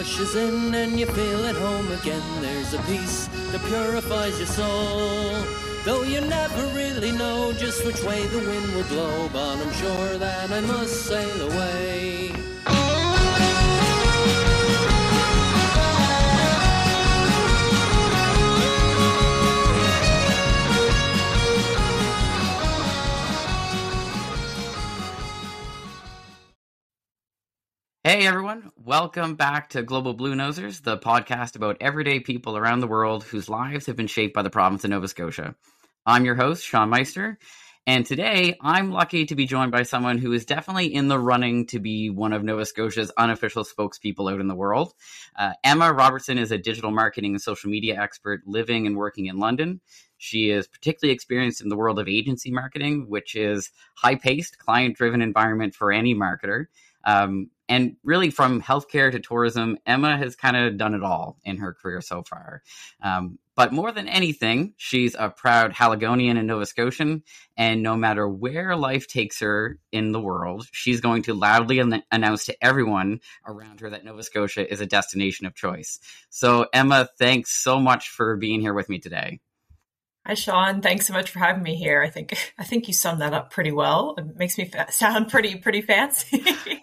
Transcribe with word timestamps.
Rushes 0.00 0.34
in 0.34 0.74
and 0.74 0.98
you 0.98 1.04
feel 1.04 1.44
at 1.44 1.54
home 1.56 1.92
again, 1.92 2.22
there's 2.40 2.72
a 2.72 2.78
peace 2.84 3.26
that 3.52 3.62
purifies 3.66 4.38
your 4.38 4.46
soul. 4.46 5.44
Though 5.84 6.04
you 6.04 6.22
never 6.22 6.66
really 6.68 7.12
know 7.12 7.52
just 7.52 7.84
which 7.84 8.02
way 8.02 8.26
the 8.28 8.38
wind 8.38 8.74
will 8.74 8.84
blow, 8.84 9.28
but 9.30 9.58
I'm 9.58 9.72
sure 9.74 10.16
that 10.16 10.50
I 10.50 10.60
must 10.62 11.04
sail 11.04 11.52
away. 11.52 12.32
Hey 28.02 28.26
everyone, 28.26 28.72
welcome 28.90 29.36
back 29.36 29.68
to 29.68 29.84
Global 29.84 30.16
Bluenosers, 30.16 30.82
the 30.82 30.98
podcast 30.98 31.54
about 31.54 31.76
everyday 31.80 32.18
people 32.18 32.56
around 32.56 32.80
the 32.80 32.88
world 32.88 33.22
whose 33.22 33.48
lives 33.48 33.86
have 33.86 33.94
been 33.94 34.08
shaped 34.08 34.34
by 34.34 34.42
the 34.42 34.50
province 34.50 34.82
of 34.82 34.90
Nova 34.90 35.06
Scotia. 35.06 35.54
I'm 36.04 36.24
your 36.24 36.34
host, 36.34 36.66
Sean 36.66 36.90
Meister, 36.90 37.38
and 37.86 38.04
today 38.04 38.56
I'm 38.60 38.90
lucky 38.90 39.26
to 39.26 39.36
be 39.36 39.46
joined 39.46 39.70
by 39.70 39.84
someone 39.84 40.18
who 40.18 40.32
is 40.32 40.44
definitely 40.44 40.92
in 40.92 41.06
the 41.06 41.20
running 41.20 41.66
to 41.66 41.78
be 41.78 42.10
one 42.10 42.32
of 42.32 42.42
Nova 42.42 42.66
Scotia's 42.66 43.12
unofficial 43.16 43.62
spokespeople 43.62 44.28
out 44.28 44.40
in 44.40 44.48
the 44.48 44.56
world. 44.56 44.92
Uh, 45.38 45.52
Emma 45.62 45.92
Robertson 45.92 46.36
is 46.36 46.50
a 46.50 46.58
digital 46.58 46.90
marketing 46.90 47.34
and 47.34 47.40
social 47.40 47.70
media 47.70 47.96
expert 47.96 48.40
living 48.44 48.88
and 48.88 48.96
working 48.96 49.26
in 49.26 49.38
London. 49.38 49.80
She 50.18 50.50
is 50.50 50.66
particularly 50.66 51.14
experienced 51.14 51.62
in 51.62 51.68
the 51.68 51.76
world 51.76 52.00
of 52.00 52.08
agency 52.08 52.50
marketing, 52.50 53.06
which 53.08 53.36
is 53.36 53.70
high 53.94 54.16
paced, 54.16 54.58
client 54.58 54.96
driven 54.96 55.22
environment 55.22 55.76
for 55.76 55.92
any 55.92 56.12
marketer. 56.12 56.66
Um, 57.04 57.50
and 57.68 57.96
really, 58.02 58.30
from 58.30 58.60
healthcare 58.60 59.12
to 59.12 59.20
tourism, 59.20 59.78
Emma 59.86 60.16
has 60.16 60.34
kind 60.34 60.56
of 60.56 60.76
done 60.76 60.92
it 60.92 61.04
all 61.04 61.38
in 61.44 61.58
her 61.58 61.72
career 61.72 62.00
so 62.00 62.24
far. 62.24 62.62
Um, 63.00 63.38
but 63.54 63.72
more 63.72 63.92
than 63.92 64.08
anything, 64.08 64.74
she's 64.76 65.14
a 65.16 65.30
proud 65.30 65.72
Haligonian 65.72 66.36
and 66.36 66.48
Nova 66.48 66.66
Scotian. 66.66 67.22
And 67.56 67.82
no 67.82 67.96
matter 67.96 68.28
where 68.28 68.74
life 68.74 69.06
takes 69.06 69.38
her 69.40 69.78
in 69.92 70.10
the 70.10 70.20
world, 70.20 70.66
she's 70.72 71.00
going 71.00 71.22
to 71.24 71.34
loudly 71.34 71.78
an- 71.78 72.02
announce 72.10 72.46
to 72.46 72.64
everyone 72.64 73.20
around 73.46 73.80
her 73.80 73.90
that 73.90 74.04
Nova 74.04 74.24
Scotia 74.24 74.68
is 74.68 74.80
a 74.80 74.86
destination 74.86 75.46
of 75.46 75.54
choice. 75.54 76.00
So, 76.28 76.66
Emma, 76.72 77.08
thanks 77.18 77.52
so 77.52 77.78
much 77.78 78.08
for 78.08 78.36
being 78.36 78.60
here 78.60 78.74
with 78.74 78.88
me 78.88 78.98
today. 78.98 79.38
Hi, 80.26 80.34
Sean. 80.34 80.82
Thanks 80.82 81.06
so 81.06 81.12
much 81.12 81.30
for 81.30 81.38
having 81.38 81.62
me 81.62 81.76
here. 81.76 82.02
I 82.02 82.10
think 82.10 82.36
I 82.58 82.64
think 82.64 82.88
you 82.88 82.94
summed 82.94 83.20
that 83.20 83.32
up 83.32 83.50
pretty 83.50 83.72
well. 83.72 84.14
It 84.18 84.36
makes 84.36 84.58
me 84.58 84.66
fa- 84.66 84.90
sound 84.90 85.28
pretty 85.28 85.56
pretty 85.56 85.82
fancy. 85.82 86.44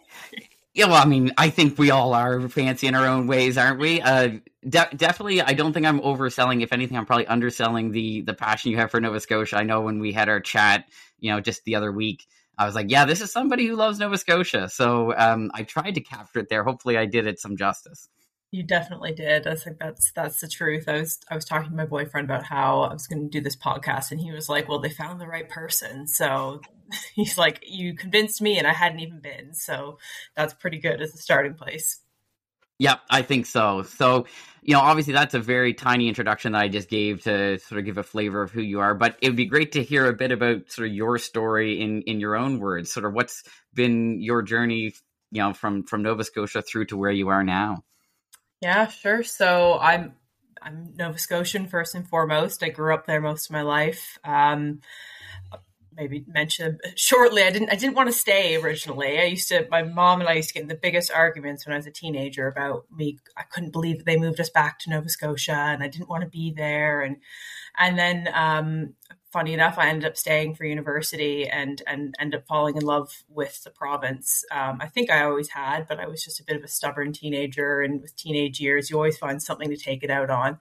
Yeah, 0.78 0.88
well, 0.88 1.04
I 1.04 1.08
mean, 1.08 1.34
I 1.38 1.52
think 1.52 1.80
we 1.80 1.92
all 1.92 2.16
are 2.16 2.50
fancy 2.50 2.88
in 2.88 2.96
our 2.96 3.08
own 3.08 3.28
ways, 3.28 3.60
aren't 3.60 3.82
we? 3.82 4.02
Uh, 4.02 4.40
de- 4.70 4.90
definitely, 4.98 5.42
I 5.42 5.54
don't 5.54 5.74
think 5.74 5.88
I'm 5.88 6.02
overselling. 6.02 6.64
If 6.64 6.74
anything, 6.74 6.98
I'm 6.98 7.08
probably 7.08 7.28
underselling 7.28 7.94
the 7.94 8.24
the 8.24 8.36
passion 8.36 8.72
you 8.72 8.78
have 8.80 8.92
for 8.92 9.02
Nova 9.02 9.20
Scotia. 9.22 9.58
I 9.58 9.66
know 9.66 9.82
when 9.84 10.00
we 10.00 10.14
had 10.14 10.30
our 10.30 10.42
chat, 10.42 10.86
you 11.20 11.32
know, 11.34 11.42
just 11.42 11.66
the 11.66 11.76
other 11.76 11.92
week, 11.94 12.28
I 12.58 12.66
was 12.68 12.76
like, 12.76 12.92
yeah, 12.92 13.06
this 13.06 13.22
is 13.22 13.34
somebody 13.34 13.68
who 13.68 13.76
loves 13.78 14.00
Nova 14.00 14.18
Scotia. 14.20 14.70
So 14.70 15.16
um, 15.18 15.52
I 15.54 15.64
tried 15.66 15.96
to 15.98 16.02
capture 16.02 16.40
it 16.42 16.50
there. 16.50 16.66
Hopefully, 16.66 16.98
I 16.98 17.08
did 17.08 17.28
it 17.28 17.42
some 17.42 17.58
justice. 17.58 18.10
You 18.52 18.64
definitely 18.64 19.14
did. 19.14 19.46
I 19.46 19.56
think 19.56 19.78
that's 19.78 20.12
that's 20.14 20.40
the 20.40 20.48
truth. 20.48 20.88
I 20.88 21.02
was 21.02 21.20
I 21.30 21.36
was 21.36 21.44
talking 21.44 21.70
to 21.70 21.76
my 21.76 21.86
boyfriend 21.86 22.26
about 22.30 22.44
how 22.44 22.82
I 22.82 22.94
was 22.94 23.06
going 23.06 23.24
to 23.24 23.30
do 23.30 23.44
this 23.44 23.58
podcast, 23.58 24.12
and 24.12 24.22
he 24.22 24.32
was 24.32 24.48
like, 24.48 24.70
"Well, 24.70 24.80
they 24.80 24.90
found 24.90 25.20
the 25.20 25.28
right 25.28 25.50
person." 25.50 26.08
So 26.08 26.62
he's 27.14 27.38
like, 27.38 27.60
"You 27.68 27.94
convinced 27.94 28.42
me, 28.42 28.58
and 28.58 28.66
I 28.66 28.74
hadn't 28.74 29.02
even 29.02 29.20
been." 29.20 29.54
So 29.54 29.98
that's 30.36 30.54
pretty 30.54 30.80
good 30.80 31.02
as 31.02 31.14
a 31.14 31.18
starting 31.18 31.56
place. 31.56 32.00
Yep, 32.80 33.02
I 33.10 33.22
think 33.24 33.48
so. 33.48 33.82
So, 33.82 34.28
you 34.62 34.74
know, 34.74 34.82
obviously 34.82 35.14
that's 35.14 35.34
a 35.34 35.40
very 35.40 35.74
tiny 35.74 36.08
introduction 36.08 36.52
that 36.52 36.62
I 36.62 36.68
just 36.68 36.90
gave 36.90 37.24
to 37.24 37.58
sort 37.58 37.80
of 37.80 37.86
give 37.86 37.98
a 37.98 38.04
flavor 38.04 38.44
of 38.44 38.52
who 38.52 38.62
you 38.62 38.80
are, 38.82 38.94
but 38.94 39.18
it 39.22 39.30
would 39.30 39.36
be 39.36 39.48
great 39.48 39.72
to 39.72 39.84
hear 39.84 40.06
a 40.06 40.14
bit 40.14 40.32
about 40.32 40.70
sort 40.70 40.88
of 40.88 40.94
your 40.94 41.18
story 41.18 41.82
in 41.82 42.04
in 42.04 42.20
your 42.20 42.36
own 42.36 42.60
words. 42.60 42.94
Sort 42.94 43.06
of 43.06 43.14
what's 43.14 43.44
been 43.74 44.22
your 44.22 44.42
journey, 44.42 44.94
you 45.32 45.42
know, 45.42 45.54
from 45.54 45.84
from 45.84 46.04
Nova 46.04 46.24
Scotia 46.24 46.62
through 46.62 46.86
to 46.86 46.98
where 46.98 47.12
you 47.12 47.30
are 47.30 47.44
now. 47.44 47.84
Yeah, 48.62 48.88
sure. 48.88 49.24
So 49.24 49.78
I'm 49.80 50.14
I'm 50.62 50.94
Nova 50.96 51.20
Scotian 51.20 51.68
first 51.68 51.96
and 51.96 52.08
foremost. 52.08 52.64
I 52.64 52.70
grew 52.70 52.94
up 52.94 53.06
there 53.06 53.22
most 53.22 53.46
of 53.48 53.52
my 53.54 53.62
life. 53.62 54.18
Um, 54.24 54.82
maybe 55.96 56.24
mention 56.28 56.80
shortly. 56.96 57.44
I 57.44 57.50
didn't 57.52 57.72
I 57.72 57.76
didn't 57.76 57.96
want 57.96 58.10
to 58.10 58.14
stay 58.14 58.56
originally. 58.56 59.20
I 59.20 59.24
used 59.26 59.48
to 59.50 59.68
my 59.70 59.84
mom 59.84 60.20
and 60.22 60.30
I 60.30 60.34
used 60.34 60.50
to 60.50 60.54
get 60.56 60.64
in 60.64 60.70
the 60.70 60.76
biggest 60.76 61.12
arguments 61.12 61.66
when 61.66 61.74
I 61.74 61.78
was 61.78 61.88
a 61.88 61.92
teenager 61.92 62.48
about 62.48 62.86
me. 62.96 63.18
I 63.36 63.44
couldn't 63.44 63.72
believe 63.72 64.06
they 64.06 64.18
moved 64.18 64.40
us 64.40 64.50
back 64.50 64.80
to 64.80 64.90
Nova 64.90 65.10
Scotia 65.10 65.54
and 65.54 65.84
I 65.84 65.88
didn't 65.88 66.10
want 66.10 66.24
to 66.24 66.30
be 66.30 66.54
there 66.56 67.02
and 67.02 67.18
and 67.78 67.98
then 67.98 68.30
um, 68.34 68.94
funny 69.38 69.54
enough, 69.54 69.78
I 69.78 69.90
ended 69.90 70.10
up 70.10 70.18
staying 70.18 70.56
for 70.56 70.66
university 70.66 71.48
and 71.48 71.80
and 71.86 72.16
ended 72.20 72.40
up 72.40 72.48
falling 72.48 72.76
in 72.76 72.82
love 72.82 73.24
with 73.30 73.64
the 73.64 73.70
province. 73.70 74.44
Um, 74.50 74.80
I 74.82 74.88
think 74.88 75.12
I 75.12 75.26
always 75.26 75.50
had, 75.50 75.88
but 75.88 76.00
I 76.00 76.08
was 76.08 76.24
just 76.24 76.40
a 76.40 76.44
bit 76.44 76.56
of 76.56 76.64
a 76.64 76.68
stubborn 76.68 77.14
teenager, 77.14 77.82
and 77.82 78.02
with 78.02 78.16
teenage 78.16 78.60
years, 78.60 78.90
you 78.90 78.96
always 78.96 79.20
find 79.20 79.40
something 79.40 79.70
to 79.70 79.78
take 79.78 80.04
it 80.04 80.10
out 80.10 80.32
on. 80.32 80.58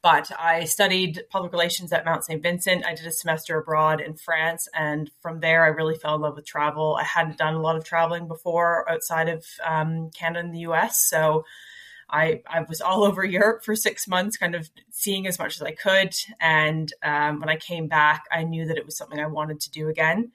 But 0.00 0.32
I 0.38 0.64
studied 0.64 1.24
public 1.28 1.52
relations 1.52 1.92
at 1.92 2.06
Mount 2.06 2.24
St. 2.24 2.42
Vincent. 2.42 2.86
I 2.86 2.94
did 2.94 3.06
a 3.06 3.12
semester 3.12 3.58
abroad 3.58 4.00
in 4.00 4.14
France. 4.14 4.68
And 4.74 5.10
from 5.20 5.40
there, 5.40 5.62
I 5.62 5.68
really 5.68 5.96
fell 5.96 6.14
in 6.14 6.22
love 6.22 6.36
with 6.36 6.46
travel. 6.46 6.96
I 6.98 7.04
hadn't 7.04 7.38
done 7.38 7.54
a 7.54 7.60
lot 7.60 7.76
of 7.76 7.84
traveling 7.84 8.26
before 8.26 8.90
outside 8.90 9.28
of 9.28 9.46
um, 9.62 10.10
Canada 10.10 10.40
and 10.40 10.54
the 10.54 10.60
US. 10.70 10.98
So 10.98 11.44
I, 12.14 12.42
I 12.46 12.60
was 12.62 12.80
all 12.80 13.02
over 13.02 13.24
Europe 13.24 13.64
for 13.64 13.74
six 13.74 14.06
months, 14.06 14.36
kind 14.36 14.54
of 14.54 14.70
seeing 14.88 15.26
as 15.26 15.36
much 15.36 15.56
as 15.56 15.62
I 15.62 15.72
could. 15.72 16.14
And 16.40 16.92
um, 17.02 17.40
when 17.40 17.48
I 17.48 17.56
came 17.56 17.88
back, 17.88 18.22
I 18.30 18.44
knew 18.44 18.66
that 18.66 18.76
it 18.76 18.86
was 18.86 18.96
something 18.96 19.18
I 19.18 19.26
wanted 19.26 19.60
to 19.62 19.70
do 19.70 19.88
again. 19.88 20.30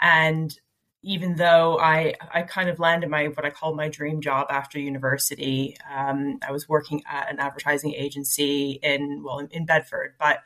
And 0.00 0.58
even 1.02 1.36
though 1.36 1.78
I 1.78 2.14
I 2.32 2.42
kind 2.42 2.68
of 2.68 2.78
landed 2.78 3.10
my 3.10 3.26
what 3.26 3.44
I 3.44 3.50
call 3.50 3.74
my 3.74 3.88
dream 3.88 4.20
job 4.20 4.46
after 4.50 4.80
university. 4.80 5.76
Um, 5.94 6.38
I 6.46 6.50
was 6.50 6.68
working 6.68 7.02
at 7.06 7.30
an 7.30 7.38
advertising 7.38 7.94
agency 7.94 8.80
in 8.82 9.22
well 9.22 9.38
in, 9.38 9.48
in, 9.48 9.66
Bedford, 9.66 10.14
but 10.18 10.40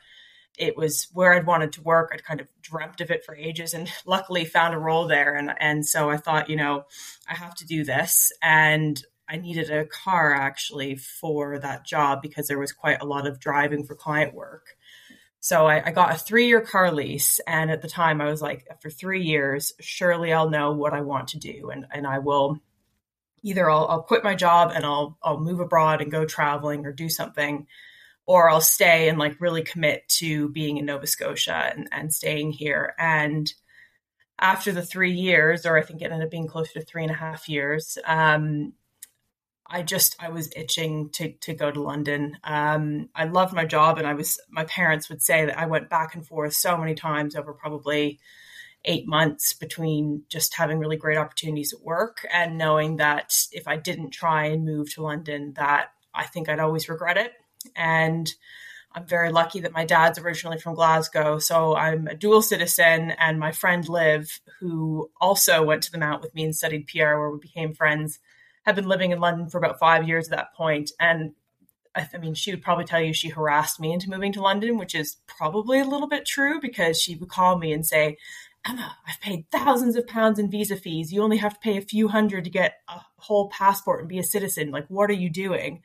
it 0.55 0.77
was 0.77 1.07
where 1.11 1.33
I'd 1.33 1.47
wanted 1.47 1.73
to 1.73 1.81
work. 1.81 2.11
I'd 2.13 2.23
kind 2.23 2.39
of 2.39 2.47
dreamt 2.61 3.01
of 3.01 3.09
it 3.09 3.25
for 3.25 3.35
ages, 3.35 3.73
and 3.73 3.91
luckily 4.05 4.45
found 4.45 4.75
a 4.75 4.79
role 4.79 5.07
there. 5.07 5.35
And 5.35 5.53
and 5.59 5.85
so 5.85 6.09
I 6.09 6.17
thought, 6.17 6.49
you 6.49 6.55
know, 6.55 6.83
I 7.27 7.33
have 7.33 7.55
to 7.55 7.65
do 7.65 7.83
this, 7.83 8.31
and 8.41 9.01
I 9.29 9.37
needed 9.37 9.69
a 9.69 9.85
car 9.85 10.33
actually 10.33 10.95
for 10.95 11.59
that 11.59 11.85
job 11.85 12.21
because 12.21 12.47
there 12.47 12.59
was 12.59 12.71
quite 12.71 13.01
a 13.01 13.05
lot 13.05 13.27
of 13.27 13.39
driving 13.39 13.85
for 13.85 13.95
client 13.95 14.33
work. 14.33 14.75
So 15.39 15.67
I, 15.67 15.87
I, 15.87 15.91
got 15.91 16.13
a 16.13 16.17
three 16.17 16.47
year 16.47 16.61
car 16.61 16.91
lease. 16.91 17.41
And 17.45 17.69
at 17.69 17.81
the 17.81 17.87
time, 17.89 18.21
I 18.21 18.29
was 18.29 18.41
like, 18.41 18.65
after 18.71 18.89
three 18.89 19.23
years, 19.23 19.73
surely 19.81 20.31
I'll 20.31 20.49
know 20.49 20.71
what 20.71 20.93
I 20.93 21.01
want 21.01 21.29
to 21.29 21.39
do. 21.39 21.69
And, 21.69 21.85
and 21.91 22.07
I 22.07 22.19
will 22.19 22.59
either 23.43 23.69
I'll, 23.69 23.85
I'll 23.87 24.03
quit 24.03 24.23
my 24.23 24.35
job 24.35 24.71
and 24.73 24.85
I'll, 24.85 25.17
I'll 25.21 25.39
move 25.39 25.59
abroad 25.59 26.01
and 26.01 26.11
go 26.11 26.25
traveling 26.25 26.85
or 26.85 26.93
do 26.93 27.09
something, 27.09 27.67
or 28.25 28.49
I'll 28.49 28.61
stay 28.61 29.09
and 29.09 29.19
like 29.19 29.41
really 29.41 29.63
commit 29.63 30.07
to 30.19 30.47
being 30.49 30.77
in 30.77 30.85
Nova 30.85 31.07
Scotia 31.07 31.73
and, 31.75 31.89
and 31.91 32.13
staying 32.13 32.53
here. 32.53 32.95
And 32.97 33.53
after 34.39 34.71
the 34.71 34.81
three 34.81 35.11
years, 35.11 35.65
or 35.65 35.77
I 35.77 35.83
think 35.83 36.01
it 36.01 36.05
ended 36.05 36.23
up 36.23 36.31
being 36.31 36.47
closer 36.47 36.73
to 36.73 36.85
three 36.85 37.03
and 37.03 37.11
a 37.11 37.15
half 37.15 37.49
years, 37.49 37.97
um, 38.05 38.73
I 39.73 39.81
just 39.81 40.15
I 40.19 40.29
was 40.29 40.53
itching 40.55 41.09
to 41.13 41.31
to 41.31 41.53
go 41.55 41.71
to 41.71 41.81
London. 41.81 42.37
Um, 42.43 43.09
I 43.15 43.25
loved 43.25 43.55
my 43.55 43.65
job, 43.65 43.97
and 43.97 44.05
I 44.05 44.13
was 44.13 44.39
my 44.51 44.65
parents 44.65 45.09
would 45.09 45.23
say 45.23 45.45
that 45.45 45.57
I 45.57 45.65
went 45.65 45.89
back 45.89 46.13
and 46.13 46.25
forth 46.25 46.53
so 46.53 46.77
many 46.77 46.93
times 46.93 47.35
over 47.35 47.53
probably 47.53 48.19
eight 48.85 49.07
months 49.07 49.53
between 49.53 50.25
just 50.29 50.53
having 50.53 50.77
really 50.77 50.95
great 50.95 51.17
opportunities 51.17 51.73
at 51.73 51.81
work 51.81 52.23
and 52.31 52.55
knowing 52.57 52.97
that 52.97 53.33
if 53.51 53.67
I 53.67 53.77
didn't 53.77 54.11
try 54.11 54.45
and 54.45 54.63
move 54.63 54.93
to 54.93 55.01
London, 55.01 55.53
that 55.55 55.87
I 56.13 56.25
think 56.25 56.49
I'd 56.49 56.59
always 56.59 56.87
regret 56.87 57.17
it. 57.17 57.31
And 57.75 58.31
I'm 58.91 59.07
very 59.07 59.31
lucky 59.31 59.61
that 59.61 59.71
my 59.71 59.85
dad's 59.85 60.19
originally 60.19 60.59
from 60.59 60.75
Glasgow, 60.75 61.39
so 61.39 61.75
I'm 61.75 62.05
a 62.05 62.13
dual 62.13 62.43
citizen. 62.43 63.11
And 63.17 63.39
my 63.39 63.51
friend 63.51 63.89
Liv, 63.89 64.39
who 64.59 65.09
also 65.19 65.63
went 65.63 65.81
to 65.83 65.91
the 65.91 65.97
Mount 65.97 66.21
with 66.21 66.35
me 66.35 66.43
and 66.43 66.55
studied 66.55 66.85
PR, 66.85 67.17
where 67.17 67.31
we 67.31 67.39
became 67.39 67.73
friends 67.73 68.19
had 68.63 68.75
been 68.75 68.87
living 68.87 69.11
in 69.11 69.19
London 69.19 69.49
for 69.49 69.57
about 69.57 69.79
five 69.79 70.07
years 70.07 70.27
at 70.27 70.37
that 70.37 70.53
point, 70.55 70.91
and 70.99 71.33
I, 71.95 72.07
I 72.13 72.17
mean, 72.17 72.33
she 72.33 72.51
would 72.51 72.61
probably 72.61 72.85
tell 72.85 73.01
you 73.01 73.13
she 73.13 73.29
harassed 73.29 73.79
me 73.79 73.93
into 73.93 74.09
moving 74.09 74.33
to 74.33 74.41
London, 74.41 74.77
which 74.77 74.95
is 74.95 75.17
probably 75.27 75.79
a 75.79 75.85
little 75.85 76.07
bit 76.07 76.25
true 76.25 76.59
because 76.59 76.99
she 76.99 77.15
would 77.15 77.29
call 77.29 77.57
me 77.57 77.71
and 77.71 77.85
say, 77.85 78.17
Emma, 78.65 78.95
I've 79.07 79.19
paid 79.19 79.45
thousands 79.51 79.95
of 79.95 80.07
pounds 80.07 80.39
in 80.39 80.49
visa 80.49 80.77
fees. 80.77 81.11
You 81.11 81.21
only 81.21 81.37
have 81.37 81.55
to 81.55 81.59
pay 81.59 81.77
a 81.77 81.81
few 81.81 82.07
hundred 82.07 82.45
to 82.45 82.49
get 82.49 82.75
a 82.87 83.01
whole 83.17 83.49
passport 83.49 83.99
and 83.99 84.09
be 84.09 84.19
a 84.19 84.23
citizen. 84.23 84.71
Like, 84.71 84.85
what 84.87 85.09
are 85.09 85.13
you 85.13 85.29
doing? 85.29 85.81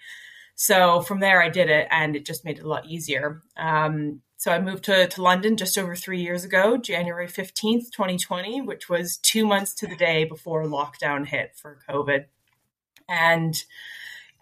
So 0.54 1.00
from 1.00 1.20
there, 1.20 1.42
I 1.42 1.48
did 1.48 1.70
it, 1.70 1.88
and 1.90 2.16
it 2.16 2.24
just 2.24 2.44
made 2.44 2.58
it 2.58 2.64
a 2.64 2.68
lot 2.68 2.86
easier. 2.86 3.42
Um, 3.56 4.22
so 4.36 4.52
I 4.52 4.60
moved 4.60 4.84
to, 4.84 5.08
to 5.08 5.22
London 5.22 5.56
just 5.56 5.76
over 5.76 5.96
three 5.96 6.20
years 6.20 6.44
ago, 6.44 6.76
January 6.76 7.26
15th, 7.26 7.90
2020, 7.90 8.60
which 8.62 8.88
was 8.88 9.18
two 9.18 9.44
months 9.44 9.74
to 9.76 9.88
the 9.88 9.96
day 9.96 10.24
before 10.24 10.64
lockdown 10.64 11.26
hit 11.26 11.56
for 11.56 11.78
COVID. 11.88 12.26
And 13.08 13.56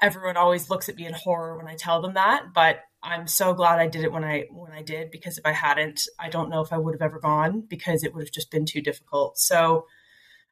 everyone 0.01 0.37
always 0.37 0.71
looks 0.71 0.89
at 0.89 0.97
me 0.97 1.07
in 1.07 1.15
horror 1.15 1.57
when 1.57 1.69
I 1.69 1.75
tell 1.75 2.03
them 2.03 2.15
that, 2.15 2.53
but 2.53 2.81
I'm 3.03 3.27
so 3.27 3.55
glad 3.55 3.79
I 3.79 3.87
did 3.87 4.05
it 4.05 4.13
when 4.13 4.25
I 4.25 4.47
when 4.51 4.73
I 4.73 4.83
did 4.83 5.11
because 5.11 5.39
if 5.39 5.47
I 5.47 5.53
hadn't, 5.53 6.09
I 6.19 6.29
don't 6.29 6.51
know 6.51 6.61
if 6.61 6.73
I 6.73 6.79
would 6.79 6.95
have 6.95 7.03
ever 7.03 7.21
gone 7.21 7.61
because 7.61 8.03
it 8.03 8.15
would 8.15 8.25
have 8.25 8.33
just 8.33 8.51
been 8.51 8.67
too 8.67 8.81
difficult. 8.81 9.39
So 9.39 9.87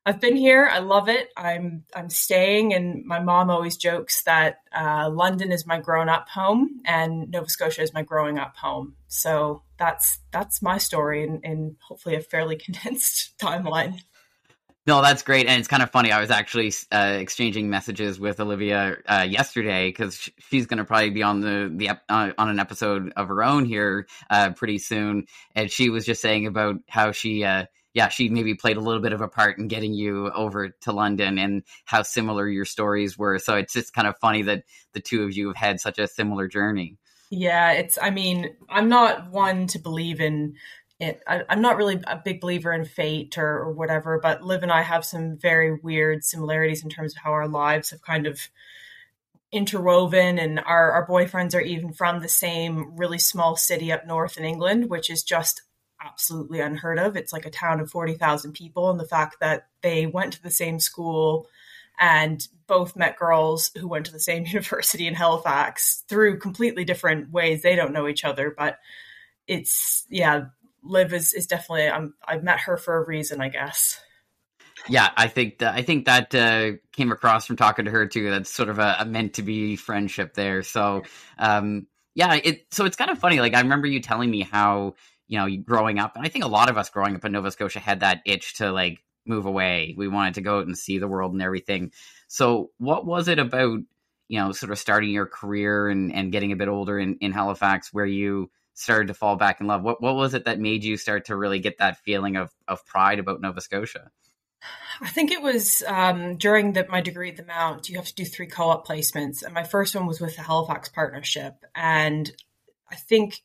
I've 0.07 0.21
been 0.21 0.37
here. 0.37 0.69
I 0.71 0.81
love 0.81 1.09
it. 1.09 1.31
I'm 1.37 1.85
I'm 1.95 2.11
staying, 2.11 2.75
and 2.75 3.07
my 3.07 3.21
mom 3.21 3.49
always 3.49 3.77
jokes 3.79 4.23
that 4.25 4.59
uh, 4.77 5.09
London 5.11 5.51
is 5.51 5.67
my 5.67 5.81
grown 5.81 6.11
up 6.11 6.29
home, 6.29 6.83
and 6.85 7.31
Nova 7.31 7.49
Scotia 7.49 7.83
is 7.83 7.95
my 7.95 8.03
growing 8.03 8.39
up 8.39 8.57
home. 8.57 8.97
So 9.09 9.63
that's 9.79 10.19
that's 10.31 10.61
my 10.61 10.77
story 10.77 11.25
in, 11.25 11.41
in 11.43 11.77
hopefully 11.81 12.17
a 12.17 12.21
fairly 12.21 12.57
condensed 12.65 13.39
timeline. 13.39 14.01
No, 14.87 15.01
that's 15.01 15.23
great, 15.23 15.47
and 15.47 15.59
it's 15.59 15.69
kind 15.69 15.83
of 15.83 15.91
funny. 15.91 16.13
I 16.13 16.21
was 16.21 16.31
actually 16.31 16.71
uh, 16.93 17.17
exchanging 17.19 17.71
messages 17.71 18.21
with 18.21 18.39
Olivia 18.39 18.97
uh, 19.07 19.27
yesterday 19.27 19.89
because 19.89 20.29
she's 20.51 20.67
going 20.67 20.77
to 20.77 20.85
probably 20.85 21.09
be 21.09 21.23
on 21.23 21.41
the 21.41 21.73
the 21.75 21.89
uh, 21.91 22.33
on 22.37 22.49
an 22.51 22.61
episode 22.61 23.11
of 23.17 23.29
her 23.29 23.43
own 23.43 23.65
here 23.65 24.07
uh, 24.29 24.51
pretty 24.51 24.77
soon, 24.77 25.25
and 25.55 25.71
she 25.71 25.89
was 25.89 26.05
just 26.05 26.21
saying 26.21 26.47
about 26.47 26.77
how 26.87 27.13
she 27.13 27.45
uh, 27.45 27.65
yeah, 27.95 28.09
she 28.09 28.29
maybe 28.29 28.55
played 28.55 28.77
a 28.77 28.81
little 28.81 29.01
bit 29.01 29.13
of 29.13 29.21
a 29.21 29.29
part 29.29 29.57
in 29.57 29.69
getting 29.69 29.95
you 29.95 30.31
over 30.33 30.69
to 30.69 30.93
London 30.93 31.39
and 31.39 31.63
how 31.85 32.03
similar 32.03 32.47
your 32.49 32.65
stories 32.65 33.17
were. 33.17 33.39
So 33.39 33.57
it's 33.57 33.73
just 33.73 33.95
kind 33.95 34.09
of 34.09 34.19
funny 34.19 34.43
that 34.43 34.65
the 34.93 35.01
two 35.01 35.23
of 35.23 35.33
you 35.33 35.47
have 35.47 35.57
had 35.57 35.81
such 35.81 35.99
a 35.99 36.09
similar 36.09 36.49
journey. 36.49 36.99
Yeah, 37.31 37.73
it's, 37.73 37.97
I 38.01 38.11
mean, 38.11 38.57
I'm 38.69 38.89
not 38.89 39.31
one 39.31 39.67
to 39.69 39.79
believe 39.79 40.21
in 40.21 40.57
it. 41.01 41.23
I, 41.27 41.43
am 41.49 41.61
not 41.61 41.77
really 41.77 42.01
a 42.07 42.17
big 42.17 42.41
believer 42.41 42.73
in 42.73 42.85
fate 42.85 43.37
or, 43.39 43.59
or 43.59 43.73
whatever, 43.73 44.21
but 44.23 44.43
Liv 44.43 44.63
and 44.63 44.73
I 44.73 44.83
have 44.83 45.05
some 45.05 45.37
very 45.37 45.75
weird 45.75 46.25
similarities 46.25 46.85
in 46.85 46.91
terms 46.91 47.15
of 47.15 47.23
how 47.23 47.33
our 47.33 47.49
lives 47.49 47.91
have 47.91 48.03
kind 48.03 48.27
of 48.27 48.41
interwoven 49.53 50.39
and 50.39 50.59
our, 50.61 50.93
our 50.93 51.07
boyfriends 51.07 51.55
are 51.55 51.61
even 51.61 51.93
from 51.93 52.21
the 52.21 52.29
same 52.29 52.97
really 52.97 53.19
small 53.19 53.57
city 53.57 53.93
up 53.93 54.07
north 54.07 54.37
in 54.37 54.45
England, 54.45 54.91
which 54.91 55.11
is 55.11 55.23
just 55.23 55.63
absolutely 56.05 56.61
unheard 56.61 56.99
of. 56.99 57.17
It's 57.17 57.33
like 57.33 57.47
a 57.47 57.51
town 57.51 57.81
of 57.81 57.91
40,000 57.91 58.53
people. 58.53 58.91
And 58.91 58.99
the 58.99 59.07
fact 59.07 59.37
that 59.41 59.69
they 59.81 60.07
went 60.07 60.33
to 60.35 60.43
the 60.43 60.51
same 60.51 60.81
school 60.81 61.49
and 61.99 62.47
both 62.67 62.97
met 62.97 63.17
girls 63.17 63.71
who 63.79 63.87
went 63.87 64.07
to 64.07 64.13
the 64.13 64.21
same 64.21 64.45
university 64.47 65.07
in 65.07 65.15
Halifax 65.15 66.05
through 66.09 66.41
completely 66.41 66.85
different 66.85 67.31
ways. 67.31 67.63
They 67.63 67.77
don't 67.77 67.93
know 67.93 68.09
each 68.09 68.25
other, 68.25 68.55
but 68.57 68.79
it's, 69.47 70.05
yeah, 70.09 70.47
Liv 70.85 71.13
is, 71.13 71.33
is 71.33 71.47
definitely, 71.47 71.89
I'm, 71.89 72.15
I've 72.27 72.45
met 72.45 72.61
her 72.61 72.77
for 72.77 72.97
a 72.97 73.07
reason, 73.07 73.41
I 73.41 73.49
guess. 73.49 74.01
Yeah, 74.89 75.11
I 75.17 75.29
think 75.29 75.59
that 75.59 75.75
I 75.75 75.83
think 75.83 76.05
that 76.05 76.35
uh, 76.35 76.73
came 76.93 77.11
across 77.11 77.47
from 77.47 77.57
talking 77.57 77.87
to 77.87 77.91
her 77.91 78.07
too. 78.07 78.29
That's 78.29 78.51
sort 78.51 78.69
of 78.69 78.79
a, 78.79 78.97
a 78.99 79.05
meant 79.07 79.35
to 79.35 79.43
be 79.43 79.77
friendship 79.77 80.35
there. 80.35 80.63
So, 80.63 81.05
um, 81.39 81.87
yeah, 82.15 82.35
it 82.35 82.67
so 82.71 82.85
it's 82.85 82.97
kind 82.97 83.11
of 83.11 83.19
funny. 83.19 83.41
Like 83.41 83.55
I 83.55 83.61
remember 83.61 83.87
you 83.87 84.01
telling 84.01 84.31
me 84.31 84.43
how 84.43 84.95
you 85.27 85.39
know, 85.39 85.49
growing 85.63 85.99
up, 85.99 86.17
and 86.17 86.25
I 86.25 86.29
think 86.29 86.45
a 86.45 86.49
lot 86.49 86.69
of 86.69 86.77
us 86.77 86.91
growing 86.91 87.17
up 87.17 87.25
in 87.25 87.33
Nova 87.33 87.51
Scotia 87.51 87.81
had 87.81 88.01
that 88.01 88.21
itch 88.27 88.55
to 88.59 88.71
like 88.73 89.03
move 89.27 89.47
away. 89.47 89.95
We 89.97 90.09
wanted 90.09 90.35
to 90.35 90.43
go 90.43 90.59
out 90.59 90.67
and 90.67 90.77
see 90.77 90.99
the 90.99 91.09
world 91.09 91.33
and 91.33 91.43
everything. 91.43 91.93
So, 92.29 92.71
what 92.79 93.07
was 93.07 93.29
it 93.29 93.39
about, 93.39 93.81
you 94.29 94.39
know, 94.41 94.53
sort 94.53 94.73
of 94.73 94.79
starting 94.79 95.11
your 95.11 95.27
career 95.27 95.89
and, 95.89 96.13
and 96.13 96.33
getting 96.33 96.53
a 96.53 96.57
bit 96.57 96.69
older 96.69 96.99
in, 96.99 97.17
in 97.21 97.33
Halifax 97.33 97.93
where 97.93 98.07
you 98.07 98.51
started 98.75 99.09
to 99.09 99.15
fall 99.15 99.37
back 99.37 99.61
in 99.61 99.67
love? 99.67 99.83
What 99.83 100.03
what 100.03 100.17
was 100.17 100.35
it 100.35 100.45
that 100.45 100.61
made 100.61 100.85
you 100.85 100.97
start 100.97 101.27
to 101.27 101.37
really 101.37 101.59
get 101.59 101.79
that 101.79 101.99
feeling 101.99 102.37
of 102.37 102.51
of 102.69 102.85
pride 102.87 103.19
about 103.19 103.41
Nova 103.41 103.61
Scotia? 103.61 104.11
I 105.01 105.09
think 105.09 105.31
it 105.31 105.43
was 105.43 105.83
um, 105.87 106.37
during 106.37 106.73
the, 106.73 106.87
my 106.89 107.01
degree 107.01 107.31
at 107.31 107.37
the 107.37 107.45
Mount. 107.45 107.89
You 107.89 107.97
have 107.97 108.07
to 108.07 108.15
do 108.15 108.25
three 108.25 108.47
co-op 108.47 108.87
placements, 108.87 109.43
and 109.43 109.53
my 109.53 109.65
first 109.65 109.95
one 109.95 110.07
was 110.07 110.21
with 110.21 110.37
the 110.37 110.43
Halifax 110.43 110.89
Partnership, 110.89 111.55
and 111.75 112.31
I 112.91 112.97
think 112.97 113.43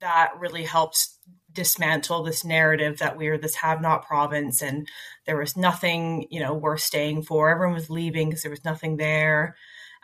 that 0.00 0.32
really 0.38 0.64
helps 0.64 1.18
dismantle 1.52 2.22
this 2.22 2.44
narrative 2.44 2.98
that 2.98 3.16
we 3.16 3.28
are 3.28 3.38
this 3.38 3.56
have 3.56 3.80
not 3.80 4.06
province 4.06 4.62
and 4.62 4.88
there 5.26 5.36
was 5.36 5.56
nothing 5.56 6.26
you 6.30 6.40
know 6.40 6.54
worth 6.54 6.80
staying 6.80 7.22
for 7.22 7.50
everyone 7.50 7.74
was 7.74 7.90
leaving 7.90 8.28
because 8.28 8.42
there 8.42 8.50
was 8.50 8.64
nothing 8.64 8.96
there 8.96 9.54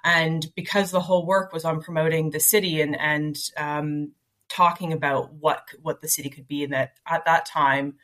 and 0.05 0.47
because 0.55 0.91
the 0.91 1.00
whole 1.00 1.26
work 1.26 1.53
was 1.53 1.64
on 1.64 1.81
promoting 1.81 2.31
the 2.31 2.41
city 2.41 2.82
and 2.82 2.99
and 3.00 3.37
um, 3.56 4.12
talking 4.49 4.93
about 4.93 5.33
what 5.35 5.69
what 5.83 6.00
the 6.00 6.09
city 6.09 6.31
could 6.31 6.49
be 6.49 6.65
and 6.65 6.73
that 6.73 6.95
at 7.06 7.25
that 7.25 7.47
time 7.47 7.95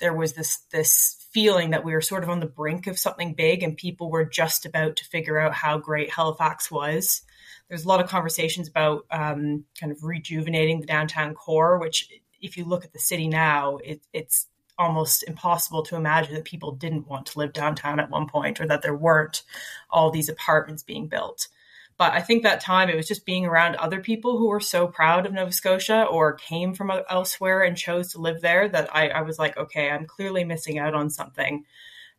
there 0.00 0.14
was 0.14 0.34
this 0.34 0.58
this 0.70 1.26
feeling 1.32 1.70
that 1.70 1.84
we 1.84 1.92
were 1.92 2.00
sort 2.00 2.22
of 2.22 2.30
on 2.30 2.40
the 2.40 2.46
brink 2.46 2.86
of 2.86 2.98
something 2.98 3.34
big 3.34 3.62
and 3.62 3.76
people 3.76 4.10
were 4.10 4.24
just 4.24 4.66
about 4.66 4.96
to 4.96 5.04
figure 5.04 5.38
out 5.38 5.54
how 5.54 5.78
great 5.78 6.12
Halifax 6.12 6.70
was 6.70 7.22
there's 7.68 7.84
a 7.84 7.88
lot 7.88 8.00
of 8.00 8.08
conversations 8.08 8.68
about 8.68 9.06
um, 9.10 9.64
kind 9.80 9.92
of 9.92 10.04
rejuvenating 10.04 10.80
the 10.80 10.86
downtown 10.86 11.34
core, 11.34 11.78
which, 11.78 12.08
if 12.40 12.56
you 12.56 12.64
look 12.64 12.84
at 12.84 12.92
the 12.92 12.98
city 12.98 13.26
now, 13.26 13.78
it, 13.78 14.02
it's 14.12 14.46
almost 14.78 15.22
impossible 15.24 15.82
to 15.84 15.96
imagine 15.96 16.34
that 16.34 16.44
people 16.44 16.72
didn't 16.72 17.08
want 17.08 17.26
to 17.26 17.38
live 17.38 17.52
downtown 17.52 18.00
at 18.00 18.10
one 18.10 18.28
point 18.28 18.60
or 18.60 18.66
that 18.66 18.82
there 18.82 18.94
weren't 18.94 19.42
all 19.88 20.10
these 20.10 20.28
apartments 20.28 20.82
being 20.82 21.06
built. 21.06 21.48
But 21.96 22.12
I 22.12 22.20
think 22.20 22.42
that 22.42 22.60
time 22.60 22.88
it 22.88 22.96
was 22.96 23.06
just 23.06 23.24
being 23.24 23.46
around 23.46 23.76
other 23.76 24.00
people 24.00 24.36
who 24.36 24.48
were 24.48 24.60
so 24.60 24.86
proud 24.88 25.26
of 25.26 25.32
Nova 25.32 25.52
Scotia 25.52 26.04
or 26.04 26.34
came 26.34 26.74
from 26.74 26.90
uh, 26.90 27.00
elsewhere 27.08 27.62
and 27.62 27.76
chose 27.76 28.12
to 28.12 28.20
live 28.20 28.40
there 28.40 28.68
that 28.68 28.94
I, 28.94 29.08
I 29.08 29.22
was 29.22 29.38
like, 29.38 29.56
okay, 29.56 29.90
I'm 29.90 30.06
clearly 30.06 30.44
missing 30.44 30.78
out 30.78 30.94
on 30.94 31.08
something. 31.10 31.64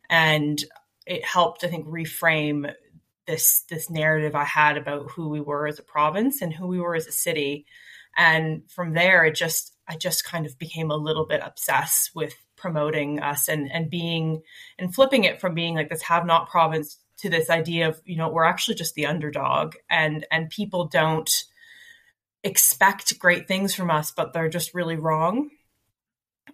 And 0.08 0.62
it 1.06 1.24
helped, 1.24 1.62
I 1.62 1.68
think, 1.68 1.86
reframe 1.86 2.72
this 3.26 3.64
this 3.68 3.90
narrative 3.90 4.34
I 4.34 4.44
had 4.44 4.76
about 4.76 5.10
who 5.10 5.28
we 5.28 5.40
were 5.40 5.66
as 5.66 5.78
a 5.78 5.82
province 5.84 6.42
and 6.42 6.52
who 6.52 6.66
we 6.66 6.80
were 6.80 6.94
as 6.94 7.06
a 7.06 7.12
city. 7.12 7.66
And 8.16 8.62
from 8.70 8.94
there, 8.94 9.24
it 9.24 9.34
just 9.34 9.74
I 9.86 9.96
just 9.96 10.24
kind 10.24 10.46
of 10.46 10.58
became 10.58 10.90
a 10.90 10.96
little 10.96 11.26
bit 11.26 11.42
obsessed 11.44 12.12
with 12.14 12.34
promoting 12.56 13.20
us 13.20 13.48
and 13.48 13.70
and 13.70 13.90
being 13.90 14.42
and 14.78 14.94
flipping 14.94 15.24
it 15.24 15.40
from 15.40 15.54
being 15.54 15.74
like 15.74 15.90
this 15.90 16.02
have 16.02 16.24
not 16.24 16.48
province 16.48 16.98
to 17.18 17.30
this 17.30 17.50
idea 17.50 17.88
of 17.88 18.00
you 18.04 18.16
know 18.16 18.28
we're 18.28 18.44
actually 18.44 18.74
just 18.74 18.94
the 18.94 19.06
underdog 19.06 19.74
and 19.88 20.26
and 20.30 20.50
people 20.50 20.86
don't 20.86 21.44
expect 22.44 23.18
great 23.18 23.48
things 23.48 23.74
from 23.74 23.90
us 23.90 24.10
but 24.10 24.32
they're 24.32 24.48
just 24.48 24.74
really 24.74 24.96
wrong. 24.96 25.50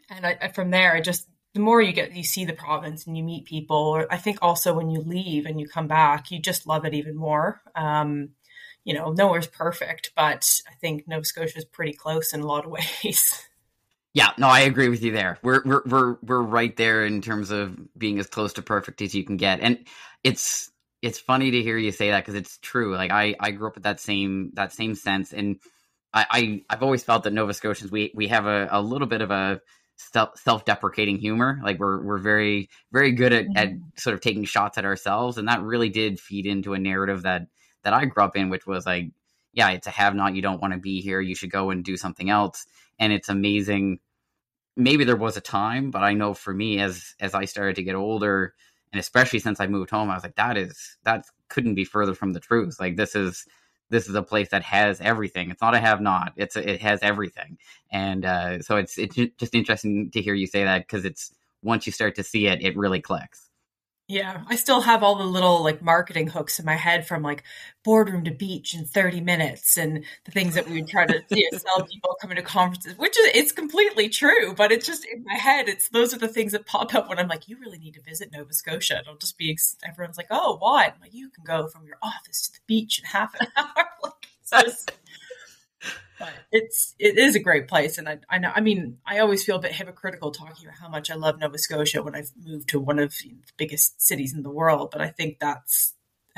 And 0.09 0.27
I, 0.27 0.49
from 0.49 0.71
there 0.71 0.95
i 0.95 1.01
just 1.01 1.29
the 1.55 1.61
more 1.61 1.83
you 1.83 1.93
get 1.93 2.15
you 2.17 2.25
see 2.25 2.45
the 2.45 2.53
province 2.55 3.07
and 3.07 3.17
you 3.17 3.23
meet 3.23 3.45
people 3.45 3.77
or 3.77 4.13
i 4.13 4.17
think 4.17 4.39
also 4.41 4.75
when 4.75 4.91
you 4.91 5.01
leave 5.01 5.47
and 5.47 5.61
you 5.61 5.69
come 5.69 5.87
back 5.87 6.31
you 6.31 6.41
just 6.41 6.67
love 6.67 6.85
it 6.85 6.95
even 6.95 7.17
more. 7.17 7.61
Um, 7.75 8.31
you 8.85 8.95
know 8.95 9.13
nowhere's 9.13 9.47
perfect 9.47 10.11
but 10.17 10.61
i 10.69 10.75
think 10.81 11.07
nova 11.07 11.25
scotia 11.25 11.59
is 11.59 11.65
pretty 11.65 11.93
close 11.93 12.33
in 12.33 12.41
a 12.41 12.47
lot 12.47 12.65
of 12.65 12.71
ways. 13.05 13.47
Yeah 14.15 14.31
no 14.39 14.49
i 14.49 14.61
agree 14.61 14.89
with 14.89 15.03
you 15.03 15.13
there. 15.13 15.39
We're 15.43 15.63
we're 15.65 15.83
we're, 15.87 16.17
we're 16.23 16.43
right 16.43 16.77
there 16.77 17.05
in 17.05 17.21
terms 17.21 17.51
of 17.51 17.77
being 17.97 18.19
as 18.19 18.27
close 18.27 18.55
to 18.55 18.63
perfect 18.63 19.03
as 19.03 19.15
you 19.15 19.25
can 19.25 19.37
get. 19.37 19.61
And 19.61 19.87
it's 20.25 20.71
it's 21.01 21.19
funny 21.19 21.51
to 21.51 21.63
hear 21.63 21.77
you 21.77 21.91
say 21.91 22.11
that 22.11 22.21
because 22.21 22.35
it's 22.35 22.59
true 22.59 22.95
like 22.95 23.11
i 23.11 23.35
i 23.41 23.51
grew 23.51 23.69
up 23.69 23.75
with 23.75 23.85
that 23.85 24.01
same 24.01 24.51
that 24.55 24.73
same 24.73 24.95
sense 24.95 25.33
and 25.33 25.59
i, 26.15 26.27
I 26.31 26.63
i've 26.71 26.83
always 26.83 27.03
felt 27.03 27.25
that 27.25 27.33
nova 27.33 27.53
scotians 27.55 27.91
we 27.91 28.13
we 28.15 28.29
have 28.29 28.47
a, 28.47 28.69
a 28.71 28.81
little 28.81 29.09
bit 29.09 29.21
of 29.21 29.31
a 29.31 29.61
self-deprecating 29.97 31.19
humor 31.19 31.61
like 31.63 31.79
we're 31.79 32.03
we're 32.03 32.19
very 32.19 32.71
very 32.93 33.13
good 33.13 33.33
at, 33.33 33.47
at 33.55 33.69
mm-hmm. 33.69 33.89
sort 33.97 34.15
of 34.15 34.21
taking 34.21 34.45
shots 34.45 34.79
at 34.79 34.85
ourselves 34.85 35.39
and 35.39 35.49
that 35.49 35.63
really 35.63 35.91
did 35.91 36.19
feed 36.19 36.47
into 36.47 36.75
a 36.75 36.79
narrative 36.79 37.23
that 37.23 37.43
that 37.83 37.93
i 37.93 38.05
grew 38.05 38.25
up 38.25 38.37
in 38.37 38.49
which 38.49 38.67
was 38.67 38.87
like 38.87 39.11
yeah 39.53 39.71
it's 39.71 39.87
a 39.87 39.91
have 39.91 40.15
not 40.15 40.35
you 40.35 40.43
don't 40.43 40.61
want 40.61 40.73
to 40.73 40.81
be 40.81 41.01
here 41.01 41.21
you 41.21 41.35
should 41.35 41.51
go 41.51 41.71
and 41.71 41.85
do 41.85 41.97
something 41.97 42.31
else 42.31 42.67
and 42.99 43.13
it's 43.13 43.29
amazing 43.29 43.99
maybe 44.77 45.05
there 45.05 45.17
was 45.17 45.37
a 45.37 45.41
time 45.41 45.91
but 45.91 46.03
i 46.03 46.15
know 46.15 46.35
for 46.35 46.53
me 46.53 46.81
as 46.81 47.15
as 47.21 47.35
i 47.35 47.45
started 47.45 47.77
to 47.77 47.83
get 47.83 47.95
older 47.95 48.55
and 48.93 49.01
especially 49.01 49.39
since 49.39 49.61
i 49.61 49.67
moved 49.67 49.91
home 49.91 50.11
i 50.11 50.15
was 50.15 50.23
like 50.23 50.37
that 50.37 50.57
is 50.57 50.97
that 51.05 51.25
couldn't 51.49 51.75
be 51.75 51.85
further 51.85 52.15
from 52.15 52.33
the 52.33 52.41
truth 52.41 52.77
like 52.81 52.97
this 52.97 53.15
is 53.15 53.47
this 53.93 54.09
is 54.09 54.15
a 54.15 54.23
place 54.23 54.49
that 54.49 54.63
has 54.63 55.01
everything. 55.03 55.51
It's 55.51 55.61
not 55.61 55.75
a 55.75 55.79
have 55.79 56.01
not. 56.01 56.33
It's 56.37 56.57
a, 56.57 56.69
it 56.69 56.81
has 56.81 57.01
everything, 57.03 57.59
and 57.93 58.25
uh, 58.25 58.63
so 58.63 58.77
it's 58.77 58.99
it's 58.99 59.15
just 59.37 59.55
interesting 59.55 60.11
to 60.13 60.23
hear 60.23 60.35
you 60.35 60.47
say 60.47 60.65
that 60.65 60.89
because 60.89 61.05
it's 61.05 61.35
once 61.63 61.87
you 61.87 61.93
start 61.93 62.17
to 62.17 62.25
see 62.25 62.47
it, 62.47 62.63
it 62.65 62.77
really 62.77 63.01
clicks. 63.01 63.51
Yeah, 64.13 64.43
I 64.47 64.57
still 64.57 64.83
have 64.83 65.03
all 65.03 65.15
the 65.17 65.25
little 65.25 65.63
like 65.65 65.81
marketing 65.81 66.27
hooks 66.27 66.59
in 66.59 66.67
my 66.67 66.75
head 66.75 67.07
from 67.07 67.23
like 67.23 67.45
boardroom 67.83 68.25
to 68.25 68.31
beach 68.31 68.75
in 68.75 68.85
30 68.85 69.23
minutes 69.23 69.79
and 69.79 70.05
the 70.27 70.31
things 70.31 70.55
that 70.55 70.69
we 70.69 70.83
would 70.83 70.91
try 70.91 71.07
to 71.07 71.25
you 71.31 71.49
know, 71.51 71.59
sell 71.59 71.87
people 71.91 72.15
coming 72.21 72.37
to 72.37 72.43
conferences, 72.43 72.99
which 72.99 73.19
is 73.19 73.31
it's 73.35 73.53
completely 73.53 74.11
true, 74.11 74.53
but 74.55 74.71
it's 74.71 74.87
just 74.87 75.07
in 75.07 75.25
my 75.25 75.37
head. 75.37 75.67
It's 75.67 75.89
those 75.89 76.13
are 76.13 76.19
the 76.19 76.29
things 76.29 76.53
that 76.53 76.67
pop 76.67 76.95
up 76.95 77.09
when 77.09 77.19
I'm 77.19 77.27
like, 77.27 77.49
you 77.49 77.57
really 77.59 77.79
need 77.79 77.95
to 77.95 78.03
visit 78.03 78.31
Nova 78.31 78.53
Scotia. 78.53 78.99
It'll 79.01 79.17
just 79.17 79.39
be 79.39 79.57
everyone's 79.83 80.19
like, 80.19 80.27
oh, 80.31 80.59
why? 80.59 80.93
I'm 80.95 81.01
like, 81.01 81.15
you 81.15 81.31
can 81.31 81.45
go 81.45 81.67
from 81.69 81.87
your 81.87 81.97
office 82.03 82.49
to 82.49 82.53
the 82.53 82.61
beach 82.67 82.99
in 82.99 83.07
half 83.07 83.35
an 83.41 83.47
hour. 83.57 83.87
like, 84.03 84.29
it's 84.43 84.51
just 84.51 84.93
it's 86.53 86.95
it 86.99 87.19
is 87.19 87.35
a 87.35 87.41
great 87.41 87.69
place, 87.69 87.99
and 87.99 88.09
I 88.09 88.19
I 88.29 88.39
know 88.39 88.53
I 88.55 88.61
mean 88.61 88.99
I 89.07 89.19
always 89.19 89.45
feel 89.45 89.57
a 89.57 89.63
bit 89.63 89.73
hypocritical 89.73 90.31
talking 90.31 90.67
about 90.67 90.79
how 90.79 90.89
much 90.89 91.11
I 91.11 91.15
love 91.15 91.39
Nova 91.39 91.59
Scotia 91.59 92.03
when 92.03 92.15
I've 92.15 92.31
moved 92.45 92.69
to 92.71 92.81
one 92.81 92.99
of 92.99 93.13
the 93.23 93.35
biggest 93.57 94.01
cities 94.01 94.35
in 94.35 94.43
the 94.43 94.51
world, 94.51 94.91
but 94.93 95.01
I 95.01 95.09
think 95.09 95.39
that's 95.39 95.95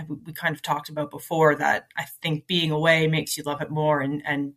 we 0.09 0.33
kind 0.33 0.55
of 0.55 0.63
talked 0.63 0.89
about 0.89 1.11
before 1.11 1.55
that 1.57 1.87
I 1.97 2.05
think 2.23 2.47
being 2.47 2.71
away 2.71 3.07
makes 3.07 3.37
you 3.37 3.45
love 3.45 3.61
it 3.61 3.71
more. 3.71 4.01
And, 4.01 4.23
and 4.27 4.55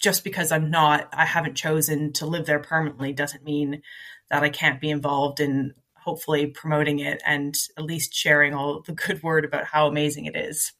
just 0.00 0.24
because 0.24 0.52
I'm 0.52 0.70
not, 0.70 1.08
I 1.12 1.26
haven't 1.26 1.56
chosen 1.56 2.12
to 2.14 2.26
live 2.26 2.46
there 2.46 2.60
permanently 2.60 3.12
doesn't 3.12 3.44
mean 3.44 3.82
that 4.30 4.42
I 4.42 4.50
can't 4.50 4.80
be 4.80 4.90
involved 4.90 5.40
in 5.40 5.74
hopefully 5.94 6.46
promoting 6.46 6.98
it 6.98 7.22
and 7.24 7.54
at 7.78 7.84
least 7.84 8.14
sharing 8.14 8.54
all 8.54 8.82
the 8.82 8.92
good 8.92 9.22
word 9.22 9.44
about 9.44 9.64
how 9.64 9.86
amazing 9.86 10.26
it 10.26 10.36
is. 10.36 10.72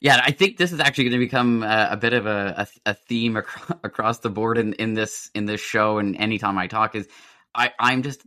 Yeah, 0.00 0.20
I 0.24 0.30
think 0.32 0.58
this 0.58 0.72
is 0.72 0.80
actually 0.80 1.04
going 1.04 1.20
to 1.20 1.26
become 1.26 1.62
a, 1.62 1.88
a 1.92 1.96
bit 1.96 2.12
of 2.12 2.26
a, 2.26 2.68
a, 2.86 2.90
a 2.90 2.94
theme 2.94 3.36
ac- 3.36 3.74
across 3.84 4.20
the 4.20 4.30
board 4.30 4.58
in, 4.58 4.74
in 4.74 4.94
this 4.94 5.30
in 5.34 5.46
this 5.46 5.60
show. 5.60 5.98
And 5.98 6.16
anytime 6.16 6.58
I 6.58 6.66
talk, 6.68 6.94
is 6.94 7.08
I, 7.54 7.72
I'm 7.80 8.02
just 8.02 8.22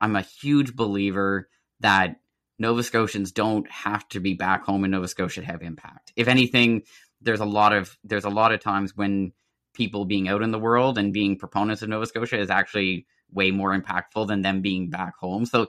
I'm 0.00 0.16
a 0.16 0.22
huge 0.22 0.76
believer 0.76 1.48
that 1.80 2.20
Nova 2.58 2.82
Scotians 2.82 3.32
don't 3.32 3.68
have 3.70 4.08
to 4.10 4.20
be 4.20 4.34
back 4.34 4.64
home 4.64 4.84
in 4.84 4.92
Nova 4.92 5.08
Scotia 5.08 5.40
to 5.40 5.46
have 5.46 5.62
impact. 5.62 6.12
If 6.16 6.28
anything, 6.28 6.82
there's 7.20 7.40
a 7.40 7.44
lot 7.46 7.72
of 7.72 7.98
there's 8.04 8.24
a 8.24 8.30
lot 8.30 8.52
of 8.52 8.60
times 8.60 8.96
when 8.96 9.32
people 9.74 10.04
being 10.04 10.28
out 10.28 10.42
in 10.42 10.52
the 10.52 10.58
world 10.58 10.96
and 10.96 11.12
being 11.12 11.36
proponents 11.38 11.82
of 11.82 11.88
Nova 11.88 12.06
Scotia 12.06 12.38
is 12.38 12.50
actually 12.50 13.06
way 13.32 13.50
more 13.50 13.78
impactful 13.78 14.28
than 14.28 14.42
them 14.42 14.62
being 14.62 14.90
back 14.90 15.14
home. 15.18 15.44
So, 15.44 15.66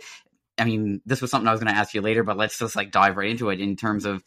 I 0.57 0.65
mean, 0.65 1.01
this 1.05 1.21
was 1.21 1.31
something 1.31 1.47
I 1.47 1.51
was 1.51 1.61
going 1.61 1.73
to 1.73 1.79
ask 1.79 1.93
you 1.93 2.01
later, 2.01 2.23
but 2.23 2.37
let's 2.37 2.59
just 2.59 2.75
like 2.75 2.91
dive 2.91 3.17
right 3.17 3.29
into 3.29 3.49
it 3.49 3.59
in 3.59 3.75
terms 3.75 4.05
of, 4.05 4.23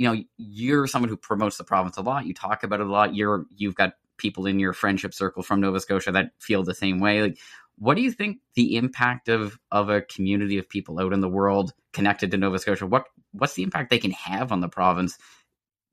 you 0.00 0.06
know, 0.06 0.22
you're 0.38 0.86
someone 0.86 1.10
who 1.10 1.16
promotes 1.18 1.58
the 1.58 1.64
province 1.64 1.98
a 1.98 2.00
lot. 2.00 2.24
You 2.24 2.32
talk 2.32 2.64
about 2.64 2.80
it 2.80 2.86
a 2.86 2.90
lot. 2.90 3.14
You're 3.14 3.44
you've 3.54 3.74
got 3.74 3.92
people 4.16 4.46
in 4.46 4.58
your 4.58 4.72
friendship 4.72 5.12
circle 5.12 5.42
from 5.42 5.60
Nova 5.60 5.78
Scotia 5.78 6.10
that 6.12 6.30
feel 6.38 6.62
the 6.62 6.72
same 6.72 7.00
way. 7.00 7.20
Like, 7.20 7.38
what 7.76 7.96
do 7.96 8.02
you 8.02 8.10
think 8.10 8.38
the 8.54 8.76
impact 8.76 9.28
of 9.28 9.58
of 9.70 9.90
a 9.90 10.00
community 10.00 10.56
of 10.56 10.70
people 10.70 10.98
out 11.00 11.12
in 11.12 11.20
the 11.20 11.28
world 11.28 11.74
connected 11.92 12.30
to 12.30 12.38
Nova 12.38 12.58
Scotia? 12.58 12.86
What 12.86 13.04
what's 13.32 13.52
the 13.52 13.62
impact 13.62 13.90
they 13.90 13.98
can 13.98 14.12
have 14.12 14.52
on 14.52 14.62
the 14.62 14.70
province 14.70 15.18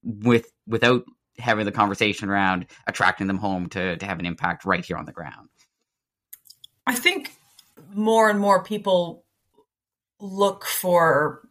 with 0.04 0.54
without 0.66 1.04
having 1.38 1.66
the 1.66 1.74
conversation 1.74 2.30
around 2.30 2.68
attracting 2.88 3.28
them 3.28 3.40
home 3.40 3.68
to 3.72 3.98
to 3.98 4.06
have 4.06 4.20
an 4.20 4.26
impact 4.26 4.64
right 4.64 4.86
here 4.86 4.96
on 4.96 5.04
the 5.04 5.12
ground? 5.12 5.50
I 6.86 6.96
think 6.96 7.34
more 7.94 8.30
and 8.30 8.40
more 8.40 8.64
people 8.64 9.26
look 10.22 10.64
for 10.64 11.47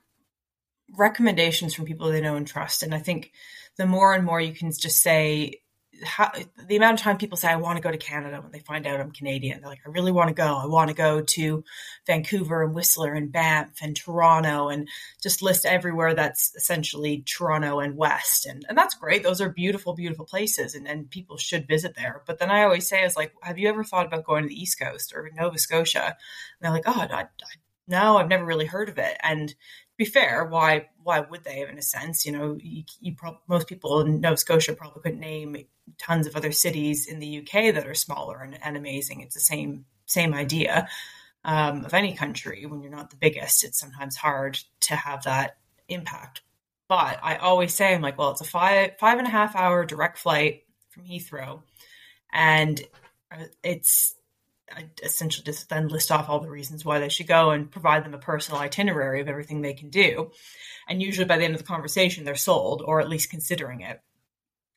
recommendations 0.95 1.75
from 1.75 1.85
people 1.85 2.11
they 2.11 2.21
know 2.21 2.37
and 2.37 2.47
trust, 2.47 2.83
and 2.83 2.95
I 2.95 2.99
think 2.99 3.33
the 3.77 3.87
more 3.87 4.15
and 4.15 4.25
more 4.25 4.41
you 4.41 4.55
can 4.55 4.73
just 4.73 5.03
say 5.03 5.61
how, 6.05 6.31
the 6.67 6.77
amount 6.77 6.99
of 6.99 7.05
time 7.05 7.17
people 7.17 7.37
say 7.37 7.49
I 7.49 7.57
want 7.57 7.77
to 7.77 7.83
go 7.83 7.91
to 7.91 7.97
Canada 7.97 8.41
when 8.41 8.53
they 8.53 8.59
find 8.59 8.87
out 8.87 9.01
I'm 9.01 9.13
Canadian. 9.13 9.61
They're 9.61 9.71
like, 9.71 9.83
I 9.87 9.91
really 9.91 10.13
want 10.13 10.29
to 10.29 10.35
go. 10.35 10.57
I 10.57 10.67
want 10.67 10.89
to 10.89 10.97
go 10.97 11.23
to 11.23 11.65
Vancouver 12.07 12.63
and 12.63 12.75
Whistler 12.75 13.15
and 13.15 13.33
Banff 13.33 13.79
and 13.83 13.97
Toronto 13.97 14.69
and 14.69 14.89
just 15.23 15.43
list 15.43 15.65
everywhere 15.65 16.15
that's 16.15 16.55
essentially 16.57 17.23
Toronto 17.27 17.81
and 17.81 17.97
West. 17.97 18.47
And 18.47 18.65
and 18.69 18.77
that's 18.77 18.95
great. 18.95 19.23
Those 19.23 19.41
are 19.41 19.49
beautiful, 19.49 19.95
beautiful 19.95 20.27
places 20.27 20.75
and, 20.75 20.87
and 20.87 21.11
people 21.11 21.37
should 21.37 21.69
visit 21.69 21.95
there. 21.97 22.23
But 22.27 22.39
then 22.39 22.51
I 22.51 22.65
always 22.65 22.89
say, 22.89 23.01
I 23.01 23.05
was 23.05 23.17
like, 23.17 23.33
have 23.43 23.59
you 23.59 23.69
ever 23.69 23.85
thought 23.85 24.07
about 24.07 24.25
going 24.25 24.43
to 24.43 24.49
the 24.49 24.61
East 24.61 24.79
Coast 24.79 25.13
or 25.15 25.31
Nova 25.35 25.59
Scotia? 25.59 26.05
And 26.05 26.15
they're 26.61 26.71
like, 26.71 26.85
oh, 26.87 27.07
I, 27.11 27.23
I, 27.23 27.27
no, 27.89 28.19
I've 28.19 28.29
never 28.29 28.45
really 28.45 28.67
heard 28.67 28.89
of 28.89 28.99
it. 28.99 29.17
And 29.23 29.55
be 29.97 30.05
fair, 30.05 30.45
why 30.45 30.89
why 31.03 31.21
would 31.21 31.45
they? 31.45 31.63
In 31.63 31.79
a 31.79 31.83
sense, 31.83 32.27
you 32.27 32.33
know, 32.33 32.59
you, 32.61 32.85
you 33.01 33.15
pro- 33.15 33.41
most 33.49 33.69
people 33.69 34.01
in 34.01 34.21
Nova 34.21 34.37
Scotia 34.37 34.75
probably 34.75 35.03
couldn't 35.03 35.21
name 35.21 35.57
tons 35.99 36.27
of 36.27 36.37
other 36.37 36.53
cities 36.53 37.07
in 37.07 37.19
the 37.19 37.39
UK 37.39 37.75
that 37.75 37.87
are 37.87 37.95
smaller 37.95 38.41
and, 38.41 38.59
and 38.63 38.77
amazing. 38.77 39.21
It's 39.21 39.35
the 39.35 39.41
same 39.41 39.87
same 40.07 40.35
idea 40.35 40.89
um, 41.45 41.85
of 41.85 41.95
any 41.95 42.15
country. 42.15 42.67
When 42.67 42.83
you're 42.83 42.91
not 42.91 43.11
the 43.11 43.17
biggest, 43.17 43.65
it's 43.65 43.79
sometimes 43.79 44.17
hard 44.17 44.59
to 44.83 44.97
have 44.97 45.25
that 45.25 45.57
impact. 45.89 46.43
But 46.89 47.19
I 47.23 47.37
always 47.37 47.75
say, 47.75 47.95
I'm 47.95 48.03
like, 48.03 48.19
well, 48.19 48.31
it's 48.31 48.41
a 48.41 48.45
five 48.45 48.93
five 49.01 49.19
and 49.19 49.27
a 49.27 49.31
half 49.31 49.57
hour 49.57 49.85
direct 49.85 50.19
flight 50.19 50.65
from 50.91 51.05
Heathrow, 51.05 51.63
and 52.33 52.83
it's 53.63 54.15
I 54.75 54.87
essentially 55.03 55.45
just 55.45 55.69
then 55.69 55.89
list 55.89 56.11
off 56.11 56.29
all 56.29 56.41
the 56.41 56.51
reasons 56.51 56.85
why 56.85 56.99
they 56.99 57.09
should 57.09 57.29
go 57.29 57.51
and 57.51 57.71
provide 57.71 58.05
them 58.05 58.15
a 58.15 58.19
personal 58.19 58.61
itinerary 58.61 59.21
of 59.21 59.29
everything 59.29 59.63
they 59.63 59.75
can 59.75 59.91
do. 59.91 60.33
And 60.89 61.03
usually 61.03 61.25
by 61.25 61.37
the 61.37 61.45
end 61.45 61.55
of 61.55 61.61
the 61.61 61.67
conversation, 61.67 62.25
they're 62.25 62.35
sold 62.35 62.83
or 62.85 63.01
at 63.01 63.09
least 63.09 63.31
considering 63.31 63.83
it. 63.83 64.01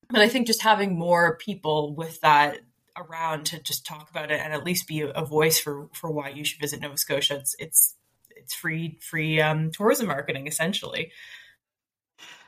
But 0.09 0.21
I 0.21 0.29
think 0.29 0.47
just 0.47 0.61
having 0.61 0.97
more 0.97 1.37
people 1.37 1.95
with 1.95 2.21
that 2.21 2.59
around 2.97 3.45
to 3.45 3.61
just 3.61 3.85
talk 3.85 4.09
about 4.09 4.31
it 4.31 4.39
and 4.39 4.53
at 4.53 4.63
least 4.63 4.87
be 4.87 5.01
a 5.01 5.25
voice 5.25 5.59
for 5.59 5.87
for 5.93 6.11
why 6.11 6.29
you 6.29 6.43
should 6.43 6.59
visit 6.59 6.81
Nova 6.81 6.97
Scotia. 6.97 7.35
It's 7.35 7.55
it's 7.59 7.95
it's 8.35 8.53
free 8.53 8.97
free 9.01 9.39
um, 9.41 9.71
tourism 9.71 10.07
marketing 10.07 10.47
essentially. 10.47 11.11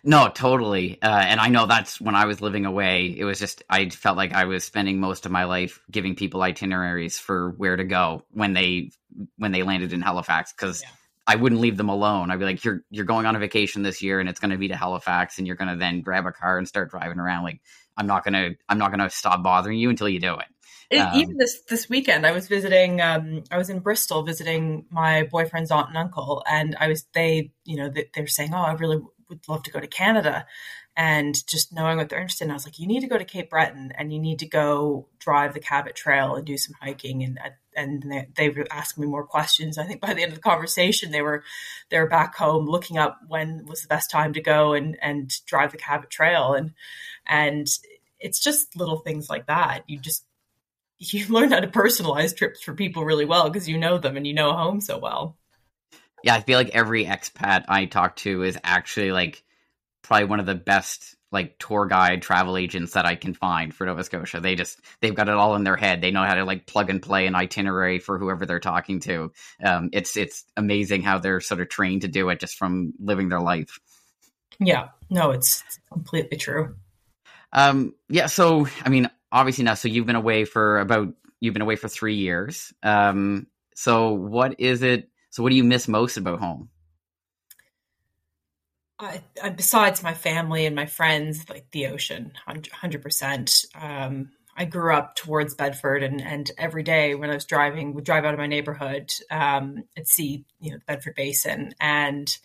No, 0.03 0.29
totally. 0.29 0.99
Uh, 1.01 1.23
and 1.27 1.39
I 1.39 1.49
know 1.49 1.67
that's 1.67 2.01
when 2.01 2.15
I 2.15 2.25
was 2.25 2.41
living 2.41 2.65
away. 2.65 3.13
It 3.15 3.23
was 3.23 3.39
just 3.39 3.63
I 3.69 3.89
felt 3.89 4.17
like 4.17 4.33
I 4.33 4.45
was 4.45 4.63
spending 4.63 4.99
most 4.99 5.25
of 5.25 5.31
my 5.31 5.43
life 5.43 5.79
giving 5.91 6.15
people 6.15 6.41
itineraries 6.41 7.19
for 7.19 7.51
where 7.51 7.75
to 7.75 7.83
go 7.83 8.23
when 8.31 8.53
they 8.53 8.91
when 9.37 9.51
they 9.51 9.63
landed 9.63 9.93
in 9.93 10.01
Halifax 10.01 10.53
because 10.53 10.81
yeah. 10.81 10.89
I 11.27 11.35
wouldn't 11.35 11.61
leave 11.61 11.77
them 11.77 11.89
alone. 11.89 12.31
I'd 12.31 12.39
be 12.39 12.45
like, 12.45 12.63
"You're 12.63 12.83
you're 12.89 13.05
going 13.05 13.27
on 13.27 13.35
a 13.35 13.39
vacation 13.39 13.83
this 13.83 14.01
year, 14.01 14.19
and 14.19 14.27
it's 14.27 14.39
going 14.39 14.51
to 14.51 14.57
be 14.57 14.69
to 14.69 14.75
Halifax, 14.75 15.37
and 15.37 15.45
you're 15.45 15.55
going 15.55 15.69
to 15.69 15.77
then 15.77 16.01
grab 16.01 16.25
a 16.25 16.31
car 16.31 16.57
and 16.57 16.67
start 16.67 16.89
driving 16.89 17.19
around. 17.19 17.43
Like, 17.43 17.61
I'm 17.95 18.07
not 18.07 18.23
gonna 18.23 18.51
I'm 18.67 18.79
not 18.79 18.89
gonna 18.89 19.09
stop 19.09 19.43
bothering 19.43 19.77
you 19.77 19.89
until 19.89 20.09
you 20.09 20.19
do 20.19 20.33
it." 20.39 20.47
It, 20.89 20.97
um, 20.97 21.15
even 21.15 21.37
this 21.37 21.61
this 21.69 21.87
weekend, 21.87 22.25
I 22.25 22.31
was 22.31 22.47
visiting. 22.47 22.99
Um, 22.99 23.43
I 23.51 23.57
was 23.57 23.69
in 23.69 23.79
Bristol 23.79 24.23
visiting 24.23 24.85
my 24.89 25.23
boyfriend's 25.23 25.71
aunt 25.71 25.89
and 25.89 25.97
uncle, 25.97 26.43
and 26.49 26.75
I 26.79 26.87
was 26.87 27.05
they, 27.13 27.51
you 27.65 27.77
know, 27.77 27.89
they, 27.89 28.09
they're 28.13 28.27
saying, 28.27 28.53
"Oh, 28.53 28.57
I 28.57 28.73
really 28.73 28.99
would 29.31 29.47
love 29.49 29.63
to 29.63 29.71
go 29.71 29.79
to 29.79 29.87
Canada. 29.87 30.45
And 30.95 31.35
just 31.47 31.73
knowing 31.73 31.97
what 31.97 32.09
they're 32.09 32.19
interested 32.19 32.45
in, 32.45 32.51
I 32.51 32.53
was 32.53 32.65
like, 32.65 32.77
you 32.77 32.85
need 32.85 32.99
to 32.99 33.07
go 33.07 33.17
to 33.17 33.23
Cape 33.23 33.49
Breton 33.49 33.93
and 33.97 34.13
you 34.13 34.19
need 34.19 34.39
to 34.39 34.45
go 34.45 35.07
drive 35.19 35.53
the 35.53 35.61
Cabot 35.61 35.95
Trail 35.95 36.35
and 36.35 36.45
do 36.45 36.57
some 36.57 36.75
hiking. 36.79 37.23
And 37.23 37.39
uh, 37.39 37.49
and 37.73 38.03
they, 38.03 38.27
they 38.35 38.49
were 38.49 38.67
asking 38.69 39.03
me 39.03 39.07
more 39.07 39.25
questions. 39.25 39.77
I 39.77 39.85
think 39.85 40.01
by 40.01 40.13
the 40.13 40.21
end 40.21 40.33
of 40.33 40.37
the 40.37 40.41
conversation, 40.43 41.11
they 41.11 41.21
were 41.21 41.43
they 41.89 41.97
were 41.97 42.09
back 42.09 42.35
home 42.35 42.67
looking 42.67 42.97
up 42.97 43.19
when 43.27 43.65
was 43.65 43.81
the 43.81 43.87
best 43.87 44.11
time 44.11 44.33
to 44.33 44.41
go 44.41 44.73
and 44.73 44.97
and 45.01 45.31
drive 45.45 45.71
the 45.71 45.77
Cabot 45.77 46.09
Trail. 46.09 46.53
And 46.53 46.73
and 47.25 47.67
it's 48.19 48.39
just 48.39 48.75
little 48.75 48.99
things 48.99 49.29
like 49.29 49.47
that. 49.47 49.83
You 49.87 49.97
just 49.97 50.25
you 50.97 51.25
learn 51.29 51.51
how 51.51 51.61
to 51.61 51.67
personalize 51.67 52.35
trips 52.35 52.61
for 52.61 52.73
people 52.73 53.05
really 53.05 53.25
well 53.25 53.49
because 53.49 53.69
you 53.69 53.77
know 53.77 53.97
them 53.97 54.17
and 54.17 54.27
you 54.27 54.33
know 54.33 54.53
home 54.53 54.81
so 54.81 54.97
well. 54.97 55.37
Yeah, 56.23 56.35
I 56.35 56.41
feel 56.41 56.57
like 56.57 56.69
every 56.69 57.05
expat 57.05 57.65
I 57.67 57.85
talk 57.85 58.15
to 58.17 58.43
is 58.43 58.57
actually 58.63 59.11
like 59.11 59.43
probably 60.01 60.25
one 60.25 60.39
of 60.39 60.45
the 60.45 60.55
best 60.55 61.15
like 61.31 61.57
tour 61.57 61.85
guide 61.85 62.21
travel 62.21 62.57
agents 62.57 62.93
that 62.93 63.05
I 63.05 63.15
can 63.15 63.33
find 63.33 63.73
for 63.73 63.85
Nova 63.85 64.03
Scotia. 64.03 64.41
They 64.41 64.55
just 64.55 64.79
they've 64.99 65.15
got 65.15 65.29
it 65.29 65.35
all 65.35 65.55
in 65.55 65.63
their 65.63 65.77
head. 65.77 66.01
They 66.01 66.11
know 66.11 66.23
how 66.23 66.35
to 66.35 66.43
like 66.43 66.67
plug 66.67 66.89
and 66.89 67.01
play 67.01 67.25
an 67.25 67.35
itinerary 67.35 67.99
for 67.99 68.19
whoever 68.19 68.45
they're 68.45 68.59
talking 68.59 68.99
to. 69.01 69.31
Um, 69.63 69.89
it's 69.93 70.17
it's 70.17 70.43
amazing 70.57 71.03
how 71.03 71.19
they're 71.19 71.39
sort 71.39 71.61
of 71.61 71.69
trained 71.69 72.01
to 72.01 72.07
do 72.07 72.29
it 72.29 72.39
just 72.39 72.57
from 72.57 72.93
living 72.99 73.29
their 73.29 73.39
life. 73.39 73.79
Yeah, 74.59 74.89
no, 75.09 75.31
it's 75.31 75.63
completely 75.91 76.37
true. 76.37 76.75
Um, 77.53 77.95
yeah, 78.09 78.27
so 78.27 78.67
I 78.83 78.89
mean, 78.89 79.09
obviously 79.31 79.63
now, 79.63 79.75
so 79.75 79.87
you've 79.87 80.05
been 80.05 80.15
away 80.15 80.45
for 80.45 80.79
about 80.79 81.13
you've 81.39 81.53
been 81.53 81.61
away 81.61 81.77
for 81.77 81.87
three 81.87 82.15
years. 82.15 82.73
Um, 82.83 83.47
so 83.73 84.11
what 84.11 84.59
is 84.59 84.83
it? 84.83 85.09
So, 85.31 85.41
what 85.41 85.49
do 85.49 85.55
you 85.55 85.63
miss 85.63 85.87
most 85.87 86.17
about 86.17 86.39
home? 86.39 86.69
I, 88.99 89.23
I, 89.41 89.49
besides 89.49 90.03
my 90.03 90.13
family 90.13 90.65
and 90.65 90.75
my 90.75 90.85
friends, 90.85 91.49
like 91.49 91.71
the 91.71 91.87
ocean, 91.87 92.33
hundred 92.45 93.01
percent. 93.01 93.65
Um, 93.73 94.29
I 94.55 94.65
grew 94.65 94.93
up 94.93 95.15
towards 95.15 95.55
Bedford, 95.55 96.03
and 96.03 96.21
and 96.21 96.51
every 96.57 96.83
day 96.83 97.15
when 97.15 97.31
I 97.31 97.33
was 97.33 97.45
driving, 97.45 97.93
would 97.93 98.03
drive 98.03 98.25
out 98.25 98.33
of 98.33 98.39
my 98.39 98.47
neighborhood, 98.47 99.11
um, 99.31 99.85
and 99.95 100.07
see 100.07 100.45
you 100.59 100.71
know 100.71 100.77
the 100.77 100.85
Bedford 100.85 101.15
Basin, 101.15 101.73
and 101.79 102.37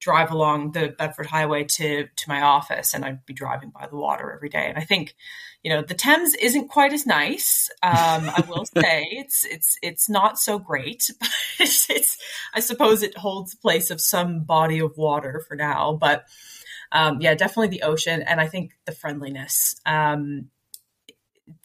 drive 0.00 0.30
along 0.30 0.72
the 0.72 0.94
Bedford 0.98 1.26
Highway 1.26 1.64
to 1.64 2.06
to 2.06 2.28
my 2.28 2.42
office, 2.42 2.94
and 2.94 3.04
I'd 3.04 3.24
be 3.26 3.32
driving 3.32 3.70
by 3.70 3.86
the 3.86 3.96
water 3.96 4.32
every 4.32 4.48
day. 4.48 4.66
And 4.68 4.76
I 4.76 4.82
think, 4.82 5.14
you 5.62 5.70
know, 5.70 5.82
the 5.82 5.94
Thames 5.94 6.34
isn't 6.34 6.68
quite 6.68 6.92
as 6.92 7.06
nice. 7.06 7.70
Um, 7.82 8.28
I 8.28 8.44
will 8.48 8.64
say 8.78 9.06
it's 9.10 9.44
it's 9.44 9.78
it's 9.82 10.08
not 10.08 10.38
so 10.38 10.58
great, 10.58 11.10
but 11.20 11.28
it's, 11.58 11.88
it's, 11.90 12.18
I 12.54 12.60
suppose 12.60 13.02
it 13.02 13.16
holds 13.16 13.52
the 13.52 13.58
place 13.58 13.90
of 13.90 14.00
some 14.00 14.44
body 14.44 14.80
of 14.80 14.96
water 14.96 15.42
for 15.46 15.56
now. 15.56 15.96
But 16.00 16.24
um, 16.92 17.20
yeah, 17.20 17.34
definitely 17.34 17.68
the 17.68 17.82
ocean, 17.82 18.22
and 18.22 18.40
I 18.40 18.46
think 18.46 18.72
the 18.84 18.92
friendliness. 18.92 19.80
Um, 19.86 20.50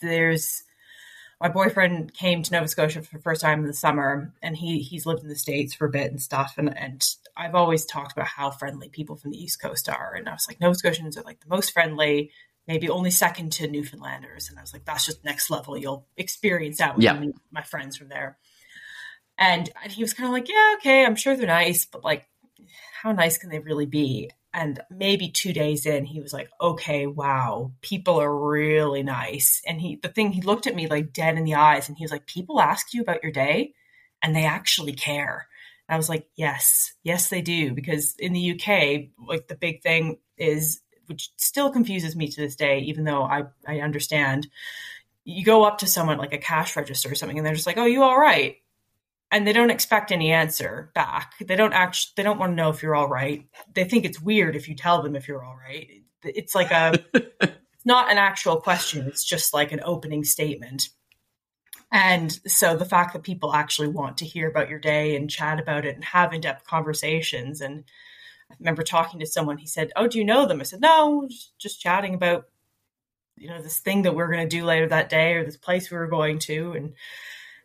there's 0.01 0.63
my 1.41 1.49
boyfriend 1.49 2.13
came 2.13 2.43
to 2.43 2.51
Nova 2.51 2.67
Scotia 2.67 3.01
for 3.01 3.17
the 3.17 3.23
first 3.23 3.41
time 3.41 3.59
in 3.59 3.67
the 3.67 3.73
summer, 3.73 4.33
and 4.41 4.57
he 4.57 4.79
he's 4.79 5.05
lived 5.05 5.23
in 5.23 5.29
the 5.29 5.35
states 5.35 5.73
for 5.73 5.85
a 5.85 5.91
bit 5.91 6.11
and 6.11 6.21
stuff. 6.21 6.55
And 6.57 6.77
and 6.77 7.05
I've 7.37 7.55
always 7.55 7.85
talked 7.85 8.11
about 8.11 8.27
how 8.27 8.51
friendly 8.51 8.89
people 8.89 9.15
from 9.15 9.31
the 9.31 9.41
East 9.41 9.61
Coast 9.61 9.89
are, 9.89 10.13
and 10.15 10.27
I 10.27 10.33
was 10.33 10.45
like, 10.47 10.59
Nova 10.59 10.75
Scotians 10.75 11.17
are 11.17 11.23
like 11.23 11.39
the 11.39 11.49
most 11.49 11.71
friendly, 11.71 12.31
maybe 12.67 12.89
only 12.89 13.11
second 13.11 13.51
to 13.53 13.67
Newfoundlanders. 13.67 14.49
And 14.49 14.59
I 14.59 14.61
was 14.61 14.73
like, 14.73 14.85
that's 14.85 15.05
just 15.05 15.25
next 15.25 15.49
level. 15.49 15.77
You'll 15.77 16.07
experience 16.17 16.77
that 16.77 16.95
with 16.95 17.03
yeah. 17.03 17.23
my 17.51 17.63
friends 17.63 17.97
from 17.97 18.09
there. 18.09 18.37
And, 19.39 19.69
and 19.81 19.91
he 19.91 20.03
was 20.03 20.13
kind 20.13 20.27
of 20.27 20.33
like, 20.33 20.49
yeah, 20.49 20.75
okay, 20.77 21.05
I'm 21.05 21.15
sure 21.15 21.35
they're 21.35 21.47
nice, 21.47 21.85
but 21.85 22.03
like, 22.03 22.27
how 23.01 23.13
nice 23.13 23.37
can 23.37 23.49
they 23.49 23.59
really 23.59 23.85
be? 23.85 24.29
And 24.59 24.77
maybe 24.89 25.29
two 25.29 25.53
days 25.53 25.85
in, 25.85 26.03
he 26.03 26.19
was 26.19 26.33
like, 26.33 26.49
okay, 26.59 27.07
wow, 27.07 27.71
people 27.79 28.19
are 28.19 28.49
really 28.49 29.03
nice. 29.03 29.61
And 29.65 29.79
he, 29.79 29.95
the 29.95 30.09
thing, 30.09 30.33
he 30.33 30.41
looked 30.41 30.67
at 30.67 30.75
me 30.75 30.87
like 30.87 31.13
dead 31.13 31.37
in 31.37 31.45
the 31.45 31.55
eyes 31.55 31.87
and 31.87 31.97
he 31.97 32.03
was 32.03 32.11
like, 32.11 32.25
people 32.25 32.59
ask 32.59 32.93
you 32.93 33.01
about 33.01 33.23
your 33.23 33.31
day 33.31 33.73
and 34.21 34.35
they 34.35 34.43
actually 34.43 34.91
care. 34.91 35.47
And 35.87 35.93
I 35.93 35.97
was 35.97 36.09
like, 36.09 36.27
yes, 36.35 36.93
yes, 37.03 37.29
they 37.29 37.41
do. 37.41 37.73
Because 37.73 38.17
in 38.19 38.33
the 38.33 38.51
UK, 38.51 39.11
like 39.25 39.47
the 39.47 39.55
big 39.55 39.81
thing 39.81 40.17
is, 40.37 40.81
which 41.05 41.29
still 41.37 41.71
confuses 41.71 42.17
me 42.17 42.27
to 42.27 42.41
this 42.41 42.57
day, 42.57 42.79
even 42.79 43.05
though 43.05 43.23
I, 43.23 43.43
I 43.65 43.79
understand, 43.79 44.49
you 45.23 45.45
go 45.45 45.63
up 45.63 45.77
to 45.77 45.87
someone 45.87 46.17
like 46.17 46.33
a 46.33 46.37
cash 46.37 46.75
register 46.75 47.09
or 47.09 47.15
something 47.15 47.37
and 47.37 47.47
they're 47.47 47.55
just 47.55 47.65
like, 47.65 47.77
oh, 47.77 47.85
you 47.85 48.03
all 48.03 48.19
right? 48.19 48.57
And 49.31 49.45
they 49.45 49.53
don't 49.53 49.69
expect 49.69 50.11
any 50.11 50.31
answer 50.31 50.91
back. 50.95 51.33
They 51.39 51.55
don't 51.55 51.73
actually 51.73 52.13
they 52.17 52.23
don't 52.23 52.39
want 52.39 52.51
to 52.51 52.55
know 52.55 52.69
if 52.69 52.81
you're 52.81 52.95
all 52.95 53.07
right. 53.07 53.45
They 53.73 53.83
think 53.83 54.05
it's 54.05 54.21
weird 54.21 54.55
if 54.55 54.67
you 54.67 54.75
tell 54.75 55.01
them 55.01 55.15
if 55.15 55.27
you're 55.27 55.43
all 55.43 55.57
right. 55.57 55.87
It's 56.23 56.55
like 56.55 56.71
a 56.71 56.93
it's 57.13 57.85
not 57.85 58.11
an 58.11 58.17
actual 58.17 58.57
question. 58.59 59.07
It's 59.07 59.23
just 59.23 59.53
like 59.53 59.71
an 59.71 59.81
opening 59.83 60.23
statement. 60.23 60.89
And 61.91 62.31
so 62.47 62.75
the 62.75 62.85
fact 62.85 63.13
that 63.13 63.23
people 63.23 63.53
actually 63.53 63.87
want 63.87 64.17
to 64.17 64.25
hear 64.25 64.47
about 64.47 64.69
your 64.69 64.79
day 64.79 65.15
and 65.15 65.29
chat 65.29 65.59
about 65.59 65.85
it 65.85 65.95
and 65.95 66.03
have 66.03 66.33
in-depth 66.33 66.65
conversations 66.65 67.61
and 67.61 67.83
I 68.51 68.55
remember 68.59 68.81
talking 68.81 69.19
to 69.19 69.27
someone 69.27 69.59
he 69.59 69.67
said, 69.67 69.91
"Oh, 69.95 70.07
do 70.07 70.17
you 70.17 70.25
know 70.25 70.47
them?" 70.47 70.59
I 70.59 70.63
said, 70.63 70.81
"No, 70.81 71.29
just, 71.59 71.79
chatting 71.81 72.15
about 72.15 72.45
you 73.37 73.47
know 73.47 73.61
this 73.61 73.79
thing 73.79 74.01
that 74.03 74.15
we're 74.15 74.31
going 74.31 74.47
to 74.47 74.57
do 74.57 74.65
later 74.65 74.87
that 74.87 75.09
day 75.09 75.33
or 75.33 75.45
this 75.45 75.55
place 75.55 75.89
we 75.91 75.97
were 75.97 76.07
going 76.07 76.39
to 76.39 76.73
and 76.73 76.93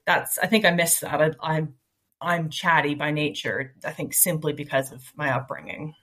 that's 0.06 0.38
I 0.38 0.46
think 0.46 0.64
I 0.64 0.70
miss 0.70 1.00
that. 1.00 1.20
I, 1.20 1.30
I'm 1.40 1.74
I'm 2.20 2.50
chatty 2.50 2.94
by 2.94 3.10
nature. 3.10 3.74
I 3.84 3.90
think 3.90 4.14
simply 4.14 4.52
because 4.52 4.92
of 4.92 5.02
my 5.16 5.30
upbringing. 5.30 5.94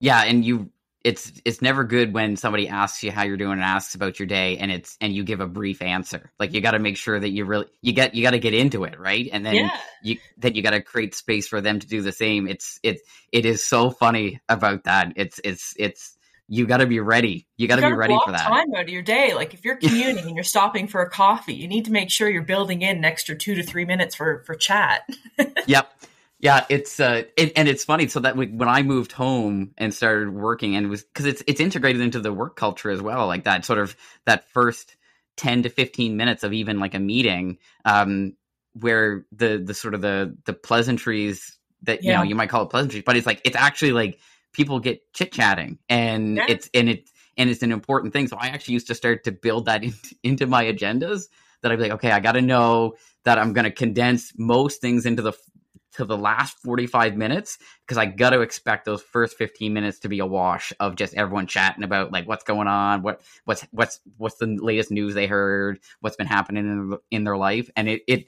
Yeah, 0.00 0.22
and 0.22 0.44
you 0.44 0.70
it's 1.04 1.32
it's 1.44 1.62
never 1.62 1.84
good 1.84 2.12
when 2.12 2.36
somebody 2.36 2.68
asks 2.68 3.02
you 3.02 3.10
how 3.12 3.22
you're 3.22 3.36
doing 3.36 3.52
and 3.52 3.62
asks 3.62 3.94
about 3.94 4.18
your 4.18 4.26
day 4.26 4.58
and 4.58 4.70
it's 4.72 4.96
and 5.00 5.14
you 5.14 5.22
give 5.22 5.40
a 5.40 5.46
brief 5.46 5.80
answer 5.80 6.32
like 6.40 6.52
you 6.52 6.60
got 6.60 6.72
to 6.72 6.80
make 6.80 6.96
sure 6.96 7.18
that 7.18 7.30
you 7.30 7.44
really 7.44 7.66
you 7.82 7.92
get 7.92 8.16
you 8.16 8.22
got 8.22 8.32
to 8.32 8.38
get 8.38 8.52
into 8.52 8.82
it 8.82 8.98
right 8.98 9.28
and 9.32 9.46
then 9.46 9.54
yeah. 9.54 9.78
you 10.02 10.18
then 10.38 10.56
you 10.56 10.62
got 10.62 10.72
to 10.72 10.82
create 10.82 11.14
space 11.14 11.46
for 11.46 11.60
them 11.60 11.78
to 11.78 11.86
do 11.86 12.02
the 12.02 12.10
same 12.10 12.48
it's 12.48 12.80
it 12.82 13.00
it 13.30 13.46
is 13.46 13.64
so 13.64 13.90
funny 13.90 14.40
about 14.48 14.84
that 14.84 15.12
it's 15.14 15.40
it's 15.44 15.72
it's 15.78 16.17
you 16.48 16.66
got 16.66 16.78
to 16.78 16.86
be 16.86 16.98
ready. 16.98 17.46
You 17.58 17.68
got 17.68 17.76
to 17.76 17.82
be 17.82 17.92
ready 17.92 18.18
for 18.24 18.32
that. 18.32 18.46
Time 18.46 18.74
out 18.74 18.82
of 18.82 18.88
your 18.88 19.02
day, 19.02 19.34
like 19.34 19.52
if 19.52 19.64
you're 19.64 19.76
commuting 19.82 20.18
and 20.26 20.34
you're 20.34 20.44
stopping 20.44 20.88
for 20.88 21.02
a 21.02 21.10
coffee, 21.10 21.54
you 21.54 21.68
need 21.68 21.84
to 21.84 21.92
make 21.92 22.10
sure 22.10 22.28
you're 22.28 22.42
building 22.42 22.82
in 22.82 22.96
an 22.96 23.04
extra 23.04 23.36
two 23.36 23.54
to 23.54 23.62
three 23.62 23.84
minutes 23.84 24.14
for 24.14 24.42
for 24.44 24.54
chat. 24.54 25.08
yep, 25.66 25.92
yeah, 26.40 26.64
it's 26.68 27.00
uh, 27.00 27.24
it, 27.36 27.52
and 27.54 27.68
it's 27.68 27.84
funny. 27.84 28.08
So 28.08 28.20
that 28.20 28.36
we, 28.36 28.46
when 28.46 28.68
I 28.68 28.82
moved 28.82 29.12
home 29.12 29.72
and 29.76 29.92
started 29.92 30.30
working, 30.30 30.74
and 30.74 30.86
it 30.86 30.88
was 30.88 31.02
because 31.02 31.26
it's 31.26 31.42
it's 31.46 31.60
integrated 31.60 32.00
into 32.00 32.20
the 32.20 32.32
work 32.32 32.56
culture 32.56 32.90
as 32.90 33.02
well, 33.02 33.26
like 33.26 33.44
that 33.44 33.64
sort 33.64 33.78
of 33.78 33.94
that 34.24 34.48
first 34.50 34.96
ten 35.36 35.64
to 35.64 35.68
fifteen 35.68 36.16
minutes 36.16 36.44
of 36.44 36.54
even 36.54 36.80
like 36.80 36.94
a 36.94 36.98
meeting, 37.00 37.58
um, 37.84 38.36
where 38.72 39.26
the 39.32 39.58
the 39.58 39.74
sort 39.74 39.94
of 39.94 40.00
the 40.00 40.36
the 40.46 40.54
pleasantries 40.54 41.58
that 41.82 42.02
yeah. 42.02 42.12
you 42.12 42.16
know 42.16 42.22
you 42.22 42.34
might 42.34 42.48
call 42.48 42.62
it 42.62 42.70
pleasantries, 42.70 43.02
but 43.04 43.16
it's 43.16 43.26
like 43.26 43.42
it's 43.44 43.56
actually 43.56 43.92
like 43.92 44.18
people 44.58 44.80
get 44.80 45.12
chit 45.14 45.32
chatting, 45.32 45.78
and 45.88 46.36
yeah. 46.36 46.46
it's 46.48 46.68
and 46.74 46.90
it 46.90 47.08
and 47.38 47.48
it's 47.48 47.62
an 47.62 47.72
important 47.72 48.12
thing. 48.12 48.26
So 48.26 48.36
I 48.38 48.48
actually 48.48 48.74
used 48.74 48.88
to 48.88 48.94
start 48.94 49.24
to 49.24 49.32
build 49.32 49.66
that 49.66 49.84
in, 49.84 49.94
into 50.22 50.46
my 50.46 50.64
agendas. 50.64 51.28
That 51.62 51.72
I'd 51.72 51.76
be 51.76 51.84
like, 51.84 51.92
okay, 51.92 52.12
I 52.12 52.20
got 52.20 52.32
to 52.32 52.42
know 52.42 52.94
that 53.24 53.38
I'm 53.38 53.52
going 53.52 53.64
to 53.64 53.72
condense 53.72 54.32
most 54.36 54.80
things 54.80 55.06
into 55.06 55.22
the 55.22 55.32
to 55.92 56.04
the 56.04 56.16
last 56.16 56.58
45 56.58 57.16
minutes 57.16 57.58
because 57.84 57.98
I 57.98 58.06
got 58.06 58.30
to 58.30 58.42
expect 58.42 58.84
those 58.84 59.02
first 59.02 59.36
15 59.36 59.72
minutes 59.72 60.00
to 60.00 60.08
be 60.08 60.20
a 60.20 60.26
wash 60.26 60.72
of 60.78 60.94
just 60.94 61.14
everyone 61.14 61.46
chatting 61.46 61.82
about 61.82 62.12
like 62.12 62.28
what's 62.28 62.44
going 62.44 62.68
on, 62.68 63.02
what 63.02 63.22
what's 63.44 63.66
what's 63.70 64.00
what's 64.16 64.36
the 64.36 64.46
latest 64.46 64.90
news 64.90 65.14
they 65.14 65.26
heard, 65.26 65.80
what's 66.00 66.16
been 66.16 66.26
happening 66.26 66.66
in, 66.66 66.98
in 67.10 67.24
their 67.24 67.36
life, 67.36 67.70
and 67.76 67.88
it 67.88 68.02
it 68.06 68.26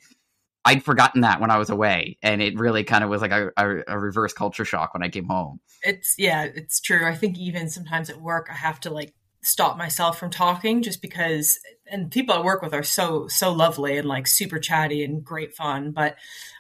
I'd 0.65 0.85
forgotten 0.85 1.23
that 1.23 1.41
when 1.41 1.51
I 1.51 1.59
was 1.59 1.71
away, 1.71 2.19
and 2.23 2.43
it 2.43 2.59
really 2.59 2.85
kind 2.85 3.03
of 3.03 3.09
was 3.09 3.23
like 3.23 3.31
a, 3.31 3.51
a, 3.57 3.95
a, 3.95 3.99
reverse 3.99 4.35
culture 4.35 4.65
shock 4.65 4.93
when 4.93 5.03
I 5.03 5.09
came 5.09 5.25
home. 5.25 5.61
It's 5.83 6.15
yeah, 6.19 6.45
it's 6.45 6.81
true. 6.81 7.07
I 7.07 7.15
think 7.15 7.39
even 7.39 7.71
sometimes 7.71 8.11
at 8.11 8.21
work, 8.21 8.49
I 8.51 8.55
have 8.55 8.79
to 8.81 8.91
like 8.91 9.15
stop 9.43 9.79
myself 9.79 10.19
from 10.19 10.31
talking 10.31 10.83
just 10.83 11.01
because. 11.01 11.59
And 11.87 12.11
people 12.11 12.35
I 12.35 12.43
work 12.43 12.63
with 12.63 12.75
are 12.75 12.83
so 12.83 13.27
so 13.29 13.53
lovely 13.53 13.97
and 13.97 14.07
like 14.07 14.27
super 14.27 14.59
chatty 14.59 15.03
and 15.03 15.25
great 15.25 15.55
fun, 15.55 15.93
but 15.93 16.17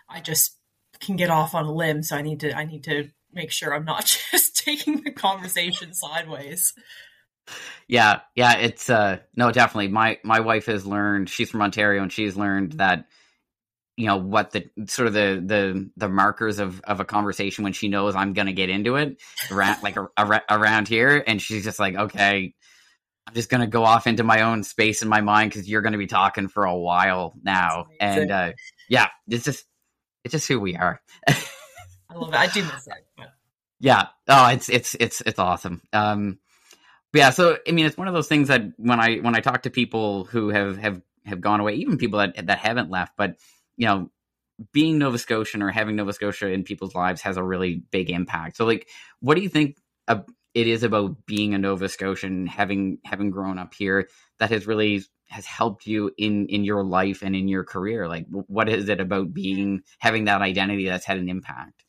I 0.08 0.20
just 0.20 0.56
can 1.00 1.16
get 1.16 1.30
off 1.30 1.54
on 1.54 1.66
a 1.66 1.72
limb. 1.72 2.02
So 2.02 2.16
I 2.16 2.22
need 2.22 2.40
to 2.40 2.56
I 2.56 2.64
need 2.64 2.84
to 2.84 3.10
make 3.32 3.50
sure 3.50 3.74
I'm 3.74 3.84
not 3.84 4.06
just 4.30 4.56
taking 4.56 5.02
the 5.02 5.10
conversation 5.10 5.92
sideways. 5.92 6.72
Yeah, 7.86 8.20
yeah, 8.34 8.56
it's 8.56 8.88
uh 8.88 9.18
no, 9.36 9.50
definitely. 9.50 9.88
My 9.88 10.18
my 10.22 10.40
wife 10.40 10.66
has 10.66 10.86
learned. 10.86 11.28
She's 11.28 11.50
from 11.50 11.62
Ontario, 11.62 12.02
and 12.02 12.12
she's 12.12 12.36
learned 12.36 12.72
that 12.74 13.06
you 14.00 14.06
know 14.06 14.16
what 14.16 14.52
the 14.52 14.64
sort 14.86 15.08
of 15.08 15.12
the 15.12 15.42
the 15.44 15.90
the 15.98 16.08
markers 16.08 16.58
of 16.58 16.80
of 16.82 17.00
a 17.00 17.04
conversation 17.04 17.64
when 17.64 17.74
she 17.74 17.88
knows 17.88 18.14
I'm 18.14 18.32
gonna 18.32 18.54
get 18.54 18.70
into 18.70 18.96
it 18.96 19.20
around 19.50 19.82
like 19.82 19.96
a, 19.96 20.08
a, 20.16 20.40
around 20.48 20.88
here, 20.88 21.22
and 21.26 21.40
she's 21.40 21.64
just 21.64 21.78
like, 21.78 21.94
okay, 21.94 22.54
I'm 23.26 23.34
just 23.34 23.50
gonna 23.50 23.66
go 23.66 23.84
off 23.84 24.06
into 24.06 24.24
my 24.24 24.40
own 24.40 24.62
space 24.62 25.02
in 25.02 25.08
my 25.08 25.20
mind 25.20 25.50
because 25.50 25.68
you're 25.68 25.82
gonna 25.82 25.98
be 25.98 26.06
talking 26.06 26.48
for 26.48 26.64
a 26.64 26.74
while 26.74 27.34
now, 27.42 27.88
and 28.00 28.30
uh, 28.30 28.52
yeah, 28.88 29.08
it's 29.28 29.44
just 29.44 29.66
it's 30.24 30.32
just 30.32 30.48
who 30.48 30.58
we 30.58 30.76
are. 30.76 31.02
I 31.28 32.14
love 32.14 32.32
it. 32.32 32.36
I 32.36 32.46
do 32.46 32.62
miss. 32.62 32.88
But... 33.18 33.28
Yeah. 33.80 34.06
Oh, 34.28 34.48
it's 34.48 34.70
it's 34.70 34.96
it's 34.98 35.20
it's 35.20 35.38
awesome. 35.38 35.82
Um, 35.92 36.38
yeah. 37.12 37.30
So 37.30 37.58
I 37.68 37.72
mean, 37.72 37.84
it's 37.84 37.98
one 37.98 38.08
of 38.08 38.14
those 38.14 38.28
things 38.28 38.48
that 38.48 38.62
when 38.78 38.98
I 38.98 39.16
when 39.16 39.36
I 39.36 39.40
talk 39.40 39.64
to 39.64 39.70
people 39.70 40.24
who 40.24 40.48
have 40.48 40.78
have 40.78 41.02
have 41.26 41.42
gone 41.42 41.60
away, 41.60 41.74
even 41.74 41.98
people 41.98 42.20
that 42.20 42.46
that 42.46 42.58
haven't 42.58 42.90
left, 42.90 43.12
but 43.18 43.36
you 43.80 43.86
know, 43.86 44.10
being 44.72 44.98
Nova 44.98 45.16
Scotian 45.16 45.62
or 45.62 45.70
having 45.70 45.96
Nova 45.96 46.12
Scotia 46.12 46.48
in 46.48 46.64
people's 46.64 46.94
lives 46.94 47.22
has 47.22 47.38
a 47.38 47.42
really 47.42 47.82
big 47.90 48.10
impact. 48.10 48.58
So, 48.58 48.66
like, 48.66 48.86
what 49.20 49.36
do 49.36 49.40
you 49.40 49.48
think 49.48 49.78
it 50.06 50.66
is 50.66 50.82
about 50.82 51.24
being 51.24 51.54
a 51.54 51.58
Nova 51.58 51.88
Scotian, 51.88 52.46
having 52.46 52.98
having 53.06 53.30
grown 53.30 53.58
up 53.58 53.72
here, 53.72 54.10
that 54.38 54.50
has 54.50 54.66
really 54.66 55.02
has 55.30 55.46
helped 55.46 55.86
you 55.86 56.10
in 56.18 56.46
in 56.48 56.62
your 56.62 56.84
life 56.84 57.22
and 57.22 57.34
in 57.34 57.48
your 57.48 57.64
career? 57.64 58.06
Like, 58.06 58.26
what 58.28 58.68
is 58.68 58.90
it 58.90 59.00
about 59.00 59.32
being 59.32 59.80
having 59.98 60.26
that 60.26 60.42
identity 60.42 60.86
that's 60.86 61.06
had 61.06 61.16
an 61.16 61.30
impact? 61.30 61.82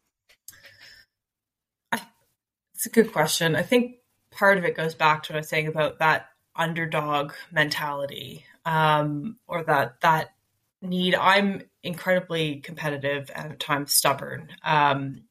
It's 2.73 2.86
a 2.86 2.89
good 2.89 3.12
question. 3.12 3.58
I 3.58 3.63
think 3.63 3.97
part 4.32 4.58
of 4.58 4.63
it 4.63 4.77
goes 4.77 4.95
back 4.95 5.23
to 5.23 5.34
what 5.34 5.38
I 5.38 5.39
was 5.41 5.49
saying 5.49 5.67
about 5.67 5.99
that 5.99 6.27
underdog 6.56 7.34
mentality, 7.51 8.45
um, 8.65 9.39
or 9.45 9.63
that 9.65 9.99
that 10.01 10.30
need. 10.82 11.15
I'm 11.15 11.63
incredibly 11.84 12.58
competitive 12.58 13.30
and 13.34 13.54
at 13.54 13.60
times 13.60 13.94
stubborn. 13.94 14.50
Um, 14.63 15.24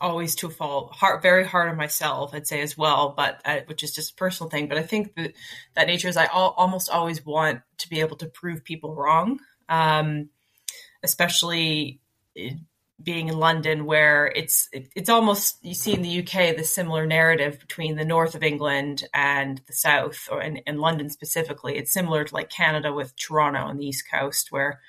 always 0.00 0.34
to 0.36 0.46
a 0.46 0.50
fault, 0.50 0.92
hard, 0.92 1.22
very 1.22 1.44
hard 1.44 1.68
on 1.68 1.76
myself, 1.76 2.34
I'd 2.34 2.46
say 2.46 2.60
as 2.62 2.76
well, 2.76 3.12
but 3.16 3.40
uh, 3.44 3.60
which 3.66 3.82
is 3.82 3.92
just 3.92 4.12
a 4.12 4.14
personal 4.14 4.48
thing. 4.50 4.68
But 4.68 4.78
I 4.78 4.82
think 4.82 5.14
that 5.16 5.32
that 5.74 5.86
nature 5.86 6.08
is 6.08 6.16
I 6.16 6.24
al- 6.24 6.54
almost 6.56 6.88
always 6.88 7.24
want 7.24 7.60
to 7.78 7.88
be 7.88 8.00
able 8.00 8.16
to 8.16 8.26
prove 8.26 8.64
people 8.64 8.94
wrong, 8.94 9.40
um, 9.68 10.30
especially 11.02 12.00
being 13.02 13.28
in 13.28 13.38
London, 13.38 13.86
where 13.86 14.26
it's 14.34 14.68
it's 14.72 15.08
almost 15.08 15.58
you 15.62 15.74
see 15.74 15.92
in 15.92 16.02
the 16.02 16.20
UK 16.20 16.56
the 16.56 16.64
similar 16.64 17.06
narrative 17.06 17.58
between 17.58 17.96
the 17.96 18.04
north 18.04 18.34
of 18.34 18.42
England 18.42 19.04
and 19.14 19.60
the 19.66 19.72
south, 19.72 20.28
or 20.30 20.42
in, 20.42 20.58
in 20.58 20.78
London 20.78 21.10
specifically. 21.10 21.76
It's 21.76 21.92
similar 21.92 22.24
to 22.24 22.34
like 22.34 22.50
Canada 22.50 22.92
with 22.92 23.16
Toronto 23.16 23.60
on 23.60 23.78
the 23.78 23.86
east 23.86 24.04
coast, 24.10 24.48
where 24.50 24.80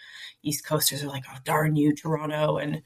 East 0.44 0.66
Coasters 0.66 1.04
are 1.04 1.08
like, 1.08 1.26
oh, 1.32 1.38
darn 1.44 1.76
you, 1.76 1.94
Toronto. 1.94 2.58
And 2.58 2.82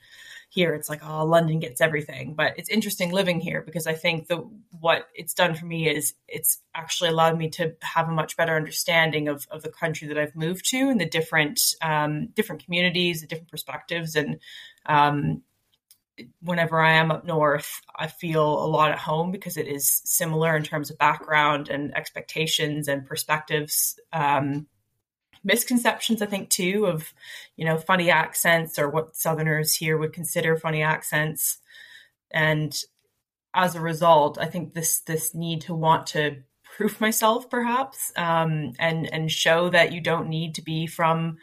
here 0.50 0.74
it's 0.74 0.90
like, 0.90 1.02
oh, 1.06 1.26
London 1.26 1.60
gets 1.60 1.82
everything. 1.82 2.34
But 2.34 2.54
it's 2.58 2.70
interesting 2.70 3.12
living 3.12 3.40
here 3.40 3.62
because 3.62 3.88
I 3.88 3.94
think 3.94 4.28
the 4.28 4.38
what 4.80 5.08
it's 5.14 5.34
done 5.34 5.56
for 5.56 5.66
me 5.66 5.90
is 5.90 6.14
it's 6.28 6.60
actually 6.74 7.10
allowed 7.10 7.38
me 7.38 7.50
to 7.52 7.76
have 7.82 8.08
a 8.08 8.14
much 8.14 8.38
better 8.38 8.56
understanding 8.56 9.28
of, 9.28 9.48
of 9.52 9.64
the 9.64 9.70
country 9.70 10.08
that 10.08 10.18
I've 10.18 10.36
moved 10.36 10.70
to 10.70 10.90
and 10.90 11.00
the 11.00 11.06
different 11.06 11.62
um, 11.82 12.28
different 12.28 12.64
communities, 12.64 13.22
the 13.22 13.28
different 13.28 13.52
perspectives, 13.52 14.16
and 14.16 14.40
um, 14.86 15.42
whenever 16.42 16.80
I 16.80 16.94
am 16.94 17.12
up 17.12 17.26
north, 17.26 17.82
I 17.96 18.08
feel 18.08 18.44
a 18.44 18.68
lot 18.68 18.92
at 18.92 18.98
home 18.98 19.32
because 19.32 19.58
it 19.58 19.68
is 19.68 20.02
similar 20.06 20.56
in 20.56 20.64
terms 20.64 20.90
of 20.90 20.98
background 20.98 21.70
and 21.70 21.96
expectations 21.96 22.88
and 22.88 23.06
perspectives. 23.06 24.00
Um, 24.14 24.68
misconceptions, 25.44 26.22
I 26.22 26.26
think, 26.26 26.50
too, 26.50 26.86
of, 26.86 27.14
you 27.56 27.66
know, 27.66 27.78
funny 27.78 28.10
accents 28.10 28.80
or 28.80 28.90
what 28.90 29.16
Southerners 29.16 29.76
here 29.76 29.98
would 29.98 30.14
consider 30.14 30.58
funny 30.58 30.82
accents. 30.82 31.60
And 32.32 32.76
as 33.54 33.76
a 33.76 33.82
result, 33.82 34.38
I 34.40 34.46
think 34.46 34.74
this 34.74 35.00
this 35.00 35.34
need 35.34 35.62
to 35.62 35.74
want 35.74 36.08
to 36.08 36.38
prove 36.64 37.00
myself, 37.00 37.50
perhaps, 37.50 38.12
um, 38.18 38.74
and 38.80 39.12
and 39.14 39.32
show 39.32 39.70
that 39.70 39.94
you 39.94 40.02
don't 40.02 40.30
need 40.30 40.56
to 40.56 40.62
be 40.62 40.88
from 40.88 41.38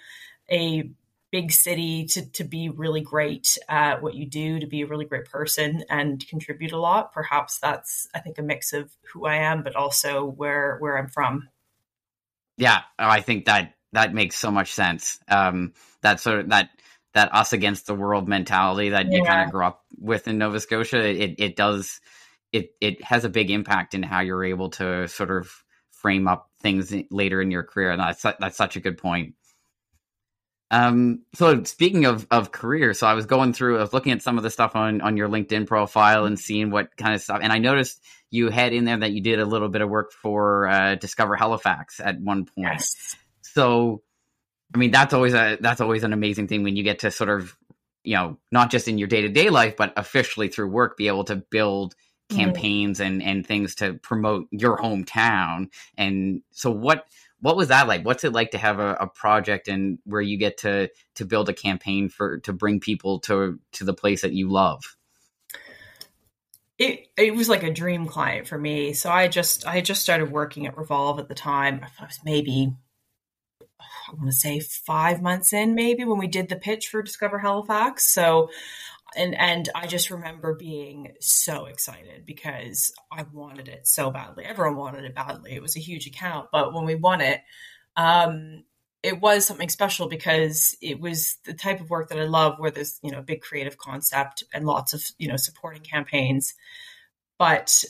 a 0.51 0.91
big 1.33 1.51
city 1.51 2.05
to, 2.05 2.31
to 2.33 2.45
be 2.45 2.69
really 2.69 3.01
great 3.01 3.59
at 3.69 4.03
what 4.03 4.15
you 4.15 4.27
do, 4.27 4.61
to 4.61 4.67
be 4.67 4.83
a 4.83 4.87
really 4.87 5.07
great 5.07 5.25
person 5.25 5.83
and 5.89 6.25
contribute 6.29 6.73
a 6.73 6.79
lot. 6.79 7.13
Perhaps 7.13 7.59
that's, 7.59 8.07
I 8.15 8.21
think, 8.21 8.39
a 8.39 8.43
mix 8.43 8.75
of 8.75 8.93
who 9.13 9.27
I 9.27 9.37
am, 9.37 9.63
but 9.63 9.75
also 9.75 10.25
where, 10.25 10.77
where 10.79 10.99
I'm 10.99 11.09
from. 11.09 11.49
Yeah, 12.59 12.83
I 12.99 13.23
think 13.23 13.47
that 13.47 13.75
that 13.93 14.15
makes 14.15 14.37
so 14.37 14.51
much 14.51 14.73
sense. 14.73 15.19
Um, 15.27 15.73
that 16.03 16.21
sort 16.21 16.41
of 16.41 16.49
that 16.51 16.71
that 17.15 17.35
us 17.35 17.53
against 17.53 17.87
the 17.87 17.95
world 17.95 18.29
mentality 18.29 18.91
that 18.91 19.11
yeah. 19.11 19.19
you 19.19 19.25
kind 19.25 19.45
of 19.45 19.51
grew 19.51 19.65
up 19.65 19.85
with 19.99 20.29
in 20.29 20.39
Nova 20.39 20.61
Scotia, 20.61 21.03
it 21.03 21.37
it 21.39 21.57
does 21.57 22.01
it 22.53 22.75
it 22.81 23.03
has 23.03 23.25
a 23.25 23.31
big 23.31 23.51
impact 23.51 23.95
in 23.95 24.03
how 24.03 24.21
you're 24.21 24.45
able 24.45 24.71
to 24.71 25.09
sort 25.09 25.31
of 25.31 25.51
frame 25.91 26.29
up 26.29 26.51
things 26.61 26.95
later 27.11 27.41
in 27.41 27.51
your 27.51 27.63
career, 27.63 27.91
and 27.91 28.01
that's 28.01 28.23
that's 28.23 28.57
such 28.57 28.77
a 28.77 28.81
good 28.81 28.99
point. 28.99 29.35
Um, 30.73 31.21
so 31.35 31.63
speaking 31.65 32.07
of, 32.07 32.27
of 32.31 32.51
career, 32.51 32.95
so 32.95 33.07
I 33.07 33.13
was 33.13 33.27
going 33.27 33.53
through, 33.53 33.77
I 33.77 33.83
was 33.83 33.93
looking 33.93 34.13
at 34.13 34.23
some 34.23 34.39
of 34.39 34.43
the 34.43 34.51
stuff 34.51 34.75
on, 34.75 35.03
on 35.03 35.19
your 35.19 35.29
LinkedIn 35.29 35.67
profile 35.67 36.25
and 36.25 36.41
seeing 36.41 36.71
what 36.71 36.97
kind 36.97 37.15
of 37.15 37.21
stuff, 37.21 37.41
and 37.43 37.53
I 37.53 37.59
noticed 37.59 38.03
you 38.33 38.49
had 38.49 38.73
in 38.73 38.87
there 38.87 38.97
that 38.97 39.13
you 39.13 39.21
did 39.21 39.39
a 39.39 39.45
little 39.45 39.69
bit 39.69 39.83
of 39.83 39.91
work 39.91 40.11
for 40.11 40.67
uh, 40.67 40.95
Discover 40.95 41.37
Halifax 41.37 42.01
at 42.01 42.19
one 42.19 42.47
point. 42.47 42.69
Yes. 42.73 43.15
So, 43.43 44.03
I 44.75 44.79
mean, 44.79 44.91
that's 44.91 45.13
always 45.13 45.35
a 45.35 45.59
that's 45.61 45.83
always 45.83 46.03
an 46.03 46.15
amazing 46.15 46.49
thing 46.49 46.63
when 46.63 46.75
you 46.75 46.83
get 46.83 47.01
to 47.01 47.11
sort 47.11 47.29
of, 47.29 47.55
you 48.03 48.17
know, 48.17 48.39
not 48.51 48.71
just 48.71 48.89
in 48.89 48.97
your 48.97 49.09
day 49.09 49.21
to 49.21 49.29
day 49.29 49.51
life, 49.51 49.77
but 49.77 49.93
officially 49.99 50.49
through 50.49 50.69
work, 50.69 50.97
be 50.97 51.09
able 51.09 51.25
to 51.25 51.37
build 51.37 51.95
mm-hmm. 52.31 52.39
campaigns 52.39 52.99
mm. 52.99 53.07
and 53.07 53.23
and 53.23 53.47
things 53.47 53.75
to 53.77 53.95
promote 53.95 54.49
your 54.51 54.79
hometown. 54.79 55.69
And 55.99 56.41
so, 56.53 56.71
what 56.71 57.05
what 57.43 57.57
was 57.57 57.69
that 57.69 57.89
like? 57.89 58.05
What's 58.05 58.23
it 58.23 58.33
like 58.33 58.53
to 58.53 58.59
have 58.59 58.79
a, 58.79 58.95
a, 59.01 59.07
project 59.09 59.67
and 59.67 59.99
where 60.05 60.21
you 60.21 60.39
get 60.39 60.59
to 60.59 60.91
to 61.17 61.25
build 61.25 61.49
a 61.49 61.53
campaign 61.53 62.09
for 62.09 62.39
to 62.41 62.53
bring 62.53 62.79
people 62.79 63.19
to 63.21 63.59
to 63.73 63.85
the 63.85 63.93
place 63.93 64.23
that 64.23 64.33
you 64.33 64.49
love? 64.49 64.81
It 66.79 67.09
it 67.19 67.35
was 67.35 67.49
like 67.49 67.65
a 67.65 67.73
dream 67.73 68.07
client 68.07 68.47
for 68.47 68.57
me. 68.57 68.93
So 68.93 69.11
I 69.11 69.27
just 69.27 69.67
I 69.67 69.81
just 69.81 70.03
started 70.03 70.31
working 70.31 70.67
at 70.69 70.79
Revolve 70.79 71.19
at 71.19 71.29
the 71.29 71.35
time. 71.35 71.85
I 71.99 72.05
was 72.05 72.21
maybe 72.25 72.73
I 73.81 74.15
want 74.15 74.31
to 74.31 74.33
say 74.33 74.61
five 74.61 75.21
months 75.21 75.53
in, 75.53 75.75
maybe 75.75 76.05
when 76.05 76.19
we 76.19 76.29
did 76.29 76.49
the 76.49 76.57
pitch 76.57 76.89
for 76.89 77.03
Discover 77.03 77.41
Halifax. 77.41 78.07
So 78.07 78.51
and 79.17 79.35
and 79.35 79.69
I 79.75 79.87
just 79.87 80.11
remember 80.11 80.55
being 80.55 81.13
so 81.21 81.67
excited 81.67 82.25
because 82.27 82.93
I 83.11 83.25
wanted 83.33 83.69
it 83.69 83.87
so 83.87 84.11
badly. 84.11 84.45
Everyone 84.45 84.77
wanted 84.77 85.05
it 85.05 85.15
badly. 85.15 85.53
It 85.53 85.63
was 85.63 85.77
a 85.77 85.81
huge 85.81 86.07
account, 86.07 86.49
but 86.53 86.73
when 86.73 86.85
we 86.85 86.95
won 86.95 87.21
it, 87.21 87.41
um, 87.97 88.65
it 89.03 89.21
was 89.21 89.45
something 89.45 89.69
special 89.69 90.09
because 90.09 90.77
it 90.81 91.01
was 91.01 91.37
the 91.45 91.55
type 91.55 91.81
of 91.81 91.91
work 91.91 92.09
that 92.09 92.19
I 92.19 92.25
love, 92.25 92.59
where 92.59 92.71
there's 92.71 92.99
you 93.03 93.11
know 93.11 93.19
a 93.19 93.23
big 93.23 93.43
creative 93.43 93.79
concept 93.79 94.45
and 94.55 94.67
lots 94.67 94.93
of 94.93 95.03
you 95.19 95.29
know 95.29 95.37
supporting 95.37 95.83
campaigns. 95.83 96.55
But 97.39 97.85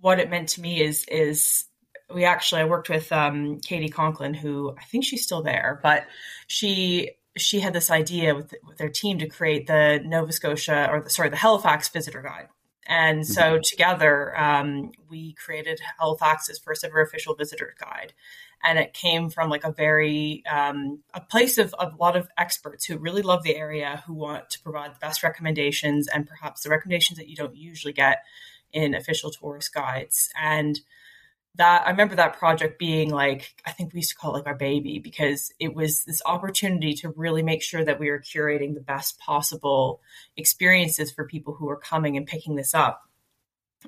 what 0.00 0.20
it 0.20 0.30
meant 0.30 0.50
to 0.50 0.60
me 0.60 0.80
is 0.80 1.04
is 1.06 1.64
we 2.12 2.24
actually 2.24 2.62
I 2.62 2.64
worked 2.64 2.88
with 2.88 3.10
um, 3.12 3.60
Katie 3.60 3.88
Conklin, 3.88 4.34
who 4.34 4.74
I 4.78 4.84
think 4.84 5.04
she's 5.04 5.22
still 5.22 5.42
there, 5.42 5.80
but 5.82 6.06
she 6.46 7.10
she 7.36 7.60
had 7.60 7.72
this 7.72 7.90
idea 7.90 8.34
with, 8.34 8.54
with 8.66 8.78
their 8.78 8.88
team 8.88 9.18
to 9.18 9.28
create 9.28 9.66
the 9.66 10.00
Nova 10.04 10.32
Scotia 10.32 10.88
or 10.90 11.00
the 11.00 11.10
sorry 11.10 11.28
the 11.28 11.36
Halifax 11.36 11.88
Visitor 11.88 12.22
Guide. 12.22 12.48
And 12.90 13.24
so 13.24 13.42
mm-hmm. 13.42 13.60
together, 13.62 14.36
um, 14.36 14.90
we 15.08 15.34
created 15.34 15.80
Halifax's 16.00 16.58
first 16.58 16.84
ever 16.84 17.00
official 17.00 17.36
visitor 17.36 17.74
guide. 17.78 18.12
And 18.64 18.80
it 18.80 18.92
came 18.94 19.30
from 19.30 19.48
like 19.48 19.62
a 19.62 19.70
very, 19.70 20.42
um, 20.50 21.00
a 21.14 21.20
place 21.20 21.56
of, 21.56 21.72
of, 21.74 21.94
a 21.94 21.96
lot 21.96 22.16
of 22.16 22.28
experts 22.36 22.84
who 22.84 22.98
really 22.98 23.22
love 23.22 23.44
the 23.44 23.54
area, 23.54 24.02
who 24.06 24.14
want 24.14 24.50
to 24.50 24.60
provide 24.60 24.92
the 24.92 24.98
best 24.98 25.22
recommendations 25.22 26.08
and 26.08 26.26
perhaps 26.26 26.62
the 26.62 26.68
recommendations 26.68 27.18
that 27.18 27.28
you 27.28 27.36
don't 27.36 27.54
usually 27.54 27.92
get 27.92 28.24
in 28.72 28.94
official 28.94 29.30
tourist 29.30 29.72
guides. 29.72 30.28
And 30.38 30.80
that 31.56 31.86
I 31.86 31.90
remember 31.90 32.14
that 32.16 32.38
project 32.38 32.78
being 32.78 33.10
like 33.10 33.54
I 33.66 33.72
think 33.72 33.92
we 33.92 33.98
used 33.98 34.10
to 34.10 34.16
call 34.16 34.34
it 34.34 34.38
like 34.38 34.46
our 34.46 34.54
baby 34.54 34.98
because 34.98 35.52
it 35.58 35.74
was 35.74 36.04
this 36.04 36.22
opportunity 36.24 36.94
to 36.94 37.10
really 37.10 37.42
make 37.42 37.62
sure 37.62 37.84
that 37.84 37.98
we 37.98 38.10
were 38.10 38.20
curating 38.20 38.74
the 38.74 38.80
best 38.80 39.18
possible 39.18 40.00
experiences 40.36 41.10
for 41.10 41.26
people 41.26 41.54
who 41.54 41.68
are 41.68 41.76
coming 41.76 42.16
and 42.16 42.26
picking 42.26 42.54
this 42.54 42.74
up. 42.74 43.02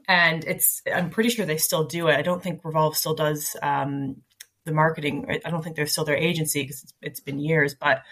And 0.09 0.45
it's 0.45 0.83
I'm 0.93 1.11
pretty 1.11 1.31
sure 1.31 1.47
they 1.47 1.59
still 1.59 1.85
do 1.85 2.09
it. 2.09 2.17
I 2.17 2.23
don't 2.23 2.43
think 2.43 2.65
Revolve 2.65 2.97
still 2.97 3.15
does 3.15 3.57
um, 3.63 4.17
the 4.65 4.73
marketing. 4.73 5.41
I 5.45 5.51
don't 5.51 5.63
think 5.63 5.77
they're 5.77 5.87
still 5.87 6.05
their 6.05 6.17
agency 6.17 6.63
because 6.63 6.83
it's, 6.83 6.95
it's 7.03 7.21
been 7.21 7.39
years, 7.39 7.75
but 7.75 8.03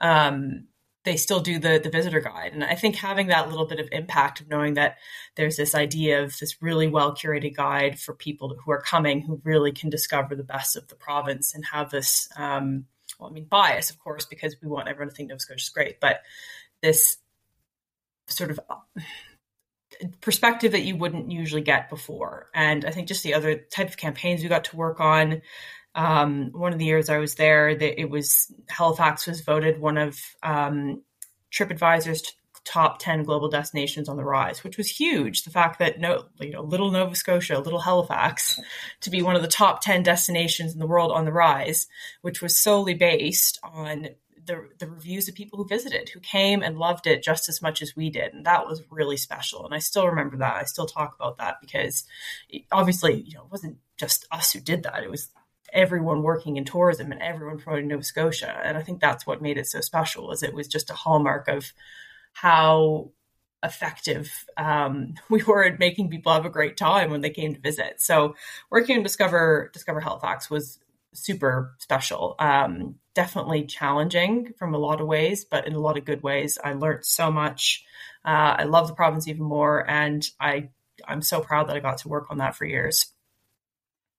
um, 0.00 0.66
they 1.04 1.16
still 1.16 1.40
do 1.40 1.58
the 1.58 1.80
the 1.82 1.90
visitor 1.90 2.20
guide. 2.20 2.52
And 2.52 2.64
i 2.64 2.74
think 2.74 2.96
having 2.96 3.28
that 3.28 3.48
little 3.48 3.66
bit 3.66 3.80
of 3.80 3.88
impact 3.92 4.40
of 4.40 4.48
knowing 4.48 4.74
that 4.74 4.98
there's 5.36 5.56
this 5.56 5.74
idea 5.74 6.22
of 6.22 6.38
this 6.38 6.60
really 6.62 6.88
well 6.88 7.14
curated 7.14 7.56
guide 7.56 7.98
for 7.98 8.14
people 8.14 8.56
who 8.64 8.70
are 8.70 8.82
coming 8.82 9.22
who 9.22 9.40
really 9.44 9.72
can 9.72 9.90
discover 9.90 10.34
the 10.34 10.44
best 10.44 10.76
of 10.76 10.88
the 10.88 10.94
province 10.94 11.54
and 11.54 11.64
have 11.72 11.90
this 11.90 12.28
um, 12.36 12.84
well 13.18 13.30
i 13.30 13.32
mean 13.32 13.46
bias 13.46 13.90
of 13.90 13.98
course 13.98 14.26
because 14.26 14.56
we 14.62 14.68
want 14.68 14.88
everyone 14.88 15.08
to 15.08 15.14
think 15.14 15.28
nova 15.28 15.40
scotia 15.40 15.62
is 15.62 15.68
great 15.70 16.00
but 16.00 16.20
this 16.82 17.18
sort 18.26 18.50
of 18.50 18.60
uh, 18.68 18.76
perspective 20.20 20.72
that 20.72 20.82
you 20.82 20.96
wouldn't 20.96 21.30
usually 21.30 21.60
get 21.60 21.90
before. 21.90 22.48
And 22.54 22.84
i 22.84 22.90
think 22.90 23.08
just 23.08 23.22
the 23.22 23.34
other 23.34 23.56
type 23.56 23.88
of 23.88 23.96
campaigns 23.96 24.42
we 24.42 24.48
got 24.48 24.64
to 24.64 24.76
work 24.76 25.00
on 25.00 25.42
um, 25.94 26.50
one 26.52 26.72
of 26.72 26.78
the 26.78 26.84
years 26.84 27.08
I 27.08 27.18
was 27.18 27.34
there, 27.34 27.74
that 27.74 28.00
it 28.00 28.10
was 28.10 28.52
Halifax 28.68 29.26
was 29.26 29.40
voted 29.40 29.80
one 29.80 29.98
of 29.98 30.18
um, 30.42 31.02
TripAdvisor's 31.52 32.32
top 32.64 32.98
10 32.98 33.24
global 33.24 33.48
destinations 33.48 34.08
on 34.08 34.16
the 34.16 34.24
rise, 34.24 34.62
which 34.62 34.76
was 34.76 34.88
huge. 34.88 35.44
The 35.44 35.50
fact 35.50 35.78
that 35.78 35.98
no, 35.98 36.26
you 36.38 36.50
know, 36.50 36.62
little 36.62 36.90
Nova 36.90 37.14
Scotia, 37.14 37.58
little 37.58 37.80
Halifax, 37.80 38.60
to 39.00 39.10
be 39.10 39.22
one 39.22 39.34
of 39.34 39.42
the 39.42 39.48
top 39.48 39.82
10 39.82 40.02
destinations 40.02 40.72
in 40.72 40.78
the 40.78 40.86
world 40.86 41.10
on 41.10 41.24
the 41.24 41.32
rise, 41.32 41.88
which 42.20 42.42
was 42.42 42.58
solely 42.58 42.94
based 42.94 43.58
on 43.64 44.08
the, 44.44 44.68
the 44.78 44.88
reviews 44.88 45.28
of 45.28 45.34
people 45.34 45.58
who 45.58 45.66
visited, 45.66 46.08
who 46.10 46.20
came 46.20 46.62
and 46.62 46.78
loved 46.78 47.06
it 47.06 47.22
just 47.22 47.48
as 47.48 47.62
much 47.62 47.82
as 47.82 47.96
we 47.96 48.10
did. 48.10 48.34
And 48.34 48.46
that 48.46 48.66
was 48.66 48.82
really 48.90 49.16
special. 49.16 49.64
And 49.64 49.74
I 49.74 49.78
still 49.78 50.06
remember 50.06 50.36
that. 50.38 50.56
I 50.56 50.64
still 50.64 50.86
talk 50.86 51.14
about 51.14 51.38
that 51.38 51.60
because 51.60 52.04
obviously, 52.72 53.22
you 53.22 53.34
know, 53.34 53.44
it 53.44 53.50
wasn't 53.50 53.78
just 53.96 54.26
us 54.30 54.52
who 54.52 54.60
did 54.60 54.82
that. 54.84 55.02
It 55.02 55.10
was 55.10 55.28
everyone 55.72 56.22
working 56.22 56.56
in 56.56 56.64
tourism 56.64 57.12
and 57.12 57.22
everyone 57.22 57.58
promoting 57.58 57.88
Nova 57.88 58.02
Scotia. 58.02 58.60
And 58.64 58.76
I 58.76 58.82
think 58.82 59.00
that's 59.00 59.26
what 59.26 59.42
made 59.42 59.58
it 59.58 59.66
so 59.66 59.80
special 59.80 60.28
was 60.28 60.42
it 60.42 60.54
was 60.54 60.68
just 60.68 60.90
a 60.90 60.94
hallmark 60.94 61.48
of 61.48 61.72
how 62.32 63.10
effective 63.62 64.44
um, 64.56 65.14
we 65.30 65.42
were 65.42 65.64
at 65.64 65.78
making 65.78 66.10
people 66.10 66.32
have 66.32 66.46
a 66.46 66.50
great 66.50 66.76
time 66.76 67.10
when 67.10 67.20
they 67.20 67.30
came 67.30 67.54
to 67.54 67.60
visit. 67.60 68.00
So 68.00 68.34
working 68.70 68.96
on 68.96 69.02
Discover 69.02 69.70
Discover 69.72 70.00
Halifax 70.00 70.50
was 70.50 70.78
super 71.12 71.74
special. 71.78 72.36
Um, 72.38 72.96
definitely 73.14 73.66
challenging 73.66 74.52
from 74.58 74.74
a 74.74 74.78
lot 74.78 75.00
of 75.00 75.06
ways, 75.06 75.44
but 75.44 75.66
in 75.66 75.74
a 75.74 75.80
lot 75.80 75.98
of 75.98 76.04
good 76.04 76.22
ways. 76.22 76.58
I 76.62 76.74
learned 76.74 77.04
so 77.04 77.30
much. 77.30 77.84
Uh, 78.24 78.56
I 78.58 78.64
love 78.64 78.86
the 78.86 78.94
province 78.94 79.26
even 79.26 79.42
more, 79.42 79.88
and 79.88 80.26
I 80.40 80.70
I'm 81.08 81.22
so 81.22 81.40
proud 81.40 81.68
that 81.68 81.76
I 81.76 81.80
got 81.80 81.98
to 81.98 82.08
work 82.08 82.26
on 82.30 82.38
that 82.38 82.54
for 82.54 82.66
years 82.66 83.06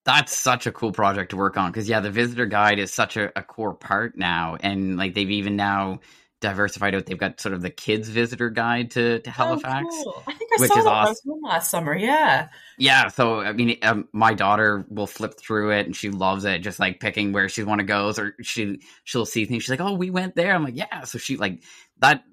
that's 0.03 0.35
such 0.35 0.65
a 0.65 0.71
cool 0.71 0.91
project 0.91 1.31
to 1.31 1.37
work 1.37 1.57
on 1.57 1.71
because 1.71 1.87
yeah 1.87 1.99
the 1.99 2.11
visitor 2.11 2.45
guide 2.45 2.79
is 2.79 2.93
such 2.93 3.17
a, 3.17 3.37
a, 3.37 3.43
core 3.43 3.73
part 3.73 4.17
now 4.17 4.57
and 4.59 4.97
like 4.97 5.13
they've 5.13 5.31
even 5.31 5.55
now 5.55 5.99
diversified 6.39 6.95
out. 6.95 7.05
They've 7.05 7.17
got 7.17 7.39
sort 7.39 7.53
of 7.53 7.61
the 7.61 7.69
kids 7.69 8.09
visitor 8.09 8.49
guide 8.49 8.91
to, 8.91 9.19
to 9.19 9.29
oh, 9.29 9.31
halifax 9.31 9.85
oh, 9.91 10.03
cool. 10.03 10.23
i 10.27 10.33
think 10.33 10.51
i 10.51 10.61
which 10.61 10.71
saw 10.71 10.79
is 10.79 10.85
that 10.85 10.91
awesome. 10.91 11.41
last 11.43 11.69
summer 11.69 11.95
yeah. 11.95 12.49
Yeah 12.77 13.09
so 13.09 13.41
i 13.41 13.53
mean 13.53 13.77
um, 13.83 14.07
my 14.11 14.33
daughter 14.33 14.85
will 14.89 15.07
flip 15.07 15.39
through 15.39 15.71
it 15.71 15.85
and 15.85 15.95
she 15.95 16.09
loves 16.09 16.45
it 16.45 16.59
just 16.59 16.79
like 16.79 16.99
picking 16.99 17.31
where 17.31 17.47
she 17.47 17.63
want 17.63 17.79
to 17.79 17.85
go 17.85 18.11
or 18.17 18.33
she 18.41 18.81
she'll 19.03 19.25
see 19.25 19.45
things 19.45 19.63
she's 19.63 19.69
like 19.69 19.81
oh 19.81 19.93
we 19.93 20.09
went 20.09 20.35
there. 20.35 20.53
I'm 20.53 20.63
like 20.63 20.75
yeah. 20.75 21.03
So 21.03 21.19
she 21.19 21.37
like 21.37 21.61
that 21.99 22.23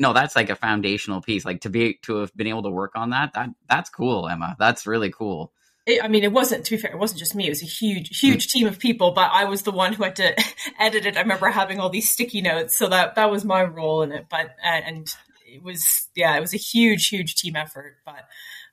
no 0.00 0.12
that's 0.12 0.34
like 0.34 0.50
a 0.50 0.56
foundational 0.56 1.20
piece 1.20 1.44
like 1.44 1.60
to 1.60 1.70
be 1.70 1.98
to 2.02 2.16
have 2.16 2.34
been 2.34 2.46
able 2.46 2.62
to 2.64 2.70
work 2.70 2.92
on 2.96 3.10
that 3.10 3.34
that 3.34 3.50
that's 3.68 3.90
cool 3.90 4.28
emma. 4.28 4.56
That's 4.58 4.86
really 4.86 5.10
cool 5.10 5.52
it, 5.86 6.02
I 6.02 6.08
mean, 6.08 6.24
it 6.24 6.32
wasn't, 6.32 6.64
to 6.64 6.70
be 6.70 6.76
fair, 6.76 6.92
it 6.92 6.98
wasn't 6.98 7.18
just 7.18 7.34
me. 7.34 7.46
It 7.46 7.50
was 7.50 7.62
a 7.62 7.66
huge, 7.66 8.18
huge 8.18 8.48
team 8.48 8.66
of 8.66 8.78
people, 8.78 9.12
but 9.12 9.30
I 9.32 9.44
was 9.44 9.62
the 9.62 9.70
one 9.70 9.92
who 9.92 10.04
had 10.04 10.16
to 10.16 10.34
edit 10.80 11.06
it. 11.06 11.16
I 11.16 11.20
remember 11.20 11.48
having 11.48 11.78
all 11.78 11.90
these 11.90 12.08
sticky 12.08 12.40
notes. 12.40 12.76
So 12.78 12.88
that, 12.88 13.16
that 13.16 13.30
was 13.30 13.44
my 13.44 13.62
role 13.62 14.02
in 14.02 14.12
it. 14.12 14.26
But, 14.30 14.54
and 14.62 15.12
it 15.46 15.62
was, 15.62 16.08
yeah, 16.16 16.36
it 16.36 16.40
was 16.40 16.54
a 16.54 16.58
huge, 16.58 17.08
huge 17.08 17.34
team 17.34 17.54
effort. 17.54 17.96
But, 18.04 18.24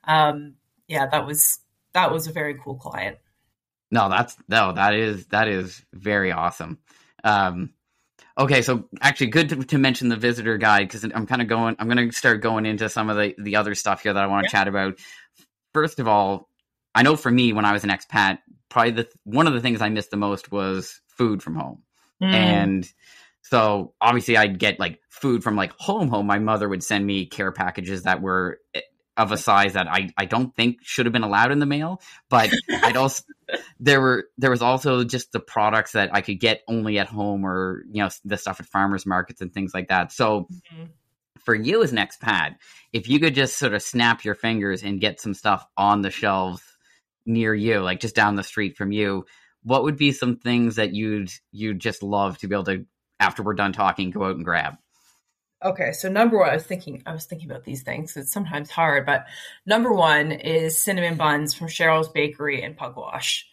um, 0.06 0.56
yeah, 0.88 1.08
that 1.08 1.26
was, 1.26 1.60
that 1.93 2.12
was 2.12 2.28
a 2.28 2.32
very 2.32 2.56
cool 2.56 2.76
client. 2.76 3.17
No, 3.91 4.08
that's, 4.08 4.38
no, 4.47 4.71
that 4.71 4.93
is, 4.93 5.26
that 5.28 5.50
is 5.50 5.84
very 5.93 6.32
awesome. 6.32 6.80
Um, 7.24 7.74
Okay, 8.38 8.62
so 8.62 8.86
actually, 9.02 9.28
good 9.28 9.50
to, 9.50 9.58
to 9.58 9.78
mention 9.78 10.08
the 10.08 10.15
visitor 10.15 10.58
guide 10.58 10.88
because 10.88 11.04
I'm 11.04 11.28
kind 11.28 11.41
of 11.41 11.50
going. 11.50 11.76
I'm 11.78 11.89
going 11.89 12.10
to 12.10 12.15
start 12.15 12.41
going 12.41 12.65
into 12.65 12.88
some 12.88 13.10
of 13.10 13.17
the 13.17 13.36
the 13.38 13.58
other 13.58 13.76
stuff 13.76 14.04
here 14.04 14.13
that 14.13 14.24
I 14.24 14.28
want 14.28 14.45
to 14.45 14.47
yeah. 14.47 14.60
chat 14.60 14.67
about. 14.69 15.00
First 15.74 16.00
of 16.00 16.08
all, 16.08 16.50
I 16.93 17.04
know 17.04 17.15
for 17.15 17.32
me 17.32 17.54
when 17.54 17.65
I 17.65 17.71
was 17.71 17.84
an 17.84 17.89
expat, 17.89 18.39
probably 18.69 18.91
the 18.91 19.10
one 19.23 19.47
of 19.47 19.54
the 19.54 19.62
things 19.62 19.82
I 19.82 19.89
missed 19.89 20.12
the 20.12 20.17
most 20.17 20.51
was 20.51 21.01
food 21.08 21.43
from 21.43 21.56
home. 21.56 21.84
Mm. 22.21 22.34
And 22.34 22.93
So 23.43 23.93
obviously, 23.99 24.38
I'd 24.38 24.60
get 24.60 24.80
like 24.80 24.99
food 25.10 25.43
from 25.43 25.56
like 25.56 25.73
home. 25.77 26.08
Home, 26.10 26.25
my 26.25 26.39
mother 26.39 26.69
would 26.69 26.84
send 26.84 27.06
me 27.06 27.25
care 27.25 27.51
packages 27.51 28.04
that 28.04 28.21
were 28.21 28.60
eh, 28.73 28.82
of 29.17 29.32
a 29.32 29.38
size 29.38 29.73
that 29.73 29.88
I, 29.88 30.10
I 30.17 30.25
don't 30.25 30.56
think 30.56 30.77
should 30.84 31.06
have 31.06 31.13
been 31.13 31.23
allowed 31.23 31.51
in 31.51 31.60
the 31.60 31.65
mail. 31.65 32.01
But 32.30 32.49
I'd 32.69 32.97
also 32.97 33.23
there 33.80 33.99
were 33.99 34.27
there 34.38 34.51
was 34.51 34.62
also 34.62 35.04
just 35.04 35.32
the 35.32 35.39
products 35.39 35.93
that 35.93 36.13
I 36.13 36.21
could 36.21 36.39
get 36.39 36.62
only 36.67 36.97
at 36.99 37.08
home 37.08 37.45
or 37.45 37.84
you 37.91 38.04
know 38.04 38.10
the 38.23 38.38
stuff 38.38 38.60
at 38.60 38.67
farmers 38.67 39.06
markets 39.06 39.41
and 39.41 39.54
things 39.54 39.73
like 39.73 39.89
that. 39.89 40.12
So 40.12 40.47
mm-hmm. 40.51 40.86
for 41.39 41.56
you 41.56 41.84
as 41.84 41.91
an 41.91 41.97
expat, 41.97 42.56
if 42.93 43.10
you 43.10 43.19
could 43.19 43.36
just 43.36 43.58
sort 43.58 43.73
of 43.73 43.82
snap 43.82 44.23
your 44.23 44.36
fingers 44.36 44.84
and 44.84 45.01
get 45.01 45.19
some 45.19 45.34
stuff 45.34 45.65
on 45.75 46.01
the 46.01 46.12
shelves 46.12 46.63
near 47.25 47.53
you, 47.53 47.79
like 47.79 47.99
just 47.99 48.15
down 48.15 48.36
the 48.36 48.43
street 48.43 48.77
from 48.77 48.91
you, 48.91 49.25
what 49.63 49.84
would 49.84 49.97
be 49.97 50.12
some 50.12 50.38
things 50.38 50.75
that 50.77 50.93
you'd 50.93 51.31
you'd 51.51 51.79
just 51.79 52.03
love 52.03 52.38
to 52.39 52.47
be 52.47 52.55
able 52.55 52.65
to 52.65 52.86
after 53.19 53.43
we're 53.43 53.53
done 53.53 53.73
talking 53.73 54.12
go 54.12 54.23
out 54.23 54.36
and 54.36 54.45
grab? 54.45 54.75
Okay, 55.63 55.91
so 55.91 56.10
number 56.10 56.39
one, 56.39 56.49
I 56.49 56.55
was 56.55 56.63
thinking, 56.63 57.03
I 57.05 57.13
was 57.13 57.25
thinking 57.25 57.49
about 57.49 57.63
these 57.63 57.84
things. 57.84 58.17
It's 58.17 58.31
sometimes 58.31 58.71
hard, 58.71 59.05
but 59.05 59.27
number 59.63 59.93
one 59.93 60.31
is 60.31 60.81
cinnamon 60.81 61.17
buns 61.17 61.53
from 61.53 61.67
Cheryl's 61.67 62.10
Bakery 62.10 62.63
in 62.63 62.73
Pugwash. 62.73 63.45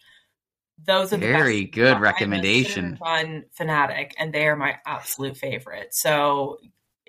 Those 0.86 1.12
are 1.12 1.18
very 1.18 1.64
good 1.64 2.00
recommendation. 2.00 2.96
bun 2.98 3.44
fanatic, 3.52 4.14
and 4.18 4.32
they 4.32 4.46
are 4.46 4.56
my 4.56 4.76
absolute 4.86 5.36
favorite. 5.36 5.92
So 5.92 6.58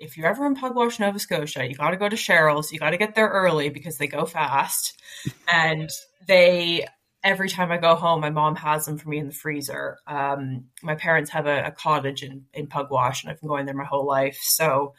if 0.00 0.16
you're 0.16 0.28
ever 0.28 0.46
in 0.46 0.56
Pugwash, 0.56 0.98
Nova 0.98 1.18
Scotia, 1.18 1.68
you 1.68 1.74
got 1.74 1.90
to 1.90 1.96
go 1.96 2.08
to 2.08 2.16
Cheryl's. 2.16 2.72
You 2.72 2.78
got 2.78 2.90
to 2.90 2.96
get 2.96 3.14
there 3.14 3.28
early 3.28 3.68
because 3.68 3.98
they 3.98 4.06
go 4.06 4.24
fast, 4.24 5.00
and 5.52 5.90
they 6.26 6.86
every 7.22 7.48
time 7.48 7.70
I 7.70 7.76
go 7.76 7.94
home, 7.94 8.20
my 8.20 8.30
mom 8.30 8.56
has 8.56 8.86
them 8.86 8.98
for 8.98 9.08
me 9.08 9.18
in 9.18 9.26
the 9.26 9.34
freezer. 9.34 9.98
Um, 10.06 10.64
my 10.82 10.94
parents 10.94 11.30
have 11.30 11.46
a, 11.46 11.66
a, 11.66 11.70
cottage 11.70 12.22
in, 12.22 12.46
in 12.54 12.66
Pugwash, 12.66 13.22
and 13.22 13.30
I've 13.30 13.40
been 13.40 13.48
going 13.48 13.66
there 13.66 13.74
my 13.74 13.84
whole 13.84 14.06
life. 14.06 14.38
So 14.40 14.94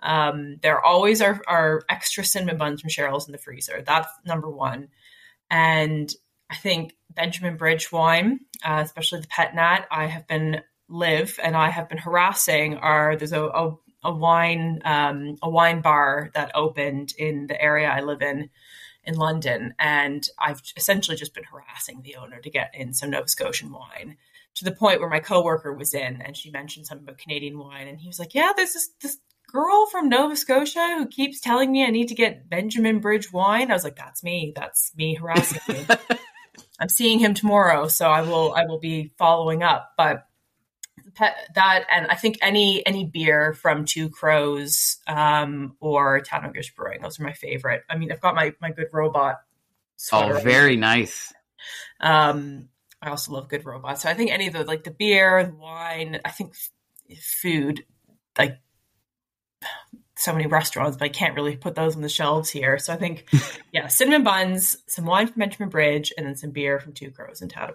um, 0.00 0.58
there 0.62 0.80
always 0.80 1.20
are, 1.20 1.40
are 1.48 1.82
extra 1.88 2.24
cinnamon 2.24 2.56
buns 2.56 2.80
from 2.80 2.90
Cheryl's 2.90 3.26
in 3.26 3.32
the 3.32 3.38
freezer. 3.38 3.82
That's 3.84 4.08
number 4.24 4.48
one. 4.48 4.88
And 5.50 6.12
I 6.50 6.56
think 6.56 6.94
Benjamin 7.12 7.56
Bridge 7.56 7.90
wine, 7.90 8.40
uh, 8.64 8.82
especially 8.84 9.20
the 9.20 9.28
Pet 9.28 9.54
Nat, 9.54 9.86
I 9.90 10.06
have 10.06 10.26
been 10.28 10.62
live 10.88 11.38
and 11.42 11.56
I 11.56 11.70
have 11.70 11.88
been 11.88 11.98
harassing. 11.98 12.76
Our 12.76 13.16
there's 13.16 13.32
a, 13.32 13.44
a, 13.44 13.76
a 14.06 14.14
wine 14.14 14.80
um, 14.84 15.36
a 15.42 15.50
wine 15.50 15.80
bar 15.80 16.30
that 16.34 16.52
opened 16.54 17.12
in 17.18 17.46
the 17.48 17.60
area 17.60 17.88
I 17.88 18.00
live 18.00 18.22
in 18.22 18.50
in 19.04 19.14
London, 19.14 19.74
and 19.78 20.26
I've 20.38 20.62
essentially 20.76 21.16
just 21.16 21.34
been 21.34 21.44
harassing 21.44 22.02
the 22.02 22.16
owner 22.16 22.40
to 22.40 22.50
get 22.50 22.72
in 22.74 22.92
some 22.92 23.10
Nova 23.10 23.28
Scotian 23.28 23.70
wine 23.70 24.16
to 24.54 24.64
the 24.64 24.72
point 24.72 25.00
where 25.00 25.10
my 25.10 25.20
coworker 25.20 25.72
was 25.72 25.94
in 25.94 26.22
and 26.22 26.36
she 26.36 26.50
mentioned 26.50 26.86
something 26.86 27.06
about 27.06 27.18
Canadian 27.18 27.58
wine, 27.58 27.88
and 27.88 28.00
he 28.00 28.08
was 28.08 28.18
like, 28.18 28.34
"Yeah, 28.34 28.52
there's 28.56 28.72
this 28.72 28.90
this 29.00 29.18
girl 29.52 29.86
from 29.86 30.08
Nova 30.08 30.36
Scotia 30.36 30.96
who 30.98 31.06
keeps 31.06 31.40
telling 31.40 31.70
me 31.72 31.84
I 31.84 31.90
need 31.90 32.08
to 32.08 32.14
get 32.14 32.48
Benjamin 32.48 33.00
Bridge 33.00 33.32
wine." 33.32 33.70
I 33.70 33.74
was 33.74 33.84
like, 33.84 33.96
"That's 33.96 34.22
me. 34.22 34.52
That's 34.54 34.92
me 34.96 35.14
harassing 35.14 35.60
you." 35.68 35.86
I'm 36.80 36.88
seeing 36.88 37.18
him 37.18 37.34
tomorrow, 37.34 37.88
so 37.88 38.08
I 38.08 38.22
will 38.22 38.54
I 38.54 38.66
will 38.66 38.78
be 38.78 39.12
following 39.18 39.62
up, 39.62 39.92
but 39.96 40.26
that 41.18 41.84
and 41.90 42.06
I 42.08 42.14
think 42.14 42.38
any 42.42 42.84
any 42.86 43.04
beer 43.04 43.54
from 43.54 43.84
Two 43.84 44.08
Crows 44.08 44.98
um, 45.06 45.76
or 45.80 46.20
Tatamagouche 46.20 46.74
Brewing. 46.74 47.02
Those 47.02 47.20
are 47.20 47.24
my 47.24 47.32
favorite. 47.32 47.82
I 47.88 47.96
mean, 47.96 48.12
I've 48.12 48.20
got 48.20 48.34
my 48.34 48.54
my 48.60 48.70
good 48.70 48.88
robot. 48.92 49.40
Oh, 50.12 50.40
very 50.40 50.76
nice. 50.76 51.32
Um, 52.00 52.68
I 53.00 53.10
also 53.10 53.32
love 53.32 53.48
good 53.48 53.64
robots. 53.64 54.02
So 54.02 54.10
I 54.10 54.14
think 54.14 54.30
any 54.30 54.46
of 54.46 54.52
the 54.52 54.64
like 54.64 54.84
the 54.84 54.90
beer, 54.90 55.44
the 55.44 55.54
wine. 55.54 56.20
I 56.24 56.30
think 56.30 56.52
f- 56.52 57.18
food, 57.18 57.84
like 58.38 58.58
so 60.16 60.32
many 60.32 60.46
restaurants, 60.46 60.96
but 60.96 61.04
I 61.04 61.10
can't 61.10 61.34
really 61.34 61.56
put 61.56 61.74
those 61.74 61.94
on 61.94 62.02
the 62.02 62.08
shelves 62.08 62.50
here. 62.50 62.78
So 62.78 62.92
I 62.92 62.96
think, 62.96 63.28
yeah, 63.72 63.86
cinnamon 63.88 64.24
buns, 64.24 64.76
some 64.86 65.04
wine 65.04 65.26
from 65.26 65.40
Benjamin 65.40 65.68
Bridge, 65.68 66.12
and 66.16 66.26
then 66.26 66.36
some 66.36 66.50
beer 66.50 66.80
from 66.80 66.92
Two 66.92 67.10
Crows 67.10 67.42
and 67.42 67.50
Tata 67.50 67.74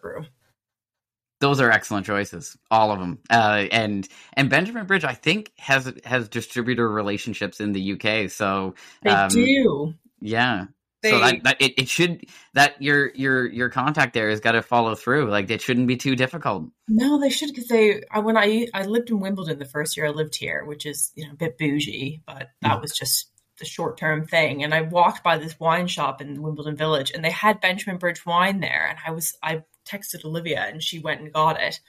those 1.42 1.60
are 1.60 1.70
excellent 1.70 2.06
choices, 2.06 2.58
all 2.70 2.92
of 2.92 3.00
them. 3.00 3.20
Uh, 3.30 3.66
and 3.72 4.08
and 4.34 4.50
Benjamin 4.50 4.86
Bridge, 4.86 5.04
I 5.04 5.14
think, 5.14 5.52
has 5.58 5.92
has 6.06 6.30
distributor 6.30 6.90
relationships 6.90 7.60
in 7.60 7.74
the 7.74 7.94
UK. 7.94 8.30
So 8.30 8.76
they 9.02 9.10
um, 9.10 9.30
do. 9.30 9.94
Yeah. 10.22 10.68
They, 11.02 11.10
so 11.10 11.20
that, 11.20 11.44
that 11.44 11.58
it, 11.60 11.74
it 11.80 11.90
should 11.90 12.26
that 12.54 12.80
your 12.80 13.12
your 13.16 13.48
your 13.48 13.70
contact 13.70 14.14
there 14.14 14.30
has 14.30 14.40
got 14.40 14.52
to 14.52 14.62
follow 14.62 14.94
through. 14.94 15.32
Like 15.32 15.50
it 15.50 15.62
shouldn't 15.62 15.88
be 15.88 15.98
too 15.98 16.16
difficult. 16.16 16.70
No, 16.88 17.20
they 17.20 17.32
should 17.32 17.50
because 17.50 17.68
they. 17.68 18.04
I, 18.12 18.20
when 18.20 18.38
I 18.38 18.68
I 18.74 18.84
lived 18.84 19.10
in 19.10 19.20
Wimbledon 19.20 19.58
the 19.58 19.66
first 19.66 19.98
year 19.98 20.06
I 20.06 20.12
lived 20.12 20.36
here, 20.36 20.64
which 20.64 20.86
is 20.86 21.12
you 21.16 21.26
know 21.26 21.34
a 21.34 21.36
bit 21.36 21.58
bougie, 21.58 22.22
but 22.26 22.50
that 22.62 22.78
mm. 22.78 22.82
was 22.82 22.96
just 22.96 23.32
the 23.58 23.66
short 23.66 23.98
term 23.98 24.28
thing. 24.28 24.64
And 24.64 24.76
I 24.76 24.82
walked 24.82 25.24
by 25.24 25.38
this 25.38 25.60
wine 25.60 25.88
shop 25.88 26.22
in 26.22 26.42
Wimbledon 26.42 26.76
Village, 26.76 27.12
and 27.12 27.26
they 27.26 27.32
had 27.32 27.62
Benjamin 27.62 27.98
Bridge 27.98 28.24
wine 28.24 28.60
there, 28.60 28.88
and 28.88 29.00
I 29.04 29.10
was 29.10 29.36
I 29.42 29.64
texted 29.86 30.26
Olivia 30.26 30.62
and 30.62 30.82
she 30.82 31.00
went 31.00 31.22
and 31.22 31.34
got 31.34 31.62
it. 31.62 31.80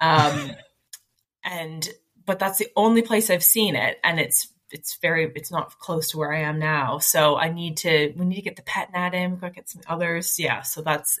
Um, 0.00 0.52
and 1.44 1.88
but 2.24 2.38
that's 2.38 2.58
the 2.58 2.68
only 2.76 3.02
place 3.02 3.30
I've 3.30 3.44
seen 3.44 3.74
it, 3.74 3.98
and 4.04 4.20
it's 4.20 4.48
it's 4.70 4.98
very 5.02 5.30
it's 5.34 5.50
not 5.50 5.78
close 5.78 6.10
to 6.10 6.18
where 6.18 6.32
I 6.32 6.42
am 6.42 6.58
now. 6.58 6.98
So 6.98 7.36
I 7.36 7.50
need 7.52 7.78
to 7.78 8.12
we 8.16 8.24
need 8.24 8.36
to 8.36 8.42
get 8.42 8.56
the 8.56 8.62
pet 8.62 8.92
nat 8.92 9.14
in. 9.14 9.32
We've 9.32 9.40
got 9.40 9.48
to 9.48 9.54
get 9.54 9.68
some 9.68 9.82
others. 9.86 10.38
Yeah, 10.38 10.62
so 10.62 10.82
that's 10.82 11.18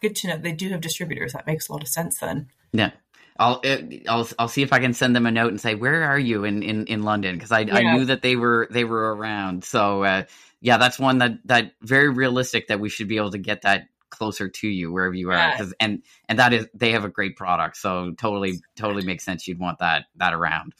good 0.00 0.16
to 0.16 0.28
know. 0.28 0.36
They 0.36 0.52
do 0.52 0.70
have 0.70 0.80
distributors. 0.80 1.32
That 1.32 1.46
makes 1.46 1.68
a 1.68 1.72
lot 1.72 1.82
of 1.82 1.88
sense 1.88 2.18
then. 2.20 2.48
Yeah. 2.72 2.90
I'll 3.38 3.62
I'll 4.08 4.28
I'll 4.38 4.48
see 4.48 4.62
if 4.62 4.72
I 4.72 4.80
can 4.80 4.94
send 4.94 5.14
them 5.14 5.26
a 5.26 5.30
note 5.30 5.50
and 5.50 5.60
say 5.60 5.76
where 5.76 6.02
are 6.02 6.18
you 6.18 6.42
in 6.42 6.62
in, 6.64 6.86
in 6.86 7.02
London 7.04 7.36
because 7.36 7.52
I, 7.52 7.60
yeah. 7.60 7.76
I 7.76 7.96
knew 7.96 8.06
that 8.06 8.20
they 8.20 8.34
were 8.34 8.66
they 8.68 8.82
were 8.82 9.14
around 9.14 9.62
so 9.62 10.02
uh, 10.02 10.24
yeah 10.60 10.76
that's 10.76 10.98
one 10.98 11.18
that 11.18 11.38
that 11.44 11.72
very 11.80 12.08
realistic 12.08 12.66
that 12.66 12.80
we 12.80 12.88
should 12.88 13.06
be 13.06 13.16
able 13.16 13.30
to 13.30 13.38
get 13.38 13.62
that 13.62 13.86
closer 14.10 14.48
to 14.48 14.68
you 14.68 14.92
wherever 14.92 15.14
you 15.14 15.30
are 15.30 15.52
because 15.52 15.74
and 15.80 16.02
and 16.28 16.38
that 16.38 16.52
is 16.52 16.66
they 16.74 16.92
have 16.92 17.04
a 17.04 17.08
great 17.08 17.36
product 17.36 17.76
so 17.76 18.12
totally 18.18 18.60
totally 18.76 19.04
makes 19.04 19.24
sense 19.24 19.46
you'd 19.46 19.58
want 19.58 19.78
that 19.78 20.06
that 20.16 20.34
around. 20.34 20.74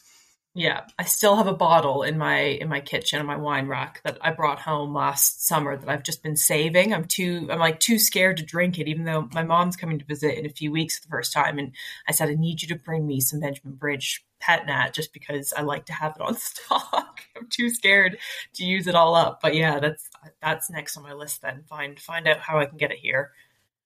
Yeah 0.55 0.81
i 0.97 1.03
still 1.03 1.35
have 1.35 1.47
a 1.47 1.53
bottle 1.53 2.03
in 2.03 2.17
my 2.17 2.39
in 2.39 2.67
my 2.69 2.79
kitchen 2.79 3.19
in 3.19 3.25
my 3.25 3.37
wine 3.37 3.67
rack 3.67 4.01
that 4.03 4.17
i 4.21 4.31
brought 4.31 4.59
home 4.59 4.93
last 4.93 5.45
summer 5.47 5.77
that 5.77 5.89
i've 5.89 6.03
just 6.03 6.23
been 6.23 6.35
saving. 6.35 6.93
I'm 6.93 7.05
too 7.05 7.47
i'm 7.51 7.59
like 7.59 7.79
too 7.79 7.99
scared 7.99 8.37
to 8.37 8.43
drink 8.43 8.79
it 8.79 8.87
even 8.87 9.05
though 9.05 9.29
my 9.33 9.43
mom's 9.43 9.77
coming 9.77 9.99
to 9.99 10.05
visit 10.05 10.37
in 10.37 10.45
a 10.45 10.49
few 10.49 10.71
weeks 10.71 10.97
for 10.97 11.07
the 11.07 11.11
first 11.11 11.31
time 11.31 11.59
and 11.59 11.73
i 12.07 12.11
said 12.11 12.29
i 12.29 12.33
need 12.33 12.61
you 12.61 12.67
to 12.69 12.75
bring 12.75 13.05
me 13.05 13.19
some 13.21 13.39
benjamin 13.39 13.75
bridge 13.75 14.25
pet 14.39 14.65
nat 14.65 14.93
just 14.93 15.13
because 15.13 15.53
I 15.55 15.61
like 15.61 15.85
to 15.87 15.93
have 15.93 16.15
it 16.15 16.21
on 16.21 16.35
stock. 16.37 17.21
I'm 17.37 17.47
too 17.49 17.69
scared 17.69 18.17
to 18.53 18.63
use 18.63 18.87
it 18.87 18.95
all 18.95 19.15
up. 19.15 19.39
But 19.41 19.55
yeah, 19.55 19.79
that's 19.79 20.09
that's 20.41 20.69
next 20.69 20.97
on 20.97 21.03
my 21.03 21.13
list. 21.13 21.41
Then 21.41 21.63
find 21.67 21.99
find 21.99 22.27
out 22.27 22.39
how 22.39 22.59
I 22.59 22.65
can 22.65 22.77
get 22.77 22.91
it 22.91 22.99
here. 22.99 23.31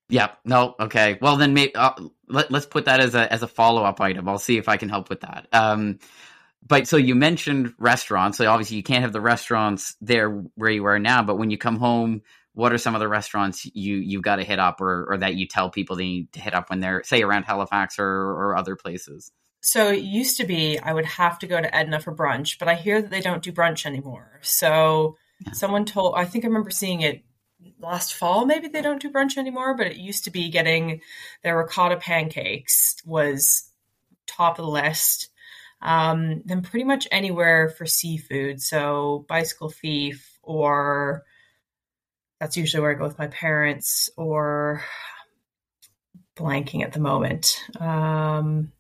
Yeah. 0.10 0.32
No. 0.46 0.76
Okay. 0.80 1.18
Well, 1.22 1.38
then 1.38 1.54
maybe 1.54 1.74
uh, 1.76 1.94
let, 2.28 2.54
us 2.54 2.66
put 2.66 2.86
that 2.86 3.00
as 3.00 3.16
a 3.16 3.32
as 3.32 3.42
a 3.42 3.48
follow 3.48 3.84
up 3.84 4.02
item. 4.02 4.28
I'll 4.30 4.38
see 4.38 4.58
if 4.58 4.70
I 4.70 4.78
can 4.78 4.90
help 4.90 5.10
with 5.10 5.22
that. 5.22 5.48
Um, 5.52 6.00
but 6.66 6.88
so 6.88 6.98
you 6.98 7.16
mentioned 7.16 7.74
restaurants. 7.78 8.38
So 8.38 8.50
obviously 8.50 8.78
you 8.78 8.84
can't 8.84 9.02
have 9.02 9.14
the 9.14 9.22
restaurants 9.22 9.96
there 10.02 10.30
where 10.30 10.70
you 10.70 10.86
are 10.86 11.00
now. 11.00 11.24
But 11.24 11.38
when 11.38 11.50
you 11.50 11.58
come 11.58 11.78
home, 11.78 12.22
what 12.54 12.72
are 12.72 12.78
some 12.78 12.96
of 12.96 13.00
the 13.00 13.08
restaurants 13.08 13.66
you 13.66 13.96
you've 13.98 14.22
got 14.22 14.38
to 14.38 14.44
hit 14.44 14.60
up, 14.60 14.80
or 14.82 15.08
or 15.10 15.18
that 15.18 15.36
you 15.36 15.48
tell 15.48 15.70
people 15.70 15.96
they 15.96 16.04
need 16.04 16.34
to 16.34 16.40
hit 16.40 16.54
up 16.54 16.70
when 16.70 16.80
they're 16.80 17.04
say 17.04 17.22
around 17.22 17.44
Halifax 17.44 17.98
or 17.98 18.06
or 18.06 18.56
other 18.56 18.76
places? 18.76 19.32
So 19.66 19.92
it 19.92 20.02
used 20.02 20.36
to 20.38 20.46
be 20.46 20.78
I 20.78 20.94
would 20.94 21.06
have 21.06 21.40
to 21.40 21.48
go 21.48 21.60
to 21.60 21.74
Edna 21.74 22.02
for 22.02 22.14
brunch, 22.14 22.60
but 22.60 22.68
I 22.68 22.76
hear 22.76 23.02
that 23.02 23.10
they 23.10 23.22
don't 23.22 23.42
do 23.42 23.54
brunch 23.54 23.86
anymore. 23.86 24.40
So 24.42 25.16
yeah. 25.40 25.54
someone 25.54 25.86
told, 25.86 26.16
I 26.18 26.26
think 26.26 26.44
I 26.44 26.48
remember 26.48 26.70
seeing 26.70 27.00
it 27.00 27.24
last 27.80 28.14
fall. 28.14 28.46
Maybe 28.46 28.68
they 28.68 28.82
don't 28.82 29.02
do 29.02 29.10
brunch 29.10 29.38
anymore, 29.38 29.74
but 29.78 29.88
it 29.88 29.96
used 29.96 30.26
to 30.26 30.32
be 30.32 30.50
getting 30.50 31.00
their 31.44 31.58
ricotta 31.58 31.96
pancakes 31.96 32.98
was 33.06 33.70
top 34.28 34.60
of 34.60 34.66
the 34.66 34.72
list. 34.72 35.30
Um, 35.82 36.42
then 36.44 36.62
pretty 36.62 36.84
much 36.84 37.08
anywhere 37.10 37.70
for 37.70 37.86
seafood. 37.86 38.62
So 38.62 39.26
Bicycle 39.30 39.70
Thief, 39.70 40.38
or 40.44 41.24
that's 42.38 42.58
usually 42.58 42.82
where 42.82 42.92
I 42.92 42.96
go 42.96 43.06
with 43.06 43.18
my 43.18 43.28
parents, 43.28 44.10
or 44.18 44.84
blanking 46.36 46.84
at 46.84 46.92
the 46.92 47.00
moment. 47.00 47.58
Um, 47.80 48.73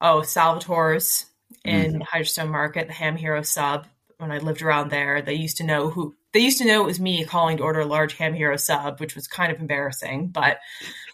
oh 0.00 0.20
Salvatore's 0.20 1.26
in 1.64 2.00
mm. 2.00 2.02
Hydrostone 2.02 2.50
Market, 2.50 2.88
the 2.88 2.92
Ham 2.92 3.16
Hero 3.16 3.42
sub. 3.42 3.86
When 4.18 4.30
I 4.30 4.38
lived 4.38 4.62
around 4.62 4.90
there, 4.90 5.22
they 5.22 5.34
used 5.34 5.56
to 5.58 5.64
know 5.64 5.90
who 5.90 6.14
they 6.32 6.40
used 6.40 6.58
to 6.58 6.64
know 6.64 6.82
it 6.82 6.86
was 6.86 7.00
me 7.00 7.24
calling 7.24 7.58
to 7.58 7.62
order 7.62 7.80
a 7.80 7.86
large 7.86 8.14
Ham 8.14 8.34
Hero 8.34 8.56
sub, 8.56 9.00
which 9.00 9.14
was 9.14 9.26
kind 9.26 9.52
of 9.52 9.60
embarrassing, 9.60 10.28
but 10.28 10.58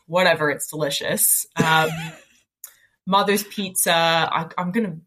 whatever, 0.07 0.51
it's 0.51 0.69
delicious. 0.69 1.47
Um, 1.57 1.91
Mother's 3.07 3.43
Pizza. 3.45 3.93
I, 3.93 4.49
I'm 4.57 4.73
gonna 4.73 4.99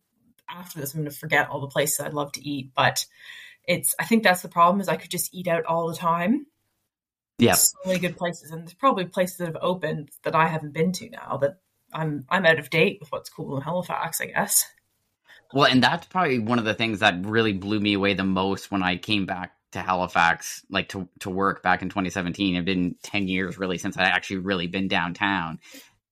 after 0.50 0.80
this, 0.80 0.94
I'm 0.94 1.02
gonna 1.02 1.12
forget 1.12 1.50
all 1.50 1.62
the 1.62 1.68
places 1.68 2.00
I'd 2.00 2.14
love 2.14 2.32
to 2.34 2.48
eat, 2.48 2.72
but 2.76 3.06
it's. 3.66 3.96
I 4.00 4.06
think 4.06 4.24
that's 4.24 4.42
the 4.42 4.50
problem 4.50 4.82
is 4.82 4.90
I 4.90 4.98
could 4.98 5.12
just 5.12 5.34
eat 5.34 5.48
out 5.48 5.66
all 5.66 5.88
the 5.88 5.96
time. 5.96 6.46
Yeah, 7.40 7.54
so 7.54 7.78
many 7.86 8.00
good 8.00 8.18
places, 8.18 8.52
and 8.52 8.62
there's 8.62 8.74
probably 8.74 9.06
places 9.06 9.38
that 9.38 9.48
have 9.48 9.58
opened 9.62 10.10
that 10.24 10.36
I 10.36 10.48
haven't 10.48 10.74
been 10.74 10.92
to 10.94 11.10
now 11.10 11.38
that 11.38 11.60
I'm 11.94 12.26
I'm 12.30 12.46
out 12.46 12.60
of 12.60 12.70
date 12.70 12.98
with 13.00 13.12
what's 13.12 13.30
cool 13.30 13.58
in 13.58 13.64
Halifax, 13.64 14.22
I 14.22 14.28
guess. 14.28 14.66
Well, 15.54 15.66
and 15.66 15.84
that's 15.84 16.08
probably 16.08 16.40
one 16.40 16.60
of 16.60 16.66
the 16.66 16.74
things 16.74 17.00
that 17.00 17.26
really 17.26 17.54
blew 17.54 17.80
me 17.80 17.94
away 17.94 18.16
the 18.16 18.24
most 18.24 18.72
when 18.72 18.82
I 18.82 18.98
came 18.98 19.26
back 19.26 19.52
to 19.74 19.82
Halifax, 19.82 20.64
like 20.70 20.90
to 20.90 21.08
to 21.20 21.30
work 21.30 21.62
back 21.62 21.82
in 21.82 21.90
2017. 21.90 22.56
It's 22.56 22.66
been 22.66 22.96
10 23.04 23.28
years 23.28 23.58
really 23.58 23.78
since 23.78 23.98
I 23.98 24.04
actually 24.04 24.38
really 24.38 24.68
been 24.68 24.88
downtown. 24.88 25.60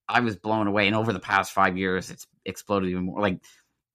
I 0.08 0.20
was 0.20 0.36
blown 0.36 0.66
away, 0.66 0.86
and 0.86 0.96
over 0.96 1.12
the 1.12 1.20
past 1.20 1.52
five 1.52 1.76
years, 1.76 2.10
it's 2.10 2.26
exploded 2.44 2.90
even 2.90 3.04
more. 3.06 3.20
Like 3.20 3.40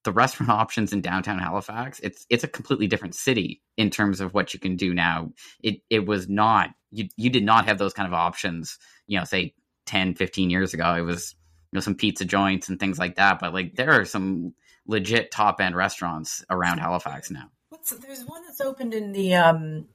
the 0.04 0.12
restaurant 0.12 0.50
options 0.62 0.94
in 0.94 1.02
downtown 1.02 1.40
Halifax, 1.40 2.00
it's 2.02 2.26
it's 2.30 2.44
a 2.44 2.50
completely 2.50 2.88
different 2.88 3.16
city 3.16 3.62
in 3.78 3.90
terms 3.90 4.20
of 4.20 4.34
what 4.34 4.54
you 4.54 4.60
can 4.60 4.76
do 4.76 4.94
now. 4.94 5.32
It 5.64 5.82
it 5.90 6.06
was 6.06 6.28
not 6.28 6.72
you 6.92 7.08
you 7.16 7.30
did 7.30 7.44
not 7.44 7.66
have 7.68 7.78
those 7.78 7.94
kind 7.94 8.08
of 8.08 8.14
options, 8.14 8.78
you 9.06 9.18
know, 9.18 9.26
say 9.26 9.54
10, 9.86 10.16
15 10.16 10.50
years 10.50 10.74
ago. 10.74 10.94
It 10.96 11.02
was 11.02 11.36
know 11.74 11.80
some 11.80 11.96
pizza 11.96 12.26
joints 12.26 12.70
and 12.70 12.80
things 12.80 13.00
like 13.00 13.16
that, 13.16 13.40
but 13.40 13.54
like 13.54 13.76
there 13.76 13.92
are 13.92 14.06
some 14.06 14.54
legit 14.86 15.32
top 15.32 15.60
end 15.62 15.76
restaurants 15.76 16.44
around 16.50 16.80
Halifax 16.80 17.30
now. 17.30 17.50
What's 17.70 17.92
there's 17.92 18.24
one 18.24 18.44
that's 18.46 18.62
opened 18.62 18.94
in 18.94 19.12
the 19.12 19.36
um 19.36 19.88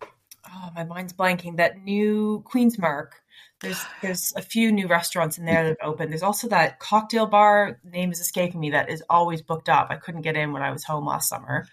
oh 0.49 0.71
my 0.75 0.85
mind's 0.85 1.13
blanking 1.13 1.57
that 1.57 1.79
new 1.79 2.43
Queen's 2.45 2.79
Marque 2.79 3.23
There's 3.61 3.83
there's 4.03 4.33
a 4.37 4.43
few 4.43 4.73
new 4.73 4.87
restaurants 4.87 5.39
in 5.39 5.45
there 5.45 5.65
that 5.65 5.77
have 5.81 5.89
opened. 5.89 6.13
There's 6.13 6.23
also 6.23 6.49
that 6.49 6.79
cocktail 6.79 7.27
bar 7.27 7.81
name 7.85 8.13
is 8.13 8.21
escaping 8.21 8.61
me 8.61 8.71
that 8.71 8.91
is 8.91 9.03
always 9.09 9.43
booked 9.43 9.69
up. 9.69 9.89
I 9.91 9.97
couldn't 9.97 10.23
get 10.23 10.37
in 10.37 10.53
when 10.53 10.63
I 10.63 10.73
was 10.73 10.85
home 10.85 11.07
last 11.07 11.29
summer. 11.29 11.67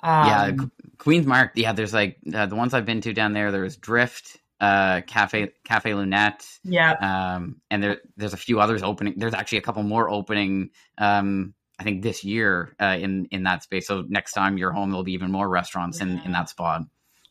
Um, 0.00 0.26
yeah, 0.26 0.52
Queen's 0.98 1.26
Marque 1.26 1.52
Yeah, 1.54 1.72
there's 1.72 1.94
like 1.94 2.18
uh, 2.32 2.46
the 2.46 2.56
ones 2.56 2.74
I've 2.74 2.86
been 2.86 3.00
to 3.02 3.12
down 3.12 3.32
there. 3.32 3.50
There's 3.50 3.76
Drift, 3.76 4.38
uh, 4.60 5.02
Cafe 5.06 5.52
Cafe 5.64 5.94
Lunette. 5.94 6.46
Yeah. 6.64 6.92
Um, 6.92 7.60
and 7.70 7.82
there 7.82 8.00
there's 8.16 8.32
a 8.32 8.38
few 8.38 8.60
others 8.60 8.82
opening. 8.82 9.14
There's 9.16 9.34
actually 9.34 9.58
a 9.58 9.62
couple 9.62 9.82
more 9.82 10.08
opening. 10.08 10.70
Um, 10.98 11.54
I 11.78 11.82
think 11.82 12.02
this 12.02 12.24
year 12.24 12.74
uh, 12.80 12.96
in 12.98 13.26
in 13.30 13.42
that 13.44 13.62
space. 13.62 13.86
So 13.86 14.04
next 14.08 14.32
time 14.32 14.56
you're 14.58 14.72
home, 14.72 14.90
there'll 14.90 15.04
be 15.04 15.12
even 15.12 15.30
more 15.30 15.48
restaurants 15.48 15.98
yeah. 15.98 16.06
in 16.06 16.20
in 16.20 16.32
that 16.32 16.48
spot. 16.48 16.82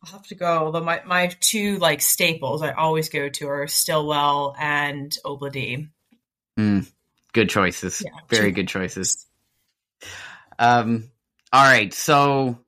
I'll 0.04 0.12
have 0.12 0.28
to 0.28 0.36
go. 0.36 0.46
Although 0.46 0.84
my 0.84 1.02
my 1.06 1.32
two 1.40 1.78
like 1.78 2.02
staples 2.02 2.62
I 2.62 2.72
always 2.74 3.10
go 3.10 3.30
to 3.30 3.48
are 3.48 3.68
Stillwell 3.68 4.56
and 4.60 5.12
Obladee. 5.26 5.90
Mm, 6.60 6.90
good 7.34 7.50
choices. 7.50 8.02
Yeah, 8.06 8.12
Very 8.30 8.52
good 8.52 8.68
choices. 8.68 9.26
Um. 10.60 11.10
All 11.52 11.64
right. 11.64 11.94
So 11.94 12.60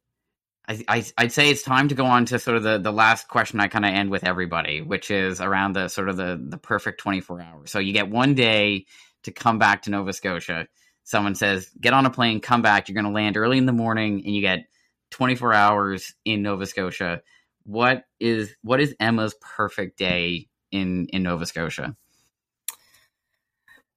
I, 0.68 1.06
would 1.20 1.32
say 1.32 1.50
it's 1.50 1.64
time 1.64 1.88
to 1.88 1.96
go 1.96 2.06
on 2.06 2.26
to 2.26 2.40
sort 2.40 2.58
of 2.58 2.64
the, 2.64 2.78
the 2.78 2.92
last 2.92 3.30
question 3.30 3.60
I 3.62 3.68
kind 3.68 3.86
of 3.86 3.94
end 3.94 4.10
with 4.10 4.26
everybody, 4.26 4.82
which 4.82 5.10
is 5.10 5.40
around 5.40 5.74
the 5.74 5.88
sort 5.88 6.10
of 6.10 6.18
the, 6.18 6.38
the 6.42 6.58
perfect 6.58 7.00
24 7.00 7.42
hours. 7.42 7.72
So 7.72 7.80
you 7.80 7.94
get 7.94 8.10
one 8.10 8.36
day 8.36 8.86
to 9.24 9.32
come 9.32 9.60
back 9.60 9.84
to 9.84 9.92
Nova 9.92 10.12
Scotia. 10.12 10.68
Someone 11.06 11.36
says, 11.36 11.70
get 11.80 11.94
on 11.94 12.06
a 12.06 12.10
plane, 12.10 12.42
come 12.42 12.62
back. 12.62 12.90
You're 12.90 13.02
going 13.02 13.06
to 13.06 13.18
land 13.18 13.38
early 13.38 13.58
in 13.58 13.66
the 13.66 13.72
morning 13.72 14.24
and 14.26 14.36
you 14.36 14.42
get 14.42 14.66
24 15.12 15.54
hours 15.54 16.14
in 16.26 16.42
Nova 16.42 16.66
Scotia. 16.66 17.22
What 17.64 18.04
is 18.20 18.54
what 18.62 18.82
is 18.82 18.96
Emma's 19.00 19.36
perfect 19.42 19.98
day 19.98 20.48
in 20.72 21.08
in 21.08 21.24
Nova 21.24 21.46
Scotia? 21.46 21.96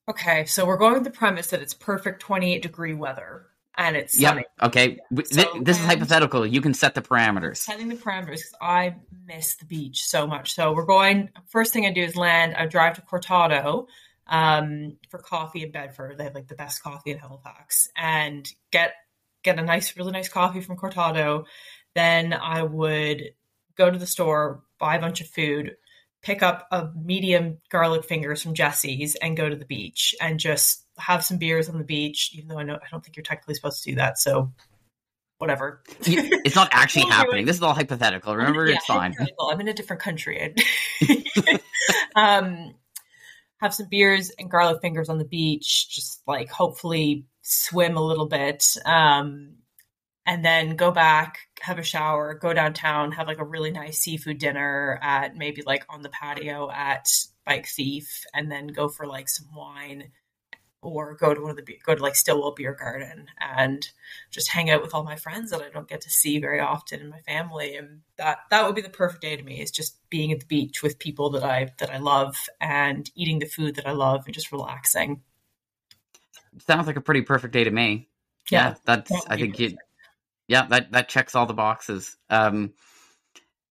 Okay, 0.09 0.44
so 0.46 0.66
we're 0.66 0.76
going 0.76 0.94
with 0.94 1.04
the 1.04 1.11
premise 1.11 1.50
that 1.50 1.62
it's 1.62 1.74
perfect 1.74 2.20
28 2.20 2.62
degree 2.62 2.94
weather 2.94 3.49
and 3.76 3.96
it's 3.96 4.18
sunny. 4.20 4.44
Yep. 4.61 4.68
Okay. 4.68 4.98
So, 5.24 5.44
this 5.62 5.78
is 5.78 5.85
hypothetical. 5.85 6.46
You 6.46 6.61
can 6.61 6.74
set 6.74 6.94
the 6.94 7.02
parameters. 7.02 7.59
Setting 7.59 7.88
the 7.88 7.96
parameters 7.96 8.38
because 8.38 8.54
I 8.61 8.96
miss 9.26 9.56
the 9.56 9.64
beach 9.64 10.04
so 10.04 10.26
much. 10.26 10.54
So 10.54 10.72
we're 10.72 10.85
going. 10.85 11.30
First 11.48 11.72
thing 11.72 11.87
I 11.87 11.92
do 11.92 12.02
is 12.02 12.16
land. 12.16 12.54
I 12.56 12.66
drive 12.66 12.96
to 12.96 13.02
Cortado 13.02 13.87
um, 14.26 14.96
for 15.09 15.18
coffee 15.18 15.62
in 15.62 15.72
Bedford. 15.72 16.18
They 16.18 16.24
have 16.24 16.35
like 16.35 16.48
the 16.48 16.54
best 16.54 16.83
coffee 16.83 17.11
in 17.11 17.18
Halifax, 17.18 17.88
and 17.96 18.46
get 18.70 18.92
get 19.42 19.59
a 19.59 19.62
nice, 19.62 19.96
really 19.96 20.12
nice 20.12 20.28
coffee 20.28 20.61
from 20.61 20.76
Cortado. 20.76 21.44
Then 21.94 22.33
I 22.33 22.62
would 22.62 23.22
go 23.76 23.90
to 23.90 23.98
the 23.98 24.06
store, 24.06 24.62
buy 24.78 24.96
a 24.96 25.00
bunch 25.00 25.20
of 25.20 25.28
food, 25.28 25.76
pick 26.22 26.42
up 26.42 26.66
a 26.70 26.90
medium 26.94 27.59
garlic 27.70 28.04
fingers 28.04 28.42
from 28.42 28.54
Jessy's, 28.54 29.16
and 29.16 29.37
go 29.37 29.48
to 29.48 29.56
the 29.56 29.64
beach 29.64 30.14
and 30.20 30.38
just 30.38 30.85
have 31.00 31.24
some 31.24 31.38
beers 31.38 31.68
on 31.68 31.78
the 31.78 31.84
beach, 31.84 32.30
even 32.34 32.48
though 32.48 32.58
I 32.58 32.62
know 32.62 32.74
I 32.74 32.88
don't 32.90 33.04
think 33.04 33.16
you're 33.16 33.24
technically 33.24 33.54
supposed 33.54 33.82
to 33.82 33.90
do 33.90 33.96
that. 33.96 34.18
So 34.18 34.52
whatever. 35.40 35.82
it's 36.00 36.54
not 36.54 36.68
actually 36.70 37.04
happening. 37.10 37.46
This 37.46 37.56
is 37.56 37.62
all 37.62 37.74
hypothetical. 37.74 38.36
Remember, 38.36 38.66
yeah, 38.66 38.76
it's 38.76 38.86
fine. 38.86 39.14
I'm 39.40 39.60
in 39.60 39.68
a 39.68 39.72
different 39.72 40.02
country. 40.02 40.54
um, 42.14 42.74
have 43.58 43.74
some 43.74 43.88
beers 43.88 44.30
and 44.38 44.50
garlic 44.50 44.80
fingers 44.82 45.08
on 45.08 45.18
the 45.18 45.24
beach. 45.24 45.88
Just 45.90 46.22
like 46.26 46.50
hopefully 46.50 47.26
swim 47.42 47.96
a 47.96 48.04
little 48.04 48.26
bit. 48.26 48.64
Um, 48.84 49.54
and 50.26 50.44
then 50.44 50.76
go 50.76 50.90
back, 50.90 51.38
have 51.60 51.78
a 51.78 51.82
shower, 51.82 52.34
go 52.34 52.52
downtown, 52.52 53.12
have 53.12 53.26
like 53.26 53.38
a 53.38 53.44
really 53.44 53.70
nice 53.70 53.98
seafood 53.98 54.38
dinner 54.38 54.98
at 55.02 55.34
maybe 55.34 55.62
like 55.66 55.84
on 55.88 56.02
the 56.02 56.10
patio 56.10 56.70
at 56.70 57.08
Bike 57.46 57.66
Thief, 57.66 58.24
and 58.34 58.52
then 58.52 58.68
go 58.68 58.88
for 58.88 59.06
like 59.06 59.28
some 59.28 59.46
wine 59.54 60.10
or 60.82 61.14
go 61.14 61.34
to 61.34 61.40
one 61.40 61.50
of 61.50 61.56
the 61.56 61.78
go 61.84 61.94
to 61.94 62.02
like 62.02 62.16
Stillwell 62.16 62.54
Beer 62.54 62.74
Garden 62.74 63.26
and 63.40 63.86
just 64.30 64.48
hang 64.48 64.70
out 64.70 64.82
with 64.82 64.94
all 64.94 65.04
my 65.04 65.16
friends 65.16 65.50
that 65.50 65.60
I 65.60 65.68
don't 65.68 65.88
get 65.88 66.00
to 66.02 66.10
see 66.10 66.38
very 66.38 66.60
often 66.60 67.00
in 67.00 67.10
my 67.10 67.20
family 67.20 67.76
and 67.76 68.00
that 68.16 68.38
that 68.50 68.64
would 68.64 68.74
be 68.74 68.80
the 68.80 68.88
perfect 68.88 69.22
day 69.22 69.36
to 69.36 69.42
me 69.42 69.60
is 69.60 69.70
just 69.70 69.96
being 70.08 70.32
at 70.32 70.40
the 70.40 70.46
beach 70.46 70.82
with 70.82 70.98
people 70.98 71.30
that 71.30 71.44
I 71.44 71.70
that 71.78 71.90
I 71.90 71.98
love 71.98 72.36
and 72.60 73.10
eating 73.14 73.38
the 73.38 73.46
food 73.46 73.76
that 73.76 73.86
I 73.86 73.92
love 73.92 74.24
and 74.26 74.34
just 74.34 74.52
relaxing. 74.52 75.22
Sounds 76.66 76.86
like 76.86 76.96
a 76.96 77.02
pretty 77.02 77.22
perfect 77.22 77.52
day 77.52 77.64
to 77.64 77.70
me. 77.70 78.08
Yeah, 78.50 78.68
yeah 78.68 78.74
that's 78.84 79.12
I 79.28 79.36
think 79.36 79.58
you 79.58 79.76
yeah, 80.48 80.66
that 80.66 80.92
that 80.92 81.08
checks 81.08 81.34
all 81.34 81.46
the 81.46 81.54
boxes. 81.54 82.16
Um 82.30 82.72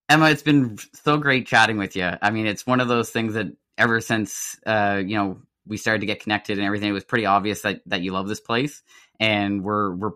Emma, 0.08 0.32
it's 0.32 0.42
been 0.42 0.80
so 1.04 1.18
great 1.18 1.46
chatting 1.46 1.78
with 1.78 1.96
you. 1.96 2.10
I 2.20 2.32
mean, 2.32 2.48
it's 2.48 2.66
one 2.66 2.80
of 2.80 2.88
those 2.88 3.12
things 3.12 3.36
that 3.36 3.46
ever 3.78 4.02
since 4.02 4.60
uh, 4.66 5.02
you 5.06 5.16
know 5.16 5.42
we 5.70 5.78
started 5.78 6.02
to 6.02 6.08
get 6.08 6.22
connected 6.22 6.58
and 6.58 6.66
everything, 6.66 6.90
it 6.90 6.94
was 6.94 7.06
pretty 7.06 7.26
obvious 7.26 7.62
that, 7.62 7.82
that 7.86 8.02
you 8.02 8.12
love 8.12 8.28
this 8.28 8.42
place. 8.42 8.82
And 9.20 9.64
we're 9.64 9.94
we're 9.96 10.12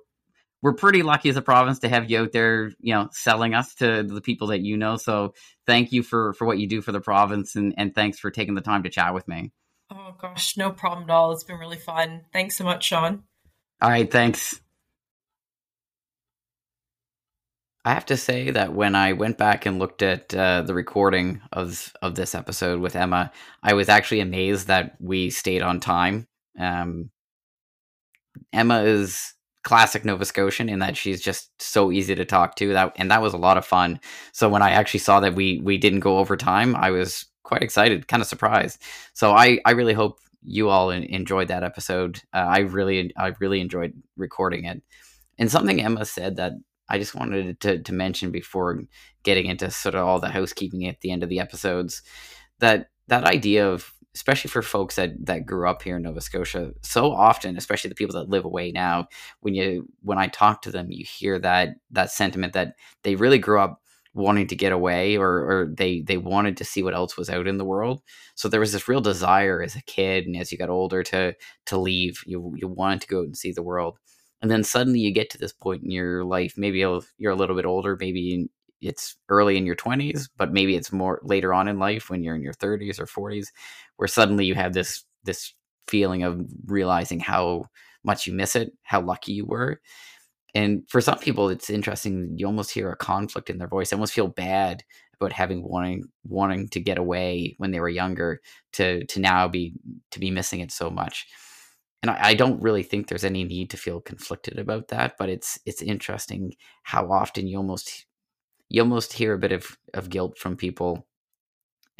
we're 0.61 0.73
pretty 0.73 1.03
lucky 1.03 1.29
as 1.29 1.35
a 1.35 1.41
province 1.41 1.79
to 1.79 1.89
have 1.89 2.09
you 2.09 2.21
out 2.21 2.31
there, 2.31 2.71
you 2.79 2.93
know, 2.93 3.09
selling 3.11 3.53
us 3.53 3.75
to 3.75 4.01
the 4.01 4.21
people 4.21 4.47
that 4.47 4.61
you 4.61 4.77
know. 4.77 4.95
So 4.95 5.33
thank 5.67 5.91
you 5.91 6.03
for 6.03 6.33
for 6.33 6.45
what 6.45 6.57
you 6.57 6.67
do 6.67 6.81
for 6.81 6.91
the 6.91 7.01
province 7.01 7.55
and, 7.55 7.73
and 7.77 7.93
thanks 7.93 8.17
for 8.17 8.31
taking 8.31 8.55
the 8.55 8.61
time 8.61 8.83
to 8.83 8.89
chat 8.89 9.13
with 9.13 9.27
me. 9.27 9.51
Oh 9.91 10.15
gosh, 10.19 10.57
no 10.57 10.71
problem 10.71 11.09
at 11.09 11.13
all. 11.13 11.33
It's 11.33 11.43
been 11.43 11.59
really 11.59 11.77
fun. 11.77 12.21
Thanks 12.31 12.55
so 12.55 12.63
much, 12.63 12.85
Sean. 12.85 13.23
All 13.81 13.89
right, 13.89 14.09
thanks. 14.09 14.62
I 17.85 17.93
have 17.93 18.05
to 18.07 18.17
say 18.17 18.49
that 18.51 18.73
when 18.73 18.95
I 18.95 19.11
went 19.13 19.37
back 19.37 19.65
and 19.65 19.77
looked 19.77 20.01
at 20.01 20.33
uh, 20.33 20.61
the 20.61 20.73
recording 20.73 21.41
of 21.51 21.93
of 22.01 22.15
this 22.15 22.33
episode 22.33 22.79
with 22.79 22.95
Emma, 22.95 23.31
I 23.61 23.73
was 23.73 23.89
actually 23.89 24.21
amazed 24.21 24.67
that 24.67 24.95
we 24.99 25.29
stayed 25.29 25.61
on 25.61 25.79
time. 25.81 26.27
Um, 26.57 27.09
Emma 28.53 28.83
is 28.83 29.33
classic 29.63 30.05
Nova 30.05 30.25
Scotian 30.25 30.69
in 30.69 30.79
that 30.79 30.97
she's 30.97 31.21
just 31.21 31.49
so 31.61 31.91
easy 31.91 32.15
to 32.15 32.25
talk 32.25 32.55
to. 32.55 32.71
That 32.73 32.93
and 32.95 33.11
that 33.11 33.21
was 33.21 33.33
a 33.33 33.37
lot 33.37 33.57
of 33.57 33.65
fun. 33.65 33.99
So 34.31 34.47
when 34.47 34.61
I 34.61 34.71
actually 34.71 35.01
saw 35.01 35.19
that 35.19 35.35
we 35.35 35.59
we 35.59 35.77
didn't 35.77 36.01
go 36.01 36.19
over 36.19 36.37
time, 36.37 36.77
I 36.77 36.91
was 36.91 37.25
quite 37.43 37.63
excited, 37.63 38.07
kind 38.07 38.21
of 38.21 38.27
surprised. 38.27 38.81
So 39.13 39.33
I 39.33 39.59
I 39.65 39.71
really 39.71 39.93
hope 39.93 40.19
you 40.41 40.69
all 40.69 40.89
enjoyed 40.89 41.49
that 41.49 41.63
episode. 41.63 42.21
Uh, 42.33 42.45
I 42.47 42.59
really 42.59 43.11
I 43.17 43.33
really 43.39 43.59
enjoyed 43.59 43.93
recording 44.15 44.65
it. 44.65 44.81
And 45.37 45.51
something 45.51 45.81
Emma 45.81 46.05
said 46.05 46.37
that 46.37 46.53
I 46.93 46.99
just 46.99 47.15
wanted 47.15 47.59
to, 47.61 47.79
to 47.79 47.91
mention 47.91 48.29
before 48.29 48.83
getting 49.23 49.47
into 49.47 49.71
sort 49.71 49.95
of 49.95 50.05
all 50.05 50.19
the 50.19 50.29
housekeeping 50.29 50.85
at 50.87 51.01
the 51.01 51.11
end 51.11 51.23
of 51.23 51.29
the 51.29 51.39
episodes 51.39 52.03
that 52.59 52.89
that 53.07 53.23
idea 53.23 53.67
of 53.67 53.91
especially 54.13 54.51
for 54.51 54.61
folks 54.61 54.95
that 54.97 55.13
that 55.25 55.47
grew 55.47 55.67
up 55.67 55.81
here 55.81 55.97
in 55.97 56.03
Nova 56.03 56.21
Scotia 56.21 56.71
so 56.83 57.11
often 57.11 57.57
especially 57.57 57.89
the 57.89 57.95
people 57.95 58.13
that 58.13 58.29
live 58.29 58.45
away 58.45 58.71
now 58.71 59.07
when 59.39 59.55
you 59.55 59.89
when 60.03 60.19
I 60.19 60.27
talk 60.27 60.61
to 60.61 60.71
them 60.71 60.91
you 60.91 61.03
hear 61.03 61.39
that 61.39 61.69
that 61.89 62.11
sentiment 62.11 62.53
that 62.53 62.75
they 63.01 63.15
really 63.15 63.39
grew 63.39 63.59
up 63.59 63.81
wanting 64.13 64.45
to 64.45 64.55
get 64.55 64.71
away 64.71 65.17
or, 65.17 65.29
or 65.29 65.73
they 65.75 66.01
they 66.01 66.17
wanted 66.17 66.57
to 66.57 66.63
see 66.63 66.83
what 66.83 66.93
else 66.93 67.17
was 67.17 67.27
out 67.31 67.47
in 67.47 67.57
the 67.57 67.65
world. 67.65 68.03
So 68.35 68.47
there 68.47 68.59
was 68.59 68.71
this 68.71 68.87
real 68.87 69.01
desire 69.01 69.63
as 69.63 69.75
a 69.75 69.81
kid 69.81 70.27
and 70.27 70.37
as 70.37 70.51
you 70.51 70.59
got 70.59 70.69
older 70.69 71.01
to 71.01 71.33
to 71.65 71.77
leave 71.79 72.21
you 72.27 72.53
you 72.55 72.67
wanted 72.67 73.01
to 73.01 73.07
go 73.07 73.21
out 73.21 73.25
and 73.25 73.35
see 73.35 73.51
the 73.51 73.63
world 73.63 73.97
and 74.43 74.51
then 74.51 74.63
suddenly 74.63 74.99
you 74.99 75.11
get 75.11 75.31
to 75.31 75.39
this 75.39 75.53
point 75.53 75.83
in 75.83 75.91
your 75.91 76.25
life 76.25 76.55
maybe 76.57 76.79
you're 76.79 77.33
a 77.33 77.37
little 77.37 77.57
bit 77.57 77.65
older 77.65 77.97
maybe 77.99 78.49
it's 78.81 79.17
early 79.29 79.57
in 79.57 79.65
your 79.65 79.75
20s 79.77 80.29
but 80.37 80.53
maybe 80.53 80.75
it's 80.75 80.93
more 80.93 81.21
later 81.23 81.53
on 81.53 81.69
in 81.69 81.79
life 81.79 82.11
when 82.11 82.23
you're 82.23 82.35
in 82.35 82.43
your 82.43 82.53
30s 82.53 82.99
or 82.99 83.07
40s 83.07 83.49
where 83.97 84.07
suddenly 84.09 84.45
you 84.45 84.55
have 84.55 84.73
this 84.73 85.05
this 85.25 85.53
feeling 85.87 86.23
of 86.23 86.45
realizing 86.67 87.21
how 87.21 87.65
much 88.03 88.27
you 88.27 88.33
miss 88.33 88.55
it 88.55 88.73
how 88.83 89.01
lucky 89.01 89.33
you 89.33 89.45
were. 89.45 89.81
And 90.55 90.83
for 90.89 91.01
some 91.01 91.19
people 91.19 91.49
it's 91.49 91.69
interesting 91.69 92.33
you 92.37 92.45
almost 92.47 92.71
hear 92.71 92.91
a 92.91 92.97
conflict 92.97 93.49
in 93.49 93.57
their 93.59 93.67
voice 93.69 93.93
almost 93.93 94.13
feel 94.13 94.27
bad 94.27 94.83
about 95.19 95.33
having 95.33 95.63
wanting 95.63 96.05
wanting 96.25 96.69
to 96.69 96.79
get 96.81 96.97
away 96.99 97.55
when 97.59 97.71
they 97.71 97.79
were 97.81 97.89
younger 97.89 98.41
to 98.73 99.05
to 99.07 99.19
now 99.19 99.47
be 99.47 99.73
to 100.11 100.19
be 100.19 100.31
missing 100.31 100.59
it 100.61 100.71
so 100.71 100.89
much 100.91 101.27
and 102.03 102.11
I, 102.11 102.19
I 102.29 102.33
don't 102.35 102.61
really 102.61 102.83
think 102.83 103.07
there's 103.07 103.25
any 103.25 103.43
need 103.45 103.71
to 103.71 103.77
feel 103.77 104.01
conflicted 104.01 104.59
about 104.59 104.89
that, 104.89 105.15
but 105.17 105.29
it's 105.29 105.59
it's 105.65 105.81
interesting 105.81 106.55
how 106.83 107.11
often 107.11 107.47
you 107.47 107.57
almost 107.57 108.05
you 108.69 108.81
almost 108.83 109.13
hear 109.13 109.33
a 109.33 109.39
bit 109.39 109.51
of, 109.51 109.77
of 109.93 110.09
guilt 110.09 110.37
from 110.37 110.57
people 110.57 111.07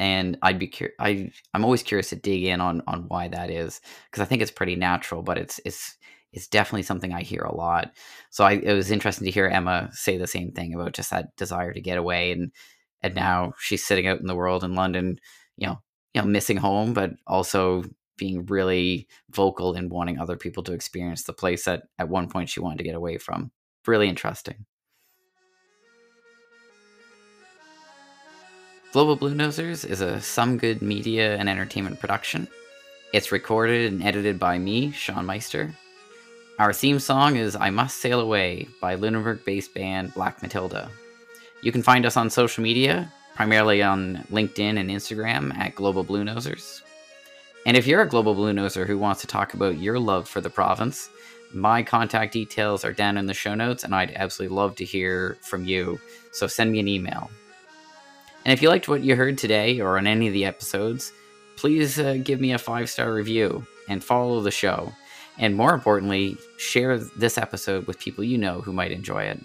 and 0.00 0.38
I'd 0.42 0.58
be 0.58 0.66
curious. 0.66 0.96
I 0.98 1.30
I'm 1.54 1.64
always 1.64 1.82
curious 1.82 2.10
to 2.10 2.16
dig 2.16 2.44
in 2.44 2.60
on 2.60 2.82
on 2.86 3.04
why 3.08 3.28
that 3.28 3.50
is 3.50 3.80
because 4.10 4.22
I 4.22 4.26
think 4.26 4.42
it's 4.42 4.50
pretty 4.50 4.76
natural, 4.76 5.22
but 5.22 5.38
it's 5.38 5.60
it's 5.64 5.96
it's 6.32 6.48
definitely 6.48 6.82
something 6.82 7.12
I 7.12 7.22
hear 7.22 7.42
a 7.42 7.54
lot. 7.54 7.92
So 8.30 8.44
I, 8.44 8.52
it 8.54 8.74
was 8.74 8.90
interesting 8.90 9.24
to 9.26 9.30
hear 9.30 9.46
Emma 9.46 9.88
say 9.92 10.16
the 10.18 10.26
same 10.26 10.50
thing 10.52 10.74
about 10.74 10.94
just 10.94 11.10
that 11.10 11.36
desire 11.36 11.72
to 11.72 11.80
get 11.80 11.98
away, 11.98 12.32
and 12.32 12.52
and 13.02 13.14
now 13.14 13.52
she's 13.58 13.84
sitting 13.86 14.06
out 14.08 14.20
in 14.20 14.26
the 14.26 14.34
world 14.34 14.64
in 14.64 14.74
London, 14.74 15.18
you 15.56 15.66
know, 15.68 15.80
you 16.14 16.22
know, 16.22 16.26
missing 16.28 16.56
home, 16.56 16.92
but 16.94 17.12
also 17.26 17.84
being 18.16 18.46
really 18.46 19.08
vocal 19.30 19.74
in 19.74 19.88
wanting 19.88 20.18
other 20.18 20.36
people 20.36 20.62
to 20.64 20.72
experience 20.72 21.24
the 21.24 21.32
place 21.32 21.64
that 21.64 21.84
at 21.98 22.08
one 22.08 22.28
point 22.28 22.48
she 22.48 22.60
wanted 22.60 22.78
to 22.78 22.84
get 22.84 22.94
away 22.94 23.18
from. 23.18 23.50
Really 23.86 24.08
interesting. 24.08 24.66
Global 28.92 29.18
Bluenosers 29.18 29.84
is 29.84 30.00
a 30.00 30.20
Some 30.20 30.56
Good 30.56 30.80
media 30.80 31.36
and 31.36 31.48
entertainment 31.48 31.98
production. 31.98 32.46
It's 33.12 33.32
recorded 33.32 33.92
and 33.92 34.02
edited 34.02 34.38
by 34.38 34.58
me, 34.58 34.92
Sean 34.92 35.26
Meister. 35.26 35.74
Our 36.60 36.72
theme 36.72 37.00
song 37.00 37.34
is 37.34 37.56
I 37.56 37.70
Must 37.70 37.96
Sail 37.96 38.20
Away 38.20 38.68
by 38.80 38.94
Lunenburg 38.94 39.44
based 39.44 39.74
band 39.74 40.14
Black 40.14 40.40
Matilda. 40.40 40.88
You 41.62 41.72
can 41.72 41.82
find 41.82 42.06
us 42.06 42.16
on 42.16 42.30
social 42.30 42.62
media, 42.62 43.12
primarily 43.34 43.82
on 43.82 44.24
LinkedIn 44.30 44.78
and 44.78 44.88
Instagram 44.90 45.52
at 45.56 45.74
Global 45.74 46.04
Bluenosers. 46.04 46.82
And 47.66 47.76
if 47.76 47.86
you're 47.86 48.02
a 48.02 48.08
Global 48.08 48.34
Bluenoser 48.34 48.86
who 48.86 48.98
wants 48.98 49.22
to 49.22 49.26
talk 49.26 49.54
about 49.54 49.78
your 49.78 49.98
love 49.98 50.28
for 50.28 50.40
the 50.40 50.50
province, 50.50 51.08
my 51.52 51.82
contact 51.82 52.32
details 52.32 52.84
are 52.84 52.92
down 52.92 53.16
in 53.16 53.26
the 53.26 53.34
show 53.34 53.54
notes, 53.54 53.84
and 53.84 53.94
I'd 53.94 54.12
absolutely 54.12 54.54
love 54.54 54.74
to 54.76 54.84
hear 54.84 55.38
from 55.40 55.64
you. 55.64 55.98
So 56.32 56.46
send 56.46 56.72
me 56.72 56.80
an 56.80 56.88
email. 56.88 57.30
And 58.44 58.52
if 58.52 58.60
you 58.60 58.68
liked 58.68 58.88
what 58.88 59.02
you 59.02 59.16
heard 59.16 59.38
today 59.38 59.80
or 59.80 59.96
on 59.96 60.06
any 60.06 60.26
of 60.26 60.34
the 60.34 60.44
episodes, 60.44 61.12
please 61.56 61.98
uh, 61.98 62.18
give 62.22 62.40
me 62.40 62.52
a 62.52 62.58
five 62.58 62.90
star 62.90 63.12
review 63.14 63.66
and 63.88 64.04
follow 64.04 64.40
the 64.40 64.50
show. 64.50 64.92
And 65.38 65.56
more 65.56 65.74
importantly, 65.74 66.36
share 66.58 66.98
this 66.98 67.38
episode 67.38 67.86
with 67.86 67.98
people 67.98 68.24
you 68.24 68.36
know 68.36 68.60
who 68.60 68.72
might 68.72 68.92
enjoy 68.92 69.24
it. 69.24 69.40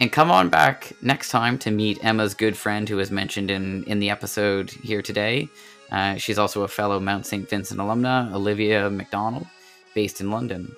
And 0.00 0.10
come 0.10 0.30
on 0.30 0.48
back 0.48 0.92
next 1.02 1.28
time 1.30 1.58
to 1.58 1.70
meet 1.70 2.02
Emma's 2.02 2.32
good 2.32 2.56
friend 2.56 2.88
who 2.88 2.96
was 2.96 3.10
mentioned 3.10 3.50
in, 3.50 3.84
in 3.84 3.98
the 3.98 4.08
episode 4.08 4.70
here 4.70 5.02
today. 5.02 5.48
Uh, 5.90 6.16
she's 6.16 6.38
also 6.38 6.62
a 6.62 6.68
fellow 6.68 7.00
Mount 7.00 7.26
St. 7.26 7.48
Vincent 7.48 7.80
alumna, 7.80 8.32
Olivia 8.32 8.88
McDonald, 8.90 9.46
based 9.94 10.20
in 10.20 10.30
London. 10.30 10.74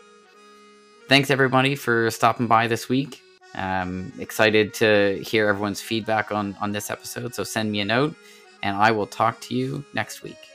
Thanks 1.09 1.31
everybody 1.31 1.75
for 1.75 2.11
stopping 2.11 2.47
by 2.47 2.67
this 2.67 2.89
week. 2.89 3.21
Um, 3.55 4.13
excited 4.19 4.73
to 4.75 5.23
hear 5.23 5.49
everyone's 5.49 5.81
feedback 5.81 6.33
on 6.33 6.57
on 6.61 6.73
this 6.73 6.91
episode. 6.91 7.35
So 7.35 7.45
send 7.45 7.71
me 7.71 7.81
a 7.81 7.85
note, 7.85 8.15
and 8.63 8.77
I 8.77 8.91
will 8.93 9.07
talk 9.07 9.41
to 9.43 9.55
you 9.55 9.85
next 9.93 10.23
week. 10.23 10.52